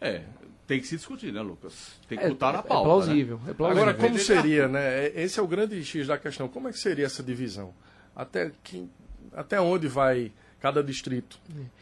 É, 0.00 0.22
tem 0.66 0.80
que 0.80 0.86
se 0.86 0.96
discutir, 0.96 1.32
né, 1.32 1.40
Lucas? 1.42 1.92
Tem 2.08 2.16
que 2.18 2.24
É, 2.24 2.28
botar 2.28 2.52
na 2.52 2.58
é 2.58 2.62
pauta. 2.62 2.84
plausível, 2.84 3.40
é 3.48 3.52
plausível. 3.54 3.82
Agora, 3.88 3.94
como 3.98 4.18
seria, 4.18 4.68
né? 4.68 5.06
é- 5.06 5.12
Esse 5.22 5.40
é 5.40 5.42
o 5.42 5.46
grande 5.46 5.82
X 5.84 6.06
da 6.06 6.18
questão. 6.18 6.46
Como 6.48 6.68
é 6.68 6.72
que 6.72 6.78
seria 6.78 7.06
essa 7.06 7.22
divisão? 7.22 7.74
Até, 8.14 8.52
que, 8.62 8.88
até 9.32 9.60
onde 9.60 9.88
vai 9.88 10.30
cada 10.60 10.82
distrito? 10.82 11.38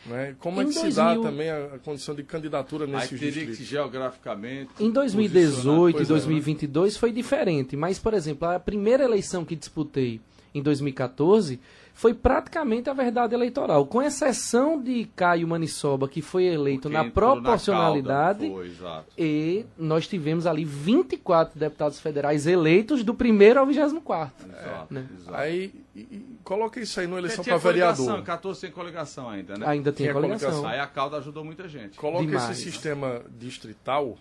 Né? 0.06 0.34
Como 0.38 0.60
é 0.60 0.64
Em 0.64 0.68
que 0.68 0.72
se 0.74 0.90
dá 0.92 1.14
2000 1.14 1.22
também 1.30 1.50
a, 1.50 1.74
a 1.74 1.78
condição 1.78 2.14
de 2.14 2.22
candidatura 2.24 2.84
Aí 2.86 2.90
nesses 2.92 3.10
teria 3.20 3.32
que 3.32 3.38
distritos? 3.46 3.66
geograficamente. 3.66 4.70
Em 4.80 4.90
posicionar- 4.90 4.94
2018 4.94 5.96
Pois 5.96 6.08
e 6.08 6.12
é, 6.12 6.14
né? 6.14 6.20
2022 6.20 6.96
foi 6.96 7.12
diferente, 7.12 7.76
mas, 7.76 7.98
por 7.98 8.14
exemplo, 8.14 8.48
a 8.48 8.58
primeira 8.58 9.04
eleição 9.04 9.44
que 9.44 9.54
disputei 9.54 10.20
em 10.54 10.62
2014 10.62 11.60
foi 11.94 12.14
praticamente 12.14 12.88
a 12.88 12.94
verdade 12.94 13.34
eleitoral, 13.34 13.86
com 13.86 14.02
exceção 14.02 14.80
de 14.82 15.04
Caio 15.14 15.46
Manissoba, 15.46 16.08
que 16.08 16.22
foi 16.22 16.44
eleito 16.44 16.82
Porque 16.82 16.96
na 16.96 17.04
na 17.04 17.10
proporcionalidade, 17.10 18.40
cauda, 18.48 18.54
foi, 18.54 18.66
exato. 18.66 19.12
e 19.18 19.66
nós 19.76 20.08
tivemos 20.08 20.46
ali 20.46 20.64
24 20.64 21.58
deputados 21.58 22.00
federais 22.00 22.46
eleitos 22.46 23.04
do 23.04 23.14
primeiro 23.14 23.60
ao 23.60 23.66
24. 23.66 24.48
Exato, 24.48 24.94
né? 24.94 25.06
exato. 25.14 25.36
Aí, 25.36 25.74
e, 25.94 26.38
coloca 26.42 26.80
isso 26.80 26.98
aí 26.98 27.06
numa 27.06 27.18
eleição 27.18 27.44
para 27.44 27.56
vereador. 27.58 27.96
coligação, 27.96 28.24
14 28.24 28.60
sem 28.60 28.70
coligação 28.70 29.28
ainda, 29.28 29.58
né? 29.58 29.66
Ainda 29.66 29.92
tem 29.92 30.10
coligação. 30.12 30.48
coligação. 30.48 30.70
Aí 30.70 30.80
a 30.80 30.86
cauda 30.86 31.18
ajudou 31.18 31.44
muita 31.44 31.68
gente. 31.68 31.98
Coloca 31.98 32.24
Demais. 32.24 32.50
esse 32.50 32.62
sistema 32.62 33.22
distrital 33.38 34.16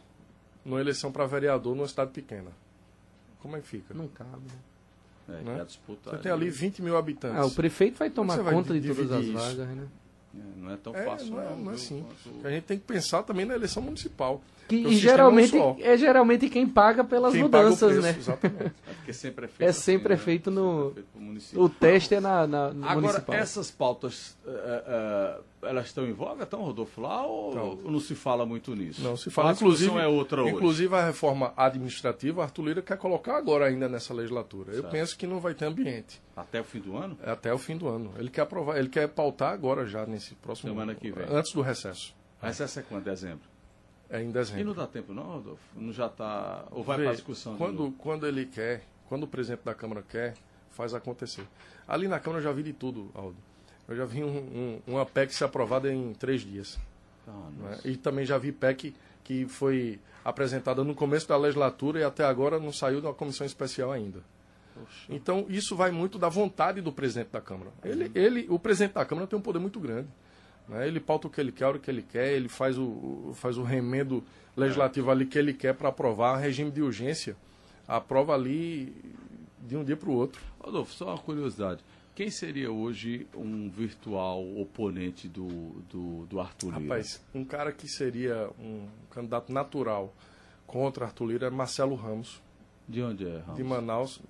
numa 0.65 0.81
eleição 0.81 1.11
para 1.11 1.25
vereador 1.25 1.73
numa 1.73 1.87
cidade 1.87 2.11
pequena. 2.11 2.51
Como 3.39 3.55
é 3.55 3.61
que 3.61 3.67
fica? 3.67 3.93
Não 3.93 4.07
cabe. 4.07 4.29
né? 4.45 4.70
É, 5.29 5.31
Né? 5.43 5.65
Você 6.05 6.17
tem 6.17 6.31
ali 6.31 6.49
20 6.49 6.81
mil 6.81 6.97
habitantes. 6.97 7.37
Ah, 7.37 7.45
o 7.45 7.51
prefeito 7.51 7.97
vai 7.99 8.09
tomar 8.09 8.37
vai 8.41 8.53
conta 8.53 8.79
de 8.79 8.87
todas 8.93 9.11
as 9.11 9.23
isso? 9.23 9.33
vagas, 9.33 9.67
né? 9.75 9.87
É, 10.33 10.39
não 10.61 10.71
é 10.71 10.77
tão 10.77 10.95
É, 10.95 11.03
fácil, 11.05 11.27
não 11.31 11.41
é, 11.41 11.49
não. 11.49 11.57
não 11.59 11.71
é 11.71 11.75
assim. 11.75 12.05
Quanto- 12.23 12.47
A 12.47 12.49
gente 12.51 12.63
tem 12.63 12.77
que 12.79 12.85
pensar 12.85 13.23
também 13.23 13.45
na 13.45 13.53
eleição 13.53 13.81
municipal. 13.83 14.41
Que, 14.71 14.77
e 14.77 14.89
sistema 14.93 14.99
geralmente 15.11 15.57
é 15.57 15.61
um 15.63 15.77
é 15.81 15.97
geralmente 15.97 16.49
quem 16.49 16.67
paga 16.67 17.03
pelas 17.03 17.33
Quem 17.33 17.41
paga 17.49 17.67
o 17.67 17.69
mudanças, 17.71 17.89
preço, 17.91 18.01
né? 18.01 18.15
Exatamente. 18.17 18.63
É 18.87 18.93
porque 18.93 19.13
sempre 19.13 19.45
é 19.45 19.47
feito. 19.49 19.69
É 19.69 19.71
sempre 19.73 20.13
assim, 20.13 20.23
feito 20.23 20.51
no- 20.51 20.87
Sempre 20.87 20.91
é 20.91 20.93
feito 20.95 21.09
pro 21.11 21.21
município. 21.21 21.61
O 21.61 21.69
teste 21.69 22.15
é 22.15 22.19
na, 22.19 22.47
na 22.47 22.69
no 22.73 22.83
Agora, 22.85 23.01
municipal. 23.01 23.35
essas 23.35 23.69
pautas, 23.69 24.37
eh, 24.47 24.83
eh, 24.87 25.67
elas 25.69 25.87
estão 25.87 26.05
em 26.07 26.13
voga, 26.13 26.43
estão, 26.43 26.61
Rodolfo, 26.61 27.01
lá 27.01 27.25
ou 27.25 27.79
não 27.83 27.99
se 27.99 28.15
fala 28.15 28.45
muito 28.45 28.73
nisso? 28.75 29.01
Não, 29.03 29.15
se 29.17 29.29
fala, 29.29 29.49
a 29.49 29.53
inclusive, 29.53 29.95
é 29.97 30.07
outra 30.07 30.41
hoje. 30.43 30.55
inclusive 30.55 30.95
a 30.95 31.05
reforma 31.05 31.53
administrativa, 31.57 32.41
Arthur 32.43 32.63
Lira 32.65 32.81
quer 32.81 32.97
colocar 32.97 33.37
agora 33.37 33.65
ainda 33.65 33.89
nessa 33.89 34.13
legislatura. 34.13 34.71
Eu 34.71 34.81
Certo. 34.81 34.91
penso 34.91 35.17
que 35.17 35.27
não 35.27 35.39
vai 35.39 35.53
ter 35.53 35.65
ambiente 35.65 36.21
Até 36.35 36.61
o 36.61 36.63
fim 36.63 36.79
do 36.79 36.95
ano? 36.97 37.17
é 37.23 37.29
até 37.31 37.53
o 37.53 37.57
fim 37.57 37.77
do 37.77 37.87
ano. 37.87 38.11
Ele 38.17 38.29
quer 38.29 38.41
aprovar, 38.41 38.77
ele 38.77 38.89
quer 38.89 39.07
pautar 39.09 39.51
agora 39.53 39.85
já 39.85 40.05
nesse 40.05 40.33
próximo 40.35 40.71
Semana 40.71 40.95
que 40.95 41.11
vem. 41.11 41.25
antes 41.29 41.51
do 41.53 41.61
recesso. 41.61 42.15
Essa 42.41 42.79
é 42.79 42.83
quando? 42.83 43.03
Dezembro? 43.03 43.50
É 44.11 44.21
em 44.21 44.29
E 44.29 44.31
dezembro. 44.33 44.65
não 44.65 44.73
dá 44.73 44.85
tempo 44.85 45.13
não, 45.13 45.23
Rodolfo? 45.23 45.61
Não 45.75 45.91
já 45.93 46.07
está... 46.07 46.65
Ou 46.71 46.83
vai 46.83 46.97
Vê, 46.97 47.03
para 47.05 47.13
discussão? 47.13 47.53
de 47.53 47.57
quando, 47.57 47.91
quando 47.97 48.27
ele 48.27 48.45
quer, 48.45 48.83
quando 49.07 49.23
o 49.23 49.27
presidente 49.27 49.61
da 49.63 49.73
Câmara 49.73 50.03
quer, 50.07 50.35
faz 50.69 50.93
acontecer. 50.93 51.47
Ali 51.87 52.07
na 52.07 52.19
Câmara 52.19 52.39
eu 52.41 52.43
já 52.43 52.51
vi 52.51 52.63
de 52.63 52.73
tudo, 52.73 53.09
Aldo. 53.15 53.37
Eu 53.87 53.95
já 53.95 54.05
vi 54.05 54.23
um, 54.23 54.37
um, 54.37 54.81
uma 54.87 55.05
PEC 55.05 55.33
ser 55.33 55.45
aprovada 55.45 55.91
em 55.91 56.13
três 56.13 56.41
dias. 56.41 56.77
Ah, 57.27 57.49
né? 57.57 57.79
E 57.85 57.95
também 57.97 58.25
já 58.25 58.37
vi 58.37 58.51
PEC 58.51 58.93
que 59.23 59.45
foi 59.47 59.99
apresentada 60.23 60.83
no 60.83 60.93
começo 60.93 61.27
da 61.27 61.37
legislatura 61.37 61.99
e 61.99 62.03
até 62.03 62.23
agora 62.23 62.59
não 62.59 62.71
saiu 62.71 63.01
da 63.01 63.13
comissão 63.13 63.45
especial 63.45 63.91
ainda. 63.91 64.19
Poxa. 64.73 65.05
Então 65.09 65.45
isso 65.49 65.75
vai 65.75 65.91
muito 65.91 66.17
da 66.19 66.29
vontade 66.29 66.79
do 66.81 66.91
presidente 66.91 67.29
da 67.29 67.41
Câmara. 67.41 67.71
Ele, 67.83 68.11
ele, 68.15 68.45
o 68.49 68.57
presidente 68.59 68.93
da 68.93 69.05
Câmara 69.05 69.27
tem 69.27 69.37
um 69.37 69.41
poder 69.41 69.59
muito 69.59 69.79
grande. 69.79 70.07
Né? 70.71 70.87
Ele 70.87 70.99
pauta 70.99 71.27
o 71.27 71.29
que 71.29 71.39
ele 71.39 71.51
quer, 71.51 71.65
a 71.65 71.67
hora 71.67 71.79
que 71.79 71.91
ele 71.91 72.01
quer, 72.01 72.31
ele 72.33 72.47
faz 72.49 72.77
o, 72.77 73.31
faz 73.35 73.57
o 73.57 73.63
remendo 73.63 74.23
legislativo 74.55 75.11
ali 75.11 75.25
que 75.25 75.37
ele 75.37 75.53
quer 75.53 75.73
para 75.75 75.89
aprovar, 75.89 76.37
regime 76.37 76.71
de 76.71 76.81
urgência. 76.81 77.35
Aprova 77.87 78.33
ali 78.33 78.95
de 79.59 79.75
um 79.75 79.83
dia 79.83 79.97
para 79.97 80.09
o 80.09 80.13
outro. 80.13 80.41
Rodolfo, 80.59 80.93
só 80.93 81.07
uma 81.09 81.17
curiosidade. 81.17 81.83
Quem 82.15 82.29
seria 82.29 82.71
hoje 82.71 83.27
um 83.35 83.69
virtual 83.69 84.41
oponente 84.57 85.27
do, 85.27 85.47
do, 85.89 86.25
do 86.25 86.39
Arthur 86.39 86.77
Lira? 86.77 86.81
Rapaz, 86.81 87.21
um 87.33 87.43
cara 87.43 87.71
que 87.71 87.87
seria 87.87 88.49
um 88.59 88.85
candidato 89.09 89.51
natural 89.51 90.13
contra 90.67 91.05
Arthur 91.05 91.25
Lira 91.27 91.47
é 91.47 91.49
Marcelo 91.49 91.95
Ramos, 91.95 92.41
De 92.87 93.01
onde 93.01 93.25
é, 93.27 93.37
Ramos? 93.39 93.55
de 93.55 93.63
Manaus, 93.63 94.21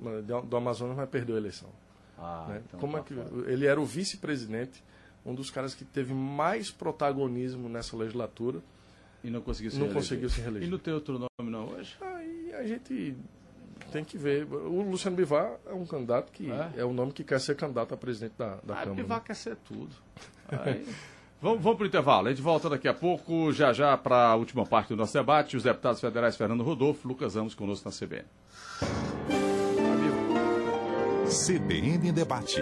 do 0.47 0.55
Amazonas, 0.57 0.95
mas 0.95 1.09
perdeu 1.09 1.35
a 1.35 1.39
eleição. 1.39 1.69
Ah, 2.17 2.45
né? 2.49 2.61
então 2.67 2.79
Como 2.79 2.93
tá 2.93 2.99
é 2.99 3.03
que 3.03 3.13
fora. 3.15 3.51
ele 3.51 3.65
era 3.65 3.81
o 3.81 3.85
vice-presidente, 3.85 4.83
um 5.25 5.33
dos 5.35 5.49
caras 5.49 5.73
que 5.75 5.85
teve 5.85 6.13
mais 6.13 6.71
protagonismo 6.71 7.69
nessa 7.69 7.95
legislatura. 7.95 8.59
E 9.23 9.29
não 9.29 9.41
conseguiu 9.41 9.69
se 9.71 9.77
Não 9.77 9.85
reeleger. 9.85 10.01
conseguiu 10.03 10.29
se 10.29 10.41
reeleger. 10.41 10.67
E 10.67 10.71
não 10.71 10.79
tem 10.79 10.93
outro 10.93 11.13
nome 11.13 11.51
não 11.51 11.67
hoje? 11.69 11.95
Aí 12.01 12.53
a 12.55 12.63
gente 12.65 13.15
tem 13.91 14.03
que 14.03 14.17
ver. 14.17 14.45
O 14.45 14.81
Luciano 14.81 15.15
Bivar 15.15 15.57
é 15.67 15.73
um 15.73 15.85
candidato 15.85 16.31
que 16.31 16.49
É? 16.51 16.71
é, 16.77 16.85
o 16.85 16.91
nome 16.91 17.11
que 17.11 17.23
quer 17.23 17.39
ser 17.39 17.55
candidato 17.55 17.93
a 17.93 17.97
presidente 17.97 18.33
da, 18.37 18.55
da 18.63 18.73
ah, 18.73 18.83
Câmara. 18.83 18.93
Bivar 18.93 19.19
né? 19.19 19.23
quer 19.27 19.35
ser 19.35 19.55
tudo. 19.57 19.95
Aí, 20.47 20.85
Vamos, 21.41 21.63
vamos 21.63 21.77
para 21.77 21.85
o 21.85 21.87
intervalo. 21.87 22.27
A 22.27 22.29
gente 22.29 22.41
volta 22.41 22.69
daqui 22.69 22.87
a 22.87 22.93
pouco, 22.93 23.51
já 23.51 23.73
já, 23.73 23.97
para 23.97 24.27
a 24.27 24.35
última 24.35 24.63
parte 24.63 24.89
do 24.89 24.95
nosso 24.95 25.13
debate. 25.13 25.57
Os 25.57 25.63
deputados 25.63 25.99
federais 25.99 26.37
Fernando 26.37 26.63
Rodolfo, 26.63 27.07
Lucas 27.07 27.33
Ramos 27.33 27.55
conosco 27.55 27.89
na 27.89 27.95
CBN. 27.95 28.25
CBN 31.25 32.11
Debate. 32.11 32.61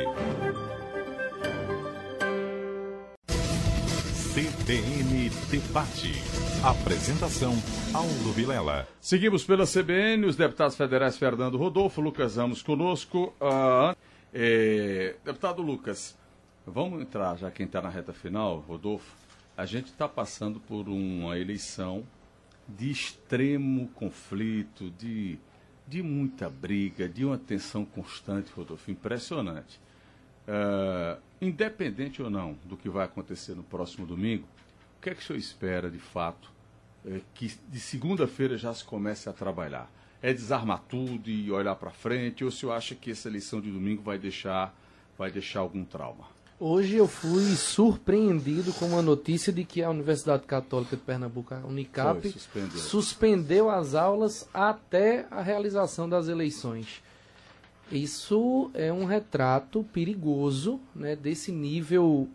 CBN 4.39 5.29
Debate. 5.51 6.13
Apresentação 6.63 7.51
Aldo 7.93 8.31
Vilela. 8.31 8.87
Seguimos 9.01 9.43
pela 9.43 9.65
CBN, 9.65 10.25
os 10.25 10.37
deputados 10.37 10.77
federais 10.77 11.17
Fernando 11.17 11.57
Rodolfo, 11.57 11.99
Lucas 11.99 12.37
Ramos 12.37 12.63
conosco. 12.63 13.35
Ah, 13.41 13.93
é, 14.33 15.17
deputado 15.25 15.61
Lucas, 15.61 16.17
vamos 16.65 17.01
entrar, 17.01 17.37
já 17.37 17.51
quem 17.51 17.65
está 17.65 17.81
na 17.81 17.89
reta 17.89 18.13
final, 18.13 18.59
Rodolfo. 18.59 19.13
A 19.57 19.65
gente 19.65 19.87
está 19.87 20.07
passando 20.07 20.57
por 20.57 20.87
uma 20.87 21.37
eleição 21.37 22.05
de 22.65 22.89
extremo 22.89 23.89
conflito, 23.89 24.89
de, 24.91 25.37
de 25.85 26.01
muita 26.01 26.49
briga, 26.49 27.09
de 27.09 27.25
uma 27.25 27.37
tensão 27.37 27.83
constante, 27.83 28.53
Rodolfo, 28.55 28.89
impressionante. 28.89 29.81
Uh, 30.47 31.19
independente 31.41 32.21
ou 32.21 32.29
não 32.29 32.57
do 32.65 32.75
que 32.75 32.89
vai 32.89 33.05
acontecer 33.05 33.55
no 33.55 33.63
próximo 33.63 34.05
domingo, 34.05 34.45
o 34.97 35.01
que 35.01 35.09
é 35.09 35.15
que 35.15 35.21
o 35.21 35.25
senhor 35.25 35.39
espera 35.39 35.89
de 35.89 35.99
fato 35.99 36.51
é, 37.05 37.21
que 37.33 37.51
de 37.69 37.79
segunda-feira 37.79 38.57
já 38.57 38.73
se 38.73 38.83
comece 38.83 39.29
a 39.29 39.33
trabalhar? 39.33 39.89
É 40.21 40.33
desarmar 40.33 40.83
tudo 40.89 41.29
e 41.29 41.49
olhar 41.49 41.75
para 41.75 41.91
frente, 41.91 42.43
ou 42.43 42.49
o 42.49 42.51
senhor 42.51 42.73
acha 42.73 42.93
que 42.93 43.11
essa 43.11 43.29
eleição 43.29 43.61
de 43.61 43.71
domingo 43.71 44.01
vai 44.01 44.17
deixar, 44.17 44.75
vai 45.17 45.31
deixar 45.31 45.61
algum 45.61 45.85
trauma? 45.85 46.25
Hoje 46.59 46.97
eu 46.97 47.07
fui 47.07 47.55
surpreendido 47.55 48.73
com 48.73 48.87
uma 48.87 49.01
notícia 49.01 49.53
de 49.53 49.63
que 49.63 49.81
a 49.81 49.89
Universidade 49.89 50.43
Católica 50.43 50.97
de 50.97 51.01
Pernambuco, 51.01 51.53
a 51.53 51.59
Unicap, 51.59 52.19
Foi, 52.19 52.31
suspendeu. 52.31 52.77
suspendeu 52.77 53.69
as 53.69 53.95
aulas 53.95 54.49
até 54.53 55.25
a 55.31 55.41
realização 55.41 56.09
das 56.09 56.27
eleições. 56.27 57.01
Isso 57.91 58.69
é 58.73 58.91
um 58.91 59.05
retrato 59.05 59.83
perigoso 59.91 60.79
né, 60.95 61.15
desse 61.15 61.51
nível 61.51 62.27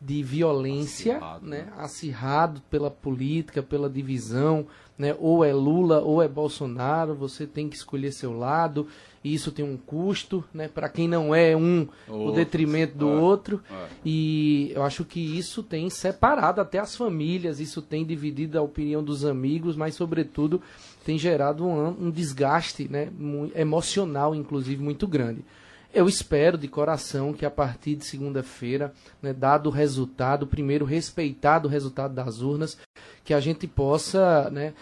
de 0.00 0.22
violência, 0.22 1.16
acirrado, 1.16 1.46
né, 1.46 1.58
né? 1.62 1.72
acirrado 1.78 2.62
pela 2.70 2.90
política, 2.90 3.62
pela 3.62 3.88
divisão, 3.88 4.66
né, 4.98 5.16
ou 5.18 5.44
é 5.44 5.52
Lula 5.52 6.00
ou 6.00 6.22
é 6.22 6.28
Bolsonaro, 6.28 7.14
você 7.14 7.46
tem 7.46 7.68
que 7.68 7.76
escolher 7.76 8.12
seu 8.12 8.36
lado, 8.36 8.86
e 9.24 9.32
isso 9.32 9.50
tem 9.50 9.64
um 9.64 9.78
custo, 9.78 10.44
né, 10.52 10.68
para 10.68 10.88
quem 10.88 11.08
não 11.08 11.34
é 11.34 11.56
um, 11.56 11.88
o, 12.06 12.28
o 12.28 12.32
detrimento 12.32 12.98
do 12.98 13.08
é, 13.08 13.16
outro, 13.16 13.62
é. 13.70 13.86
e 14.04 14.72
eu 14.74 14.82
acho 14.82 15.04
que 15.04 15.20
isso 15.20 15.62
tem 15.62 15.88
separado 15.88 16.60
até 16.60 16.78
as 16.78 16.94
famílias, 16.94 17.58
isso 17.58 17.80
tem 17.80 18.04
dividido 18.04 18.58
a 18.58 18.62
opinião 18.62 19.02
dos 19.02 19.24
amigos, 19.24 19.74
mas 19.74 19.94
sobretudo 19.94 20.60
tem 21.04 21.18
gerado 21.18 21.66
um, 21.66 22.06
um 22.06 22.10
desgaste 22.10 22.88
né, 22.88 23.08
emocional, 23.54 24.34
inclusive, 24.34 24.82
muito 24.82 25.06
grande. 25.06 25.44
Eu 25.92 26.08
espero 26.08 26.58
de 26.58 26.66
coração 26.66 27.32
que 27.32 27.46
a 27.46 27.50
partir 27.50 27.94
de 27.94 28.04
segunda-feira, 28.04 28.92
né, 29.22 29.32
dado 29.32 29.68
o 29.68 29.72
resultado, 29.72 30.44
primeiro 30.44 30.84
respeitado 30.84 31.68
o 31.68 31.70
resultado 31.70 32.12
das 32.12 32.40
urnas, 32.40 32.76
que 33.22 33.32
a 33.32 33.38
gente 33.38 33.68
possa 33.68 34.50
né, 34.50 34.74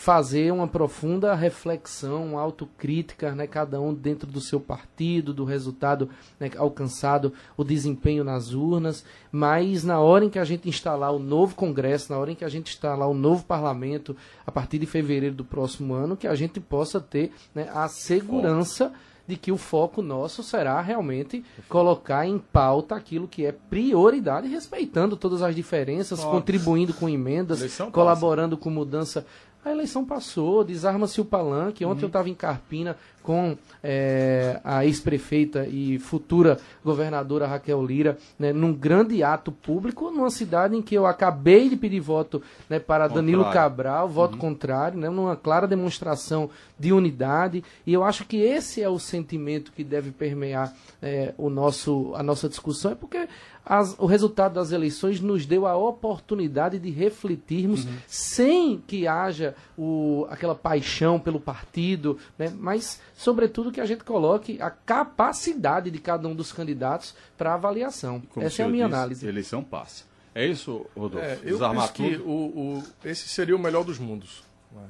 fazer 0.00 0.50
uma 0.50 0.66
profunda 0.66 1.34
reflexão, 1.34 2.28
uma 2.28 2.40
autocrítica, 2.40 3.34
né, 3.34 3.46
cada 3.46 3.78
um 3.82 3.92
dentro 3.92 4.26
do 4.26 4.40
seu 4.40 4.58
partido, 4.58 5.34
do 5.34 5.44
resultado 5.44 6.08
né, 6.40 6.50
alcançado, 6.56 7.34
o 7.54 7.62
desempenho 7.62 8.24
nas 8.24 8.54
urnas, 8.54 9.04
mas 9.30 9.84
na 9.84 10.00
hora 10.00 10.24
em 10.24 10.30
que 10.30 10.38
a 10.38 10.44
gente 10.44 10.66
instalar 10.66 11.12
o 11.12 11.18
novo 11.18 11.54
Congresso, 11.54 12.10
na 12.10 12.18
hora 12.18 12.32
em 12.32 12.34
que 12.34 12.46
a 12.46 12.48
gente 12.48 12.72
instalar 12.72 13.10
o 13.10 13.14
novo 13.14 13.44
Parlamento, 13.44 14.16
a 14.46 14.50
partir 14.50 14.78
de 14.78 14.86
fevereiro 14.86 15.34
do 15.34 15.44
próximo 15.44 15.92
ano, 15.92 16.16
que 16.16 16.26
a 16.26 16.34
gente 16.34 16.60
possa 16.60 16.98
ter 16.98 17.30
né, 17.54 17.68
a 17.70 17.86
segurança 17.86 18.90
de 19.30 19.36
que 19.36 19.52
o 19.52 19.56
foco 19.56 20.02
nosso 20.02 20.42
será 20.42 20.80
realmente 20.80 21.44
colocar 21.68 22.26
em 22.26 22.38
pauta 22.38 22.96
aquilo 22.96 23.28
que 23.28 23.46
é 23.46 23.52
prioridade, 23.52 24.48
respeitando 24.48 25.16
todas 25.16 25.40
as 25.40 25.54
diferenças, 25.54 26.24
contribuindo 26.24 26.92
com 26.92 27.08
emendas, 27.08 27.78
colaborando 27.92 28.56
com 28.56 28.70
mudança 28.70 29.24
a 29.64 29.70
eleição 29.70 30.04
passou, 30.04 30.64
desarma-se 30.64 31.20
o 31.20 31.24
palanque. 31.24 31.84
Ontem 31.84 31.98
uhum. 31.98 32.04
eu 32.04 32.06
estava 32.06 32.28
em 32.30 32.34
Carpina 32.34 32.96
com 33.22 33.56
é, 33.82 34.58
a 34.64 34.84
ex-prefeita 34.86 35.66
e 35.66 35.98
futura 35.98 36.58
governadora 36.82 37.46
Raquel 37.46 37.84
Lira, 37.84 38.16
né, 38.38 38.52
num 38.52 38.72
grande 38.72 39.22
ato 39.22 39.52
público, 39.52 40.10
numa 40.10 40.30
cidade 40.30 40.74
em 40.74 40.80
que 40.80 40.94
eu 40.94 41.04
acabei 41.04 41.68
de 41.68 41.76
pedir 41.76 42.00
voto 42.00 42.42
né, 42.68 42.78
para 42.78 43.04
contrário. 43.04 43.14
Danilo 43.14 43.52
Cabral, 43.52 44.08
voto 44.08 44.32
uhum. 44.32 44.38
contrário, 44.38 44.98
né, 44.98 45.10
numa 45.10 45.36
clara 45.36 45.68
demonstração 45.68 46.48
de 46.78 46.92
unidade. 46.92 47.62
E 47.86 47.92
eu 47.92 48.02
acho 48.02 48.24
que 48.24 48.38
esse 48.38 48.82
é 48.82 48.88
o 48.88 48.98
sentimento 48.98 49.72
que 49.72 49.84
deve 49.84 50.10
permear 50.10 50.74
é, 51.02 51.34
o 51.36 51.50
nosso, 51.50 52.12
a 52.14 52.22
nossa 52.22 52.48
discussão, 52.48 52.92
é 52.92 52.94
porque 52.94 53.28
as, 53.70 53.94
o 54.00 54.06
resultado 54.06 54.54
das 54.54 54.72
eleições 54.72 55.20
nos 55.20 55.46
deu 55.46 55.64
a 55.64 55.76
oportunidade 55.76 56.76
de 56.76 56.90
refletirmos 56.90 57.84
uhum. 57.84 57.98
sem 58.04 58.82
que 58.84 59.06
haja 59.06 59.54
o, 59.78 60.26
aquela 60.28 60.56
paixão 60.56 61.20
pelo 61.20 61.38
partido, 61.38 62.18
né? 62.36 62.52
mas, 62.58 63.00
sobretudo, 63.14 63.70
que 63.70 63.80
a 63.80 63.86
gente 63.86 64.02
coloque 64.02 64.60
a 64.60 64.70
capacidade 64.70 65.88
de 65.88 66.00
cada 66.00 66.26
um 66.26 66.34
dos 66.34 66.52
candidatos 66.52 67.14
para 67.38 67.54
avaliação. 67.54 68.20
Como 68.34 68.44
Essa 68.44 68.62
é 68.62 68.64
a 68.64 68.68
minha 68.68 68.86
disse, 68.86 68.96
análise. 68.96 69.28
Eleição 69.28 69.62
passa. 69.62 70.02
É 70.34 70.44
isso, 70.44 70.84
Rodolfo? 70.96 71.24
É, 71.24 71.38
eu 71.44 71.52
Desarmar 71.52 71.92
que 71.92 72.16
o, 72.16 72.28
o, 72.28 72.84
esse 73.04 73.28
seria 73.28 73.54
o 73.54 73.58
melhor 73.58 73.84
dos 73.84 74.00
mundos. 74.00 74.42
Né? 74.72 74.82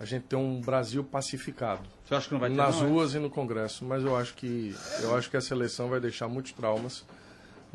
A 0.00 0.04
gente 0.04 0.24
tem 0.24 0.36
um 0.36 0.60
Brasil 0.60 1.04
pacificado. 1.04 1.82
Você 2.04 2.12
acha 2.16 2.26
que 2.26 2.34
não 2.34 2.40
vai 2.40 2.50
ter 2.50 2.56
Nas 2.56 2.80
não, 2.80 2.88
é? 2.88 2.90
ruas 2.90 3.14
é? 3.14 3.18
e 3.18 3.20
no 3.20 3.30
Congresso, 3.30 3.84
mas 3.84 4.02
eu 4.02 4.16
acho 4.16 4.34
que 4.34 4.74
eu 5.00 5.16
acho 5.16 5.30
que 5.30 5.36
essa 5.36 5.54
eleição 5.54 5.88
vai 5.88 6.00
deixar 6.00 6.26
muitos 6.26 6.50
traumas? 6.50 7.04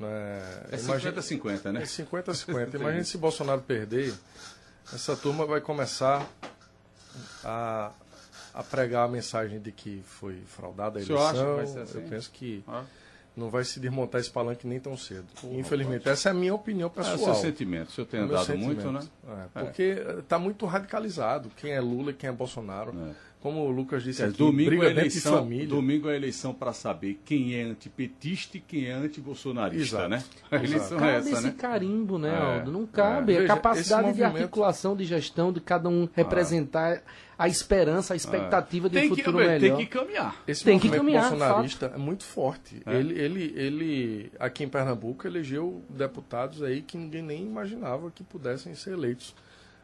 É 0.08 0.78
50-50, 0.78 1.72
né? 1.72 1.82
É 1.82 1.86
50-50. 1.86 2.76
Imagina 2.76 3.04
se 3.04 3.18
Bolsonaro 3.18 3.62
perder, 3.62 4.14
essa 4.94 5.16
turma 5.16 5.46
vai 5.46 5.62
começar 5.62 6.28
a, 7.44 7.92
a 8.54 8.64
pregar 8.64 9.06
a 9.06 9.08
mensagem 9.08 9.60
de 9.60 9.72
que 9.72 10.04
foi 10.06 10.42
fraudada 10.48 11.00
a 11.00 11.02
eleição. 11.02 11.60
Assim? 11.60 11.98
Eu 11.98 12.02
penso 12.10 12.32
que 12.32 12.64
ah. 12.68 12.84
não 13.36 13.50
vai 13.50 13.64
se 13.64 13.80
desmontar 13.80 14.22
esse 14.22 14.30
palanque 14.30 14.68
nem 14.68 14.80
tão 14.80 14.98
cedo. 14.98 15.26
Pô, 15.40 15.48
Infelizmente, 15.54 16.08
essa 16.08 16.30
é 16.30 16.32
a 16.32 16.36
minha 16.36 16.54
opinião 16.54 16.90
pessoal. 16.90 17.18
É 17.18 17.22
o 17.22 17.24
seu 17.26 17.36
sentimento. 17.36 17.90
O 17.90 17.92
senhor 17.92 18.08
tem 18.08 18.20
andado 18.20 18.58
muito, 18.58 18.92
né? 18.92 19.02
É, 19.56 19.60
porque 19.60 20.04
está 20.20 20.38
muito 20.38 20.66
radicalizado. 20.66 21.50
Quem 21.58 21.72
é 21.72 21.82
Lula 21.82 22.12
e 22.12 22.14
quem 22.14 22.30
é 22.30 22.34
Bolsonaro. 22.34 22.92
É 22.92 23.31
como 23.42 23.66
o 23.66 23.72
Lucas 23.72 24.04
disse 24.04 24.22
é, 24.22 24.26
aqui, 24.26 24.38
domingo 24.38 24.70
briga 24.70 24.86
é 24.86 24.92
eleição, 24.92 25.38
família. 25.40 25.68
Domingo 25.68 26.10
é 26.10 26.14
a 26.14 26.16
eleição 26.16 26.54
para 26.54 26.72
saber 26.74 27.20
quem 27.26 27.56
é 27.56 27.64
antipetista 27.64 28.58
e 28.58 28.60
quem 28.60 28.86
é 28.86 28.92
antibolsonarista, 28.92 30.08
né? 30.08 30.24
A 30.52 30.58
eleição 30.58 30.98
Exato. 30.98 31.04
é 31.06 31.16
essa, 31.16 31.30
cabe 31.30 31.32
né? 31.32 31.50
esse 31.50 31.52
carimbo, 31.58 32.20
né, 32.20 32.30
é. 32.30 32.36
Aldo? 32.38 32.72
Não 32.72 32.86
cabe. 32.86 33.34
É. 33.34 33.44
a 33.44 33.48
capacidade 33.48 34.08
movimento... 34.08 34.34
de 34.34 34.38
articulação, 34.42 34.96
de 34.96 35.06
gestão, 35.06 35.52
de 35.52 35.60
cada 35.60 35.90
um 35.90 36.08
representar 36.14 36.98
ah. 36.98 37.02
a 37.46 37.48
esperança, 37.48 38.14
a 38.14 38.16
expectativa 38.16 38.88
de 38.88 39.00
um 39.00 39.10
futuro 39.10 39.40
que, 39.40 39.44
melhor. 39.44 39.60
Tem 39.60 39.76
que 39.76 39.86
caminhar. 39.88 40.36
Esse 40.48 40.64
tem 40.64 40.76
movimento 40.76 40.92
que 40.92 40.98
caminhar, 41.00 41.30
bolsonarista 41.32 41.90
fato. 41.90 42.00
é 42.00 42.04
muito 42.04 42.24
forte. 42.24 42.84
É. 42.86 42.96
Ele, 42.96 43.20
ele, 43.20 43.54
ele, 43.56 44.32
aqui 44.40 44.64
em 44.64 44.70
Pernambuco, 44.70 45.26
elegeu 45.26 45.84
deputados 45.90 46.62
aí 46.62 46.84
que 46.84 46.96
ninguém 46.96 47.24
nem 47.24 47.44
imaginava 47.44 48.12
que 48.12 48.24
pudessem 48.24 48.76
ser 48.76 48.92
eleitos. 48.92 49.34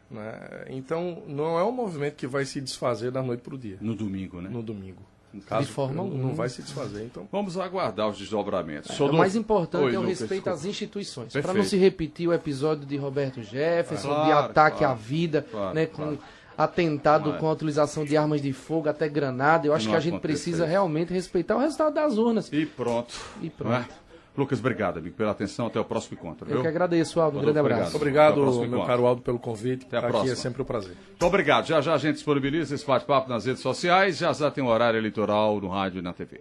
Né? 0.09 0.65
Então, 0.69 1.23
não 1.27 1.59
é 1.59 1.63
um 1.63 1.71
movimento 1.71 2.15
que 2.15 2.27
vai 2.27 2.45
se 2.45 2.61
desfazer 2.61 3.11
da 3.11 3.21
noite 3.21 3.41
para 3.41 3.55
o 3.55 3.57
dia. 3.57 3.77
No 3.81 3.95
domingo, 3.95 4.41
né? 4.41 4.49
No 4.49 4.63
domingo. 4.63 5.01
Caso, 5.45 5.67
de 5.67 5.71
forma 5.71 6.01
alguma. 6.01 6.23
Não 6.23 6.33
vai 6.33 6.49
se 6.49 6.61
desfazer, 6.61 7.03
então. 7.03 7.27
Vamos 7.31 7.57
aguardar 7.57 8.09
os 8.09 8.17
desdobramentos. 8.17 8.97
É, 8.99 9.03
o 9.03 9.13
mais 9.13 9.35
importante 9.35 9.83
Oi, 9.83 9.93
é 9.93 9.99
o 9.99 10.01
Lucas, 10.01 10.21
respeito 10.21 10.49
às 10.49 10.65
instituições. 10.65 11.33
Para 11.33 11.53
não 11.53 11.63
se 11.63 11.77
repetir 11.77 12.27
o 12.27 12.33
episódio 12.33 12.85
de 12.85 12.97
Roberto 12.97 13.43
Jefferson, 13.43 14.07
claro, 14.07 14.25
de 14.25 14.31
ataque 14.31 14.77
claro, 14.79 14.93
à 14.93 14.95
vida, 14.95 15.45
claro, 15.51 15.75
né, 15.75 15.85
com 15.85 16.17
atentado 16.57 17.33
é. 17.33 17.37
com 17.37 17.47
a 17.47 17.51
utilização 17.51 18.03
de 18.03 18.17
armas 18.17 18.41
de 18.41 18.51
fogo, 18.51 18.89
até 18.89 19.07
granada. 19.07 19.67
Eu 19.67 19.73
acho 19.73 19.85
não 19.85 19.91
que 19.91 19.97
a 19.97 20.01
gente 20.01 20.19
precisa 20.19 20.65
realmente 20.65 21.13
respeitar 21.13 21.55
o 21.55 21.59
resultado 21.59 21.93
das 21.93 22.17
urnas. 22.17 22.51
E 22.51 22.65
pronto. 22.65 23.13
E 23.41 23.49
pronto. 23.49 23.75
É? 23.75 24.06
Lucas, 24.37 24.59
obrigado, 24.59 24.99
amigo, 24.99 25.15
pela 25.15 25.31
atenção. 25.31 25.65
Até 25.65 25.79
o 25.79 25.83
próximo 25.83 26.15
encontro. 26.19 26.45
Viu? 26.45 26.57
Eu 26.57 26.61
que 26.61 26.67
agradeço, 26.67 27.19
Aldo. 27.19 27.39
Um 27.39 27.41
grande 27.41 27.57
abraço. 27.57 27.95
Obrigado, 27.95 28.39
obrigado 28.39 28.69
meu 28.69 28.85
caro 28.85 29.07
Aldo, 29.07 29.21
pelo 29.23 29.39
convite. 29.39 29.85
Até 29.87 29.97
a 29.97 30.01
próxima. 30.01 30.21
Aqui 30.21 30.31
é 30.31 30.35
sempre 30.35 30.61
um 30.61 30.65
prazer. 30.65 30.95
Muito 31.09 31.25
obrigado. 31.25 31.65
Já 31.65 31.81
já 31.81 31.95
a 31.95 31.97
gente 31.97 32.15
disponibiliza 32.15 32.75
esse 32.75 32.85
bate-papo 32.85 33.29
nas 33.29 33.45
redes 33.45 33.61
sociais. 33.61 34.17
Já 34.17 34.31
já 34.33 34.51
tem 34.51 34.63
um 34.63 34.67
horário 34.67 34.99
eleitoral 34.99 35.59
no 35.59 35.69
rádio 35.69 35.99
e 35.99 36.01
na 36.03 36.13
TV. 36.13 36.39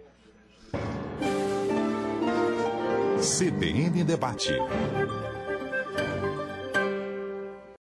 CBN 3.19 4.03
Debate. 4.03 4.53